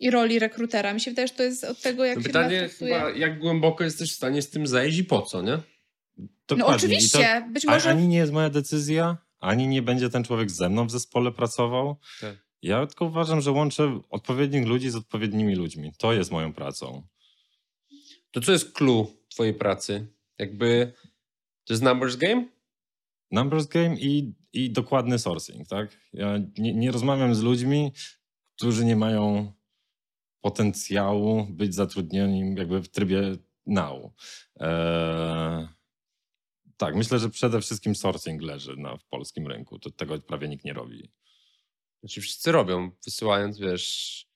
i 0.00 0.10
roli 0.10 0.38
rekrutera. 0.38 0.94
Mi 0.94 1.00
się 1.00 1.10
wydaje, 1.10 1.28
że 1.28 1.34
to 1.34 1.42
jest 1.42 1.64
od 1.64 1.80
tego, 1.80 2.04
jak 2.04 2.16
no 2.16 2.22
Pytanie 2.22 2.68
chyba, 2.78 3.10
jak 3.10 3.38
głęboko 3.38 3.84
jesteś 3.84 4.12
w 4.12 4.16
stanie 4.16 4.42
z 4.42 4.50
tym 4.50 4.66
zejść 4.66 4.98
i 4.98 5.04
po 5.04 5.22
co, 5.22 5.42
nie? 5.42 5.58
Dokładnie. 6.48 6.70
No 6.70 6.76
oczywiście, 6.76 7.42
to, 7.46 7.52
być 7.52 7.64
może... 7.64 7.90
Ani 7.90 8.08
nie 8.08 8.16
jest 8.16 8.32
moja 8.32 8.50
decyzja, 8.50 9.18
ani 9.40 9.68
nie 9.68 9.82
będzie 9.82 10.10
ten 10.10 10.24
człowiek 10.24 10.50
ze 10.50 10.68
mną 10.68 10.86
w 10.86 10.90
zespole 10.90 11.32
pracował. 11.32 11.96
Tak. 12.20 12.36
Ja 12.62 12.86
tylko 12.86 13.04
uważam, 13.04 13.40
że 13.40 13.50
łączę 13.50 14.00
odpowiednich 14.10 14.66
ludzi 14.66 14.90
z 14.90 14.96
odpowiednimi 14.96 15.54
ludźmi. 15.54 15.92
To 15.98 16.12
jest 16.12 16.30
moją 16.30 16.52
pracą. 16.52 17.02
To 18.30 18.40
co 18.40 18.52
jest 18.52 18.72
clue 18.72 19.06
twojej 19.28 19.54
pracy? 19.54 20.06
Jakby 20.38 20.92
to 21.64 21.72
jest 21.72 21.82
numbers 21.82 22.16
game? 22.16 22.48
Numbers 23.30 23.66
game 23.66 23.96
i, 23.96 24.34
i 24.52 24.70
dokładny 24.70 25.18
sourcing, 25.18 25.68
tak? 25.68 25.96
Ja 26.12 26.38
nie, 26.58 26.74
nie 26.74 26.90
rozmawiam 26.90 27.34
z 27.34 27.42
ludźmi, 27.42 27.92
którzy 28.56 28.84
nie 28.84 28.96
mają 28.96 29.52
potencjału 30.40 31.46
być 31.50 31.74
zatrudnieni 31.74 32.54
jakby 32.58 32.82
w 32.82 32.88
trybie 32.88 33.36
now. 33.66 34.12
Eee, 34.60 35.68
tak, 36.80 36.96
myślę, 36.96 37.18
że 37.18 37.30
przede 37.30 37.60
wszystkim 37.60 37.94
sourcing 37.94 38.42
leży 38.42 38.76
na, 38.76 38.96
w 38.96 39.04
polskim 39.04 39.46
rynku. 39.46 39.78
To 39.78 39.90
tego 39.90 40.18
prawie 40.18 40.48
nikt 40.48 40.64
nie 40.64 40.72
robi. 40.72 41.12
Znaczy 42.00 42.20
wszyscy 42.20 42.52
robią, 42.52 42.90
wysyłając, 43.04 43.58
wiesz, 43.58 44.26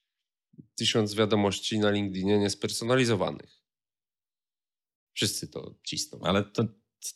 tysiąc 0.74 1.14
wiadomości 1.14 1.78
na 1.78 1.90
LinkedInie 1.90 2.38
niespersonalizowanych. 2.38 3.62
Wszyscy 5.14 5.48
to 5.48 5.74
cisną. 5.82 6.20
Ale 6.22 6.44
to, 6.44 6.64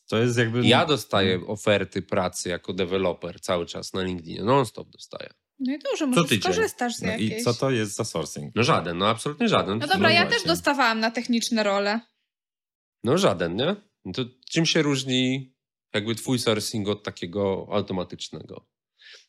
to 0.06 0.18
jest 0.18 0.38
jakby... 0.38 0.66
Ja 0.66 0.86
dostaję 0.86 1.46
oferty 1.46 2.02
pracy 2.02 2.48
jako 2.48 2.72
deweloper 2.72 3.40
cały 3.40 3.66
czas 3.66 3.92
na 3.92 4.02
LinkedInie. 4.02 4.42
Non-stop 4.42 4.90
dostaję. 4.90 5.30
No 5.58 5.74
i 5.74 5.78
dobrze, 5.78 6.06
może 6.06 6.40
skorzystasz 6.40 6.94
z 6.96 7.02
no 7.02 7.08
jakiejś. 7.08 7.40
I 7.40 7.44
co 7.44 7.54
to 7.54 7.70
jest 7.70 7.96
za 7.96 8.04
sourcing? 8.04 8.54
No 8.54 8.62
żaden, 8.62 8.98
no 8.98 9.08
absolutnie 9.08 9.48
żaden. 9.48 9.78
No 9.78 9.86
dobra, 9.86 10.08
no 10.08 10.14
ja 10.14 10.20
właśnie. 10.20 10.38
też 10.38 10.46
dostawałam 10.46 11.00
na 11.00 11.10
techniczne 11.10 11.62
role. 11.62 12.00
No 13.04 13.18
żaden, 13.18 13.56
nie? 13.56 13.87
No 14.08 14.14
to 14.14 14.24
czym 14.50 14.66
się 14.66 14.82
różni 14.82 15.52
jakby 15.94 16.14
twój 16.14 16.38
sourcing 16.38 16.88
od 16.88 17.02
takiego 17.02 17.66
automatycznego? 17.70 18.66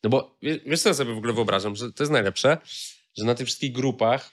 No 0.04 0.10
bo 0.10 0.40
wiesz 0.42 0.82
co 0.82 0.90
ja 0.90 0.96
sobie 0.96 1.14
w 1.14 1.18
ogóle 1.18 1.34
wyobrażam, 1.34 1.76
że 1.76 1.94
to 1.94 2.04
jest 2.04 2.12
najlepsze, 2.12 2.58
że 3.18 3.26
na 3.26 3.36
tych 3.36 3.48
wszystkich 3.48 3.72
grupach 3.72 4.32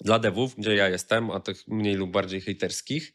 dla 0.00 0.18
devów, 0.18 0.54
gdzie 0.56 0.74
ja 0.74 0.88
jestem, 0.88 1.30
a 1.30 1.40
tych 1.40 1.68
mniej 1.68 1.94
lub 1.94 2.10
bardziej 2.10 2.40
hejterskich, 2.40 3.14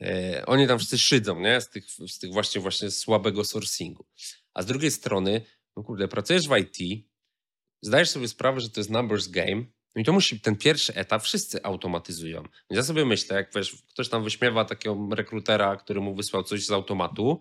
e, 0.00 0.42
oni 0.46 0.66
tam 0.66 0.78
wszyscy 0.78 0.98
szydzą, 0.98 1.40
nie? 1.40 1.60
Z 1.60 1.70
tych, 1.70 1.90
z 1.90 2.18
tych 2.18 2.32
właśnie, 2.32 2.60
właśnie 2.60 2.90
słabego 2.90 3.44
sourcingu. 3.44 4.06
A 4.54 4.62
z 4.62 4.66
drugiej 4.66 4.90
strony, 4.90 5.40
no 5.76 5.82
kurde, 5.82 6.08
pracujesz 6.08 6.48
w 6.48 6.56
IT, 6.56 7.06
zdajesz 7.82 8.10
sobie 8.10 8.28
sprawę, 8.28 8.60
że 8.60 8.70
to 8.70 8.80
jest 8.80 8.90
numbers 8.90 9.28
game, 9.28 9.64
no 9.96 10.02
i 10.02 10.04
to 10.04 10.12
musi, 10.12 10.40
ten 10.40 10.56
pierwszy 10.56 10.94
etap 10.94 11.22
wszyscy 11.22 11.62
automatyzują. 11.62 12.42
ja 12.70 12.82
sobie 12.82 13.04
myślę, 13.04 13.36
jak 13.36 13.54
wiesz, 13.54 13.76
ktoś 13.88 14.08
tam 14.08 14.24
wyśmiewa 14.24 14.64
takiego 14.64 15.08
rekrutera, 15.10 15.76
który 15.76 16.00
mu 16.00 16.14
wysłał 16.14 16.42
coś 16.42 16.66
z 16.66 16.70
automatu, 16.70 17.40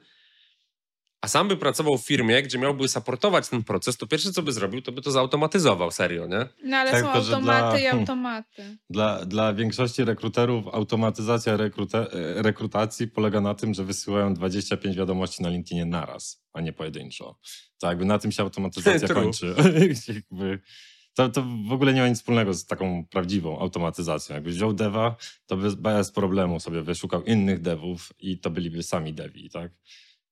a 1.22 1.28
sam 1.28 1.48
by 1.48 1.58
pracował 1.58 1.98
w 1.98 2.06
firmie, 2.06 2.44
gdzie 2.44 2.58
miałby 2.58 2.88
supportować 2.88 3.50
ten 3.50 3.64
proces, 3.64 3.98
to 3.98 4.08
pierwsze 4.08 4.32
co 4.32 4.42
by 4.42 4.52
zrobił, 4.52 4.82
to 4.82 4.92
by 4.92 5.02
to 5.02 5.12
zautomatyzował, 5.12 5.92
serio, 5.92 6.28
nie? 6.28 6.48
No 6.64 6.78
ale 6.78 6.92
tak, 6.92 7.02
są 7.02 7.12
automaty 7.12 7.78
dla, 7.78 7.80
i 7.80 7.88
automaty. 7.88 8.78
Dla, 8.90 9.26
dla 9.26 9.54
większości 9.54 10.06
rekruterów 10.06 10.68
automatyzacja 10.68 11.58
rekrute, 11.58 12.08
rekrutacji 12.36 13.08
polega 13.08 13.42
na 13.42 13.54
tym, 13.54 13.74
że 13.74 13.84
wysyłają 13.84 14.34
25 14.34 14.98
wiadomości 14.98 15.44
na 15.44 15.50
LinkedInie 15.50 15.86
naraz, 15.86 16.44
a 16.54 16.62
nie 16.62 16.74
pojedynczo. 16.74 17.40
Tak, 17.80 17.90
jakby 17.90 18.06
na 18.06 18.20
tym 18.20 18.32
się 18.32 18.44
automatyzacja 18.44 19.08
kończy. 19.20 19.56
jakby 20.16 20.60
to, 21.16 21.30
to 21.30 21.44
w 21.70 21.74
ogóle 21.74 21.94
nie 21.94 22.02
ma 22.02 22.08
nic 22.08 22.18
wspólnego 22.18 22.54
z 22.54 22.66
taką 22.66 23.06
prawdziwą 23.06 23.60
automatyzacją. 23.60 24.36
Jakbyś 24.36 24.56
wziął 24.56 24.74
deva, 24.74 25.16
to 25.46 25.58
by 25.58 25.76
bez 25.76 26.12
problemu 26.12 26.60
sobie 26.60 26.82
wyszukał 26.82 27.24
innych 27.24 27.62
devów 27.62 28.14
i 28.20 28.40
to 28.40 28.50
byliby 28.50 28.84
sami 28.84 29.14
devi, 29.14 29.50
tak? 29.50 29.72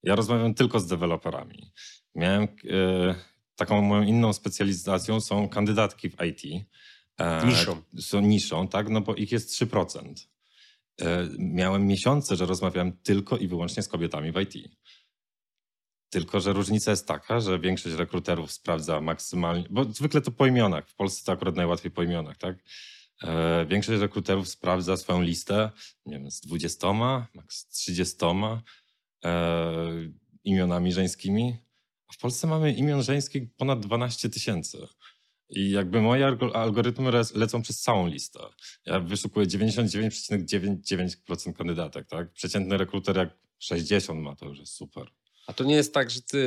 Ja 0.04 0.16
rozmawiam 0.16 0.54
tylko 0.54 0.80
z 0.80 0.88
deweloperami. 0.88 1.72
Miałem 2.16 2.44
e, 2.44 2.48
taką 3.56 3.82
moją 3.82 4.04
inną 4.04 4.34
specjalizacją 4.34 5.22
są 5.22 5.50
kandydatki 5.50 6.10
w 6.10 6.16
IT. 6.24 6.66
E, 7.18 7.48
niszą. 7.48 7.82
Są 8.00 8.22
niszą, 8.22 8.68
tak? 8.68 8.90
No 8.90 9.02
bo 9.02 9.16
ich 9.16 9.32
jest 9.32 9.62
3%. 9.62 10.14
E, 11.02 11.30
miałem 11.40 11.88
miesiące, 11.88 12.36
że 12.36 12.46
rozmawiałem 12.46 12.98
tylko 12.98 13.38
i 13.38 13.48
wyłącznie 13.48 13.84
z 13.84 13.88
kobietami 13.88 14.32
w 14.32 14.40
IT. 14.42 14.54
Tylko, 16.14 16.40
że 16.40 16.54
różnica 16.54 16.92
jest 16.92 17.08
taka, 17.08 17.40
że 17.40 17.60
większość 17.60 17.96
rekruterów 17.96 18.52
sprawdza 18.52 19.02
maksymalnie, 19.02 19.66
bo 19.70 19.84
zwykle 19.84 20.22
to 20.22 20.32
po 20.32 20.48
imionach, 20.48 20.90
w 20.90 20.96
Polsce 20.96 21.26
to 21.26 21.32
akurat 21.32 21.56
najłatwiej 21.56 21.92
po 21.92 22.04
imionach, 22.04 22.38
tak? 22.38 22.58
E, 23.24 23.66
większość 23.66 24.02
rekruterów 24.02 24.48
sprawdza 24.48 24.98
swoją 24.98 25.22
listę, 25.22 25.72
nie 26.06 26.20
wiem, 26.20 26.32
z 26.32 26.42
20, 26.42 26.94
maks 27.34 27.68
30 27.68 28.18
e, 28.26 28.62
imionami 30.44 30.94
żeńskimi, 30.94 31.58
w 32.14 32.18
Polsce 32.18 32.48
mamy 32.48 32.74
imion 32.74 33.04
żeńskich 33.04 33.44
ponad 33.58 33.80
12 33.80 34.30
tysięcy. 34.30 34.88
I 35.50 35.72
jakby 35.72 36.02
moje 36.02 36.38
algorytmy 36.54 37.12
lecą 37.36 37.62
przez 37.62 37.82
całą 37.82 38.08
listę. 38.08 38.40
Ja 38.86 39.00
wyszukuję 39.00 39.46
99,99% 39.46 41.54
kandydatek, 41.54 42.08
tak? 42.08 42.32
Przeciętny 42.32 42.78
rekruter 42.78 43.18
jak 43.18 43.38
60 43.60 44.22
ma, 44.22 44.36
to 44.36 44.46
już 44.46 44.60
jest 44.60 44.74
super. 44.74 45.12
A 45.48 45.54
to 45.54 45.64
nie 45.64 45.76
jest 45.76 45.94
tak, 45.94 46.10
że 46.10 46.22
ty. 46.22 46.38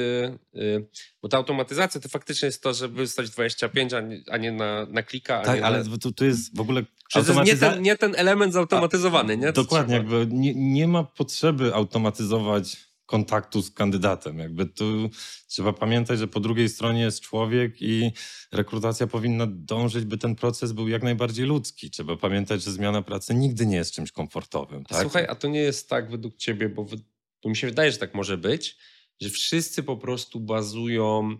Yy, 0.52 0.88
bo 1.22 1.28
ta 1.28 1.36
automatyzacja 1.36 2.00
to 2.00 2.08
faktycznie 2.08 2.46
jest 2.46 2.62
to, 2.62 2.74
żeby 2.74 2.96
wystać 2.96 3.30
25, 3.30 3.92
a 3.92 4.00
nie, 4.00 4.22
a 4.30 4.36
nie 4.36 4.52
na, 4.52 4.86
na 4.86 5.02
klika. 5.02 5.42
tak, 5.42 5.62
ale 5.62 5.84
na... 5.84 5.98
tu, 5.98 6.12
tu 6.12 6.24
jest 6.24 6.56
w 6.56 6.60
ogóle. 6.60 6.84
Automatyza... 7.14 7.66
nie, 7.66 7.72
ten, 7.72 7.82
nie 7.82 7.96
ten 7.96 8.14
element 8.16 8.52
zautomatyzowany, 8.52 9.36
nie? 9.36 9.52
dokładnie, 9.52 9.94
jakby 9.94 10.26
nie, 10.30 10.54
nie 10.54 10.88
ma 10.88 11.04
potrzeby 11.04 11.74
automatyzować 11.74 12.86
kontaktu 13.06 13.62
z 13.62 13.70
kandydatem. 13.70 14.38
Jakby 14.38 14.66
tu 14.66 15.10
trzeba 15.46 15.72
pamiętać, 15.72 16.18
że 16.18 16.28
po 16.28 16.40
drugiej 16.40 16.68
stronie 16.68 17.00
jest 17.00 17.20
człowiek 17.20 17.82
i 17.82 18.12
rekrutacja 18.52 19.06
powinna 19.06 19.46
dążyć, 19.50 20.04
by 20.04 20.18
ten 20.18 20.34
proces 20.34 20.72
był 20.72 20.88
jak 20.88 21.02
najbardziej 21.02 21.46
ludzki. 21.46 21.90
Trzeba 21.90 22.16
pamiętać, 22.16 22.62
że 22.62 22.72
zmiana 22.72 23.02
pracy 23.02 23.34
nigdy 23.34 23.66
nie 23.66 23.76
jest 23.76 23.92
czymś 23.92 24.12
komfortowym. 24.12 24.84
Tak? 24.84 25.00
Słuchaj, 25.00 25.26
a 25.28 25.34
to 25.34 25.48
nie 25.48 25.60
jest 25.60 25.88
tak 25.88 26.10
według 26.10 26.36
ciebie, 26.36 26.68
bo 26.68 26.86
to 27.40 27.48
mi 27.48 27.56
się 27.56 27.66
wydaje, 27.66 27.92
że 27.92 27.98
tak 27.98 28.14
może 28.14 28.38
być, 28.38 28.76
że 29.20 29.30
wszyscy 29.30 29.82
po 29.82 29.96
prostu 29.96 30.40
bazują 30.40 31.36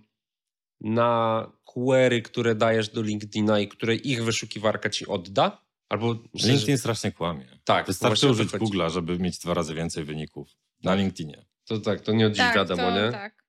na 0.81 1.53
query, 1.65 2.23
które 2.23 2.55
dajesz 2.55 2.89
do 2.89 3.03
LinkedIna 3.03 3.61
i 3.61 3.69
które 3.69 3.95
ich 3.95 4.25
wyszukiwarka 4.25 4.91
ci 4.91 5.07
odda. 5.07 5.67
Albo 5.89 6.15
myślę, 6.35 6.49
LinkedIn 6.51 6.75
że, 6.77 6.79
strasznie 6.81 7.13
kłamie. 7.13 7.59
tak, 7.65 7.87
Wystarczy 7.87 8.29
użyć 8.31 8.51
chodzi. 8.51 8.65
Google'a, 8.65 8.91
żeby 8.91 9.19
mieć 9.19 9.39
dwa 9.39 9.55
razy 9.55 9.75
więcej 9.75 10.05
wyników 10.05 10.49
na 10.83 10.91
Tak. 10.91 10.99
LinkedInie. 11.01 11.47
To 11.65 11.79
tak, 11.81 12.01
to 12.01 12.13
nie 12.13 12.27
od 12.27 12.33
dziś 12.33 12.39
Tak, 12.39 12.55
wiadomo, 12.57 12.83
to, 12.83 13.05
nie? 13.07 13.13
tak. 13.13 13.45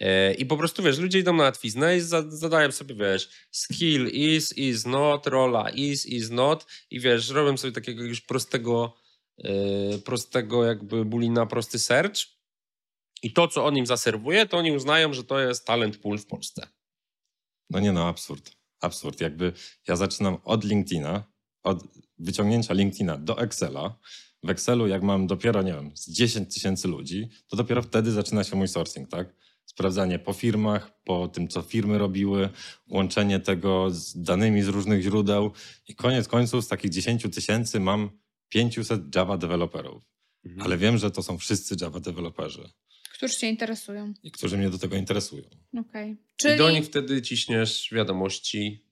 E, 0.00 0.34
I 0.34 0.46
po 0.46 0.56
prostu, 0.56 0.82
wiesz, 0.82 0.98
ludzie 0.98 1.18
idą 1.18 1.32
na 1.32 1.42
łatwiznę 1.42 1.96
i 1.96 2.00
za, 2.00 2.30
zadają 2.30 2.72
sobie, 2.72 2.94
wiesz, 2.94 3.30
skill 3.50 4.08
is, 4.08 4.58
is 4.58 4.86
not, 4.86 5.26
rola 5.26 5.70
is, 5.70 6.06
is 6.06 6.30
not 6.30 6.66
i 6.90 7.00
wiesz, 7.00 7.28
robią 7.30 7.56
sobie 7.56 7.72
takiego 7.72 8.02
już 8.02 8.20
prostego, 8.20 8.96
prostego 10.04 10.64
jakby 10.64 11.04
bulina, 11.04 11.46
prosty 11.46 11.78
search 11.78 12.16
i 13.22 13.32
to, 13.32 13.48
co 13.48 13.66
on 13.66 13.76
im 13.76 13.86
zaserwuje, 13.86 14.46
to 14.46 14.56
oni 14.56 14.72
uznają, 14.72 15.12
że 15.12 15.24
to 15.24 15.40
jest 15.40 15.66
talent 15.66 15.96
pool 15.96 16.18
w 16.18 16.26
Polsce. 16.26 16.66
No 17.70 17.80
nie 17.80 17.92
no, 17.92 18.08
absurd. 18.08 18.56
Absurd. 18.80 19.20
Jakby 19.20 19.52
ja 19.88 19.96
zaczynam 19.96 20.36
od 20.44 20.64
LinkedIna, 20.64 21.24
od 21.62 21.84
wyciągnięcia 22.18 22.74
LinkedIna 22.74 23.18
do 23.18 23.38
Excela. 23.38 23.98
W 24.42 24.50
Excelu, 24.50 24.86
jak 24.86 25.02
mam 25.02 25.26
dopiero, 25.26 25.62
nie 25.62 25.72
wiem, 25.72 25.96
z 25.96 26.10
10 26.10 26.54
tysięcy 26.54 26.88
ludzi, 26.88 27.28
to 27.48 27.56
dopiero 27.56 27.82
wtedy 27.82 28.12
zaczyna 28.12 28.44
się 28.44 28.56
mój 28.56 28.68
sourcing, 28.68 29.10
tak? 29.10 29.34
Sprawdzanie 29.64 30.18
po 30.18 30.32
firmach, 30.32 31.02
po 31.04 31.28
tym, 31.28 31.48
co 31.48 31.62
firmy 31.62 31.98
robiły, 31.98 32.48
łączenie 32.88 33.40
tego 33.40 33.90
z 33.90 34.22
danymi 34.22 34.62
z 34.62 34.68
różnych 34.68 35.02
źródeł 35.02 35.52
i 35.88 35.94
koniec 35.94 36.28
końców 36.28 36.64
z 36.64 36.68
takich 36.68 36.90
10 36.90 37.22
tysięcy 37.34 37.80
mam 37.80 38.21
500 38.52 39.14
Java 39.14 39.36
deweloperów. 39.36 40.02
Mhm. 40.44 40.62
Ale 40.62 40.78
wiem, 40.78 40.98
że 40.98 41.10
to 41.10 41.22
są 41.22 41.38
wszyscy 41.38 41.76
Java 41.80 42.00
deweloperzy, 42.00 42.68
Którzy 43.14 43.34
cię 43.36 43.48
interesują. 43.48 44.14
i 44.22 44.30
którzy 44.30 44.58
mnie 44.58 44.70
do 44.70 44.78
tego 44.78 44.96
interesują. 44.96 45.42
Okej. 45.80 46.10
I 46.10 46.14
do 46.16 46.20
Czyli 46.36 46.74
nich 46.74 46.84
wtedy 46.84 47.22
ciśniesz 47.22 47.88
wiadomości. 47.92 48.84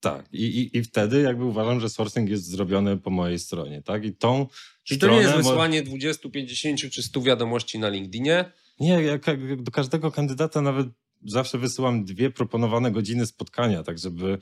Tak, 0.00 0.26
I, 0.32 0.42
i, 0.44 0.76
i 0.78 0.82
wtedy 0.82 1.20
jakby 1.22 1.44
uważam, 1.44 1.80
że 1.80 1.88
sourcing 1.88 2.30
jest 2.30 2.44
zrobiony 2.46 2.96
po 2.96 3.10
mojej 3.10 3.38
stronie, 3.38 3.82
tak? 3.82 4.04
I 4.04 4.12
tą 4.16 4.46
Czyli 4.84 5.00
to 5.00 5.08
nie 5.10 5.16
jest 5.16 5.34
wysłanie 5.36 5.82
20, 5.82 6.28
50 6.28 6.80
czy 6.92 7.02
100 7.02 7.20
wiadomości 7.22 7.78
na 7.78 7.88
LinkedInie, 7.88 8.52
Nie, 8.80 9.02
ja 9.02 9.18
ka- 9.18 9.36
do 9.58 9.70
każdego 9.72 10.12
kandydata 10.12 10.60
nawet 10.62 10.86
zawsze 11.26 11.58
wysyłam 11.58 12.04
dwie 12.04 12.30
proponowane 12.30 12.90
godziny 12.92 13.26
spotkania, 13.26 13.82
tak 13.82 13.98
żeby 13.98 14.38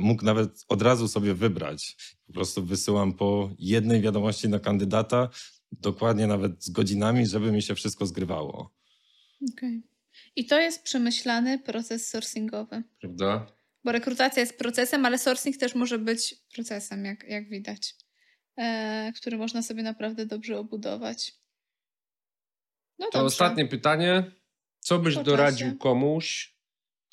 mógł 0.00 0.24
nawet 0.24 0.64
od 0.68 0.82
razu 0.82 1.08
sobie 1.08 1.34
wybrać. 1.34 1.96
Po 2.26 2.32
prostu 2.32 2.64
wysyłam 2.64 3.12
po 3.12 3.50
jednej 3.58 4.00
wiadomości 4.00 4.48
na 4.48 4.58
kandydata, 4.58 5.28
dokładnie 5.72 6.26
nawet 6.26 6.64
z 6.64 6.70
godzinami, 6.70 7.26
żeby 7.26 7.52
mi 7.52 7.62
się 7.62 7.74
wszystko 7.74 8.06
zgrywało. 8.06 8.74
Okej. 9.52 9.82
I 10.36 10.46
to 10.46 10.60
jest 10.60 10.82
przemyślany 10.82 11.58
proces 11.58 12.08
sourcingowy. 12.08 12.82
prawda? 13.00 13.46
Bo 13.84 13.92
rekrutacja 13.92 14.40
jest 14.40 14.58
procesem, 14.58 15.06
ale 15.06 15.18
sourcing 15.18 15.56
też 15.56 15.74
może 15.74 15.98
być 15.98 16.34
procesem, 16.54 17.04
jak, 17.04 17.24
jak 17.28 17.48
widać, 17.48 17.94
e, 18.56 19.12
który 19.16 19.38
można 19.38 19.62
sobie 19.62 19.82
naprawdę 19.82 20.26
dobrze 20.26 20.58
obudować. 20.58 21.32
No 22.98 23.06
To 23.06 23.12
dobrze. 23.12 23.26
ostatnie 23.26 23.66
pytanie. 23.66 24.32
Co 24.80 24.98
byś 24.98 25.14
Po 25.14 25.22
doradził 25.22 25.66
czasie. 25.66 25.78
komuś, 25.78 26.56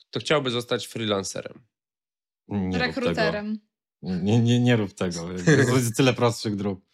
kto 0.10 0.20
chciałby 0.20 0.52
zostać 0.52 0.88
freelancerem? 0.88 1.62
Nie 2.52 2.60
rób 2.60 2.72
tego. 2.72 2.86
Rekruterem. 2.86 3.60
Nie, 4.02 4.40
nie, 4.40 4.60
nie 4.60 4.76
rób 4.76 4.94
tego. 4.94 5.32
Jest 5.76 5.98
tyle 5.98 6.14
prostszych 6.14 6.56
dróg. 6.56 6.86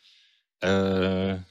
E, 0.64 1.44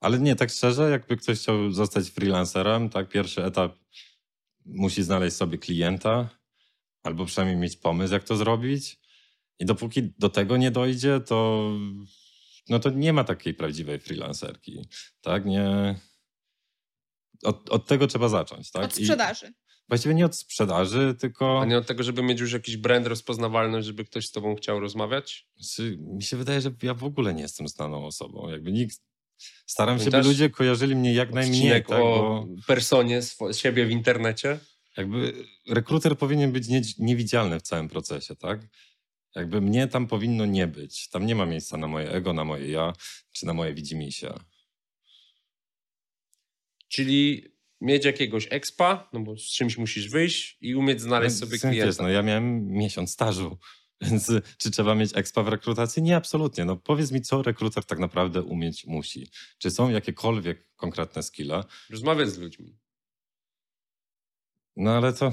ale 0.00 0.18
nie, 0.18 0.36
tak 0.36 0.50
szczerze, 0.50 0.90
jakby 0.90 1.16
ktoś 1.16 1.38
chciał 1.38 1.70
zostać 1.70 2.10
freelancerem, 2.10 2.90
tak, 2.90 3.08
pierwszy 3.08 3.44
etap 3.44 3.78
musi 4.64 5.02
znaleźć 5.02 5.36
sobie 5.36 5.58
klienta, 5.58 6.28
albo 7.02 7.26
przynajmniej 7.26 7.56
mieć 7.58 7.76
pomysł, 7.76 8.12
jak 8.12 8.24
to 8.24 8.36
zrobić. 8.36 9.00
I 9.58 9.64
dopóki 9.64 10.12
do 10.18 10.28
tego 10.28 10.56
nie 10.56 10.70
dojdzie, 10.70 11.20
to 11.20 11.70
no 12.68 12.78
to 12.78 12.90
nie 12.90 13.12
ma 13.12 13.24
takiej 13.24 13.54
prawdziwej 13.54 14.00
freelancerki. 14.00 14.88
Tak, 15.20 15.44
nie. 15.44 15.94
Od, 17.42 17.70
od 17.70 17.86
tego 17.86 18.06
trzeba 18.06 18.28
zacząć, 18.28 18.70
tak? 18.70 18.84
Od 18.84 18.98
I 18.98 19.04
sprzedaży. 19.04 19.52
Właściwie 19.90 20.14
nie 20.14 20.26
od 20.26 20.36
sprzedaży, 20.36 21.14
tylko. 21.18 21.60
A 21.60 21.64
nie 21.64 21.78
od 21.78 21.86
tego, 21.86 22.02
żeby 22.02 22.22
mieć 22.22 22.40
już 22.40 22.52
jakiś 22.52 22.76
brand, 22.76 23.06
rozpoznawalność, 23.06 23.86
żeby 23.86 24.04
ktoś 24.04 24.26
z 24.26 24.32
tobą 24.32 24.56
chciał 24.56 24.80
rozmawiać? 24.80 25.46
Znaczy, 25.56 25.98
mi 26.00 26.22
się 26.22 26.36
wydaje, 26.36 26.60
że 26.60 26.70
ja 26.82 26.94
w 26.94 27.04
ogóle 27.04 27.34
nie 27.34 27.42
jestem 27.42 27.68
znaną 27.68 28.06
osobą. 28.06 28.48
Jakby 28.48 28.72
nikt. 28.72 29.00
Staram 29.66 29.98
się, 29.98 30.10
by 30.10 30.22
ludzie 30.22 30.50
kojarzyli 30.50 30.96
mnie 30.96 31.14
jak 31.14 31.32
najmniej. 31.32 31.70
Tak, 31.70 31.90
o 31.90 31.94
bo 31.94 32.46
personie 32.66 33.20
siebie 33.52 33.86
w 33.86 33.90
internecie? 33.90 34.58
jakby 34.96 35.44
rekruter 35.68 36.18
powinien 36.18 36.52
być 36.52 36.68
nie, 36.68 36.82
niewidzialny 36.98 37.60
w 37.60 37.62
całym 37.62 37.88
procesie, 37.88 38.36
tak? 38.36 38.60
Jakby 39.34 39.60
mnie 39.60 39.88
tam 39.88 40.06
powinno 40.06 40.46
nie 40.46 40.66
być. 40.66 41.08
Tam 41.08 41.26
nie 41.26 41.34
ma 41.34 41.46
miejsca 41.46 41.76
na 41.76 41.86
moje 41.86 42.10
ego, 42.10 42.32
na 42.32 42.44
moje 42.44 42.70
ja, 42.70 42.92
czy 43.32 43.46
na 43.46 43.54
moje 43.54 43.74
widzimisię. 43.74 44.34
Czyli 46.88 47.44
mieć 47.80 48.04
jakiegoś 48.04 48.48
expa, 48.50 49.08
no 49.12 49.20
bo 49.20 49.36
z 49.36 49.42
czymś 49.42 49.78
musisz 49.78 50.08
wyjść 50.08 50.58
i 50.60 50.74
umieć 50.74 51.00
znaleźć 51.00 51.40
No, 51.40 51.46
sobie 51.46 51.58
sensie, 51.58 51.76
Wiesz, 51.76 51.82
klienta. 51.82 52.02
no 52.02 52.08
ja 52.08 52.22
miałem 52.22 52.66
miesiąc 52.66 53.10
stażu, 53.10 53.58
więc 54.02 54.32
czy 54.58 54.70
trzeba 54.70 54.94
mieć 54.94 55.10
expa 55.14 55.42
w 55.42 55.48
rekrutacji? 55.48 56.02
Nie, 56.02 56.16
absolutnie. 56.16 56.64
No 56.64 56.76
powiedz 56.76 57.12
mi, 57.12 57.20
co 57.20 57.42
rekruter 57.42 57.84
tak 57.84 57.98
naprawdę 57.98 58.42
umieć 58.42 58.86
musi. 58.86 59.30
Czy 59.58 59.70
są 59.70 59.90
jakiekolwiek 59.90 60.68
konkretne 60.76 61.22
skille? 61.22 61.64
Rozmawiać 61.90 62.28
z 62.28 62.38
ludźmi. 62.38 62.78
No 64.76 64.90
ale 64.96 65.12
to, 65.12 65.32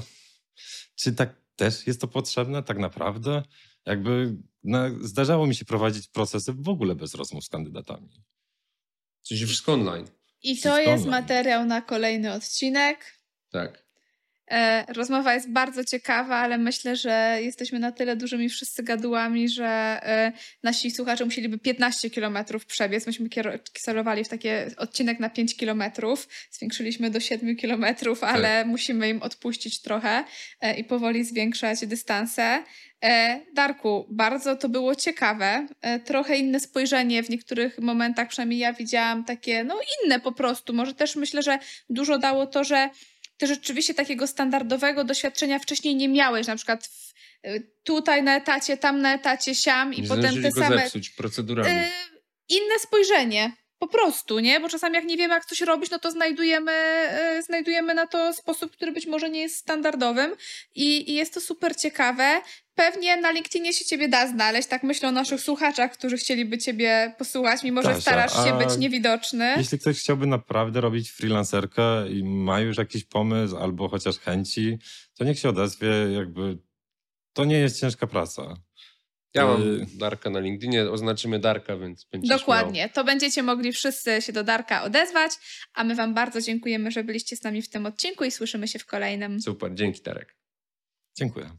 czy 0.94 1.12
tak 1.12 1.40
też 1.56 1.86
jest 1.86 2.00
to 2.00 2.08
potrzebne 2.08 2.62
tak 2.62 2.78
naprawdę? 2.78 3.42
Jakby 3.86 4.36
no, 4.64 4.78
zdarzało 5.00 5.46
mi 5.46 5.54
się 5.54 5.64
prowadzić 5.64 6.08
procesy 6.08 6.52
w 6.52 6.68
ogóle 6.68 6.94
bez 6.94 7.14
rozmów 7.14 7.44
z 7.44 7.48
kandydatami. 7.48 8.08
Czyli 9.22 9.46
wszystko 9.46 9.72
online. 9.72 10.06
I 10.42 10.60
to 10.60 10.80
jest 10.80 11.06
materiał 11.06 11.64
na 11.64 11.80
kolejny 11.80 12.32
odcinek. 12.32 13.18
Tak. 13.50 13.87
E, 14.50 14.84
rozmowa 14.92 15.34
jest 15.34 15.50
bardzo 15.50 15.84
ciekawa, 15.84 16.36
ale 16.36 16.58
myślę, 16.58 16.96
że 16.96 17.38
jesteśmy 17.42 17.78
na 17.78 17.92
tyle 17.92 18.16
dużymi 18.16 18.48
wszyscy 18.48 18.82
gadułami, 18.82 19.48
że 19.48 19.66
e, 19.66 20.32
nasi 20.62 20.90
słuchacze 20.90 21.24
musieliby 21.24 21.58
15 21.58 22.10
kilometrów 22.10 22.66
przebiec. 22.66 23.06
Myśmy 23.06 23.28
kiero- 23.28 23.58
celowali 23.74 24.24
w 24.24 24.28
taki 24.28 24.48
odcinek 24.76 25.20
na 25.20 25.30
5 25.30 25.56
kilometrów. 25.56 26.28
Zwiększyliśmy 26.50 27.10
do 27.10 27.20
7 27.20 27.56
kilometrów, 27.56 28.24
ale 28.24 28.64
musimy 28.64 29.08
im 29.08 29.22
odpuścić 29.22 29.82
trochę 29.82 30.24
e, 30.60 30.74
i 30.74 30.84
powoli 30.84 31.24
zwiększać 31.24 31.86
dystanse. 31.86 32.62
Darku, 33.54 34.06
bardzo 34.10 34.56
to 34.56 34.68
było 34.68 34.94
ciekawe. 34.94 35.66
Trochę 36.04 36.36
inne 36.36 36.60
spojrzenie 36.60 37.22
w 37.22 37.30
niektórych 37.30 37.78
momentach, 37.78 38.28
przynajmniej 38.28 38.58
ja 38.58 38.72
widziałam 38.72 39.24
takie, 39.24 39.64
no 39.64 39.80
inne 40.04 40.20
po 40.20 40.32
prostu. 40.32 40.74
Może 40.74 40.94
też 40.94 41.16
myślę, 41.16 41.42
że 41.42 41.58
dużo 41.90 42.18
dało 42.18 42.46
to, 42.46 42.64
że 42.64 42.90
ty 43.38 43.46
rzeczywiście 43.46 43.94
takiego 43.94 44.26
standardowego 44.26 45.04
doświadczenia 45.04 45.58
wcześniej 45.58 45.96
nie 45.96 46.08
miałeś, 46.08 46.46
na 46.46 46.56
przykład 46.56 46.86
w, 46.86 47.14
y, 47.46 47.72
tutaj 47.84 48.22
na 48.22 48.36
etacie, 48.36 48.76
tam 48.76 49.00
na 49.00 49.14
etacie, 49.14 49.54
siam 49.54 49.94
i 49.94 50.02
Nie 50.02 50.08
potem 50.08 50.42
te 50.42 50.52
same... 50.52 50.78
zepsuć 50.78 51.10
procedurami. 51.10 51.70
Y, 51.70 51.90
inne 52.48 52.78
spojrzenie. 52.78 53.52
Po 53.78 53.88
prostu, 53.88 54.38
nie? 54.38 54.60
Bo 54.60 54.68
czasami 54.68 54.94
jak 54.94 55.04
nie 55.04 55.16
wiemy, 55.16 55.34
jak 55.34 55.44
coś 55.44 55.60
robić, 55.60 55.90
no 55.90 55.98
to 55.98 56.10
znajdujemy, 56.10 56.72
y, 57.38 57.42
znajdujemy 57.42 57.94
na 57.94 58.06
to 58.06 58.32
sposób, 58.32 58.72
który 58.72 58.92
być 58.92 59.06
może 59.06 59.30
nie 59.30 59.40
jest 59.40 59.56
standardowym 59.56 60.34
i, 60.74 61.10
i 61.10 61.14
jest 61.14 61.34
to 61.34 61.40
super 61.40 61.76
ciekawe. 61.76 62.40
Pewnie 62.74 63.16
na 63.16 63.30
LinkedInie 63.30 63.72
się 63.72 63.84
ciebie 63.84 64.08
da 64.08 64.26
znaleźć, 64.26 64.68
tak 64.68 64.82
myślę 64.82 65.08
o 65.08 65.12
naszych 65.12 65.40
słuchaczach, 65.40 65.92
którzy 65.92 66.16
chcieliby 66.16 66.58
ciebie 66.58 67.14
posłuchać, 67.18 67.62
mimo 67.62 67.82
że 67.82 67.88
Kasia, 67.88 68.00
starasz 68.00 68.32
się 68.32 68.54
a 68.54 68.58
być 68.58 68.76
niewidoczny. 68.76 69.54
Jeśli 69.56 69.78
ktoś 69.78 70.00
chciałby 70.00 70.26
naprawdę 70.26 70.80
robić 70.80 71.10
freelancerkę 71.10 72.08
i 72.10 72.24
ma 72.24 72.60
już 72.60 72.78
jakiś 72.78 73.04
pomysł 73.04 73.56
albo 73.56 73.88
chociaż 73.88 74.18
chęci, 74.18 74.78
to 75.18 75.24
niech 75.24 75.38
się 75.38 75.48
odezwie. 75.48 75.88
Jakby 76.16 76.58
to 77.32 77.44
nie 77.44 77.58
jest 77.58 77.80
ciężka 77.80 78.06
praca. 78.06 78.67
Ja 79.34 79.46
mam 79.46 79.62
y- 79.62 79.86
Darka 79.98 80.30
na 80.30 80.40
LinkedInie, 80.40 80.90
oznaczymy 80.90 81.38
Darka, 81.38 81.76
więc 81.76 82.04
będziesz 82.04 82.38
Dokładnie. 82.38 82.88
To 82.88 83.04
będziecie 83.04 83.42
mogli 83.42 83.72
wszyscy 83.72 84.22
się 84.22 84.32
do 84.32 84.44
Darka 84.44 84.82
odezwać, 84.82 85.32
a 85.74 85.84
my 85.84 85.94
Wam 85.94 86.14
bardzo 86.14 86.40
dziękujemy, 86.40 86.90
że 86.90 87.04
byliście 87.04 87.36
z 87.36 87.42
nami 87.42 87.62
w 87.62 87.70
tym 87.70 87.86
odcinku 87.86 88.24
i 88.24 88.30
słyszymy 88.30 88.68
się 88.68 88.78
w 88.78 88.86
kolejnym. 88.86 89.32
Miał. 89.32 89.40
Super, 89.40 89.74
dzięki 89.74 90.02
Darek. 90.02 90.36
Dziękuję. 91.18 91.50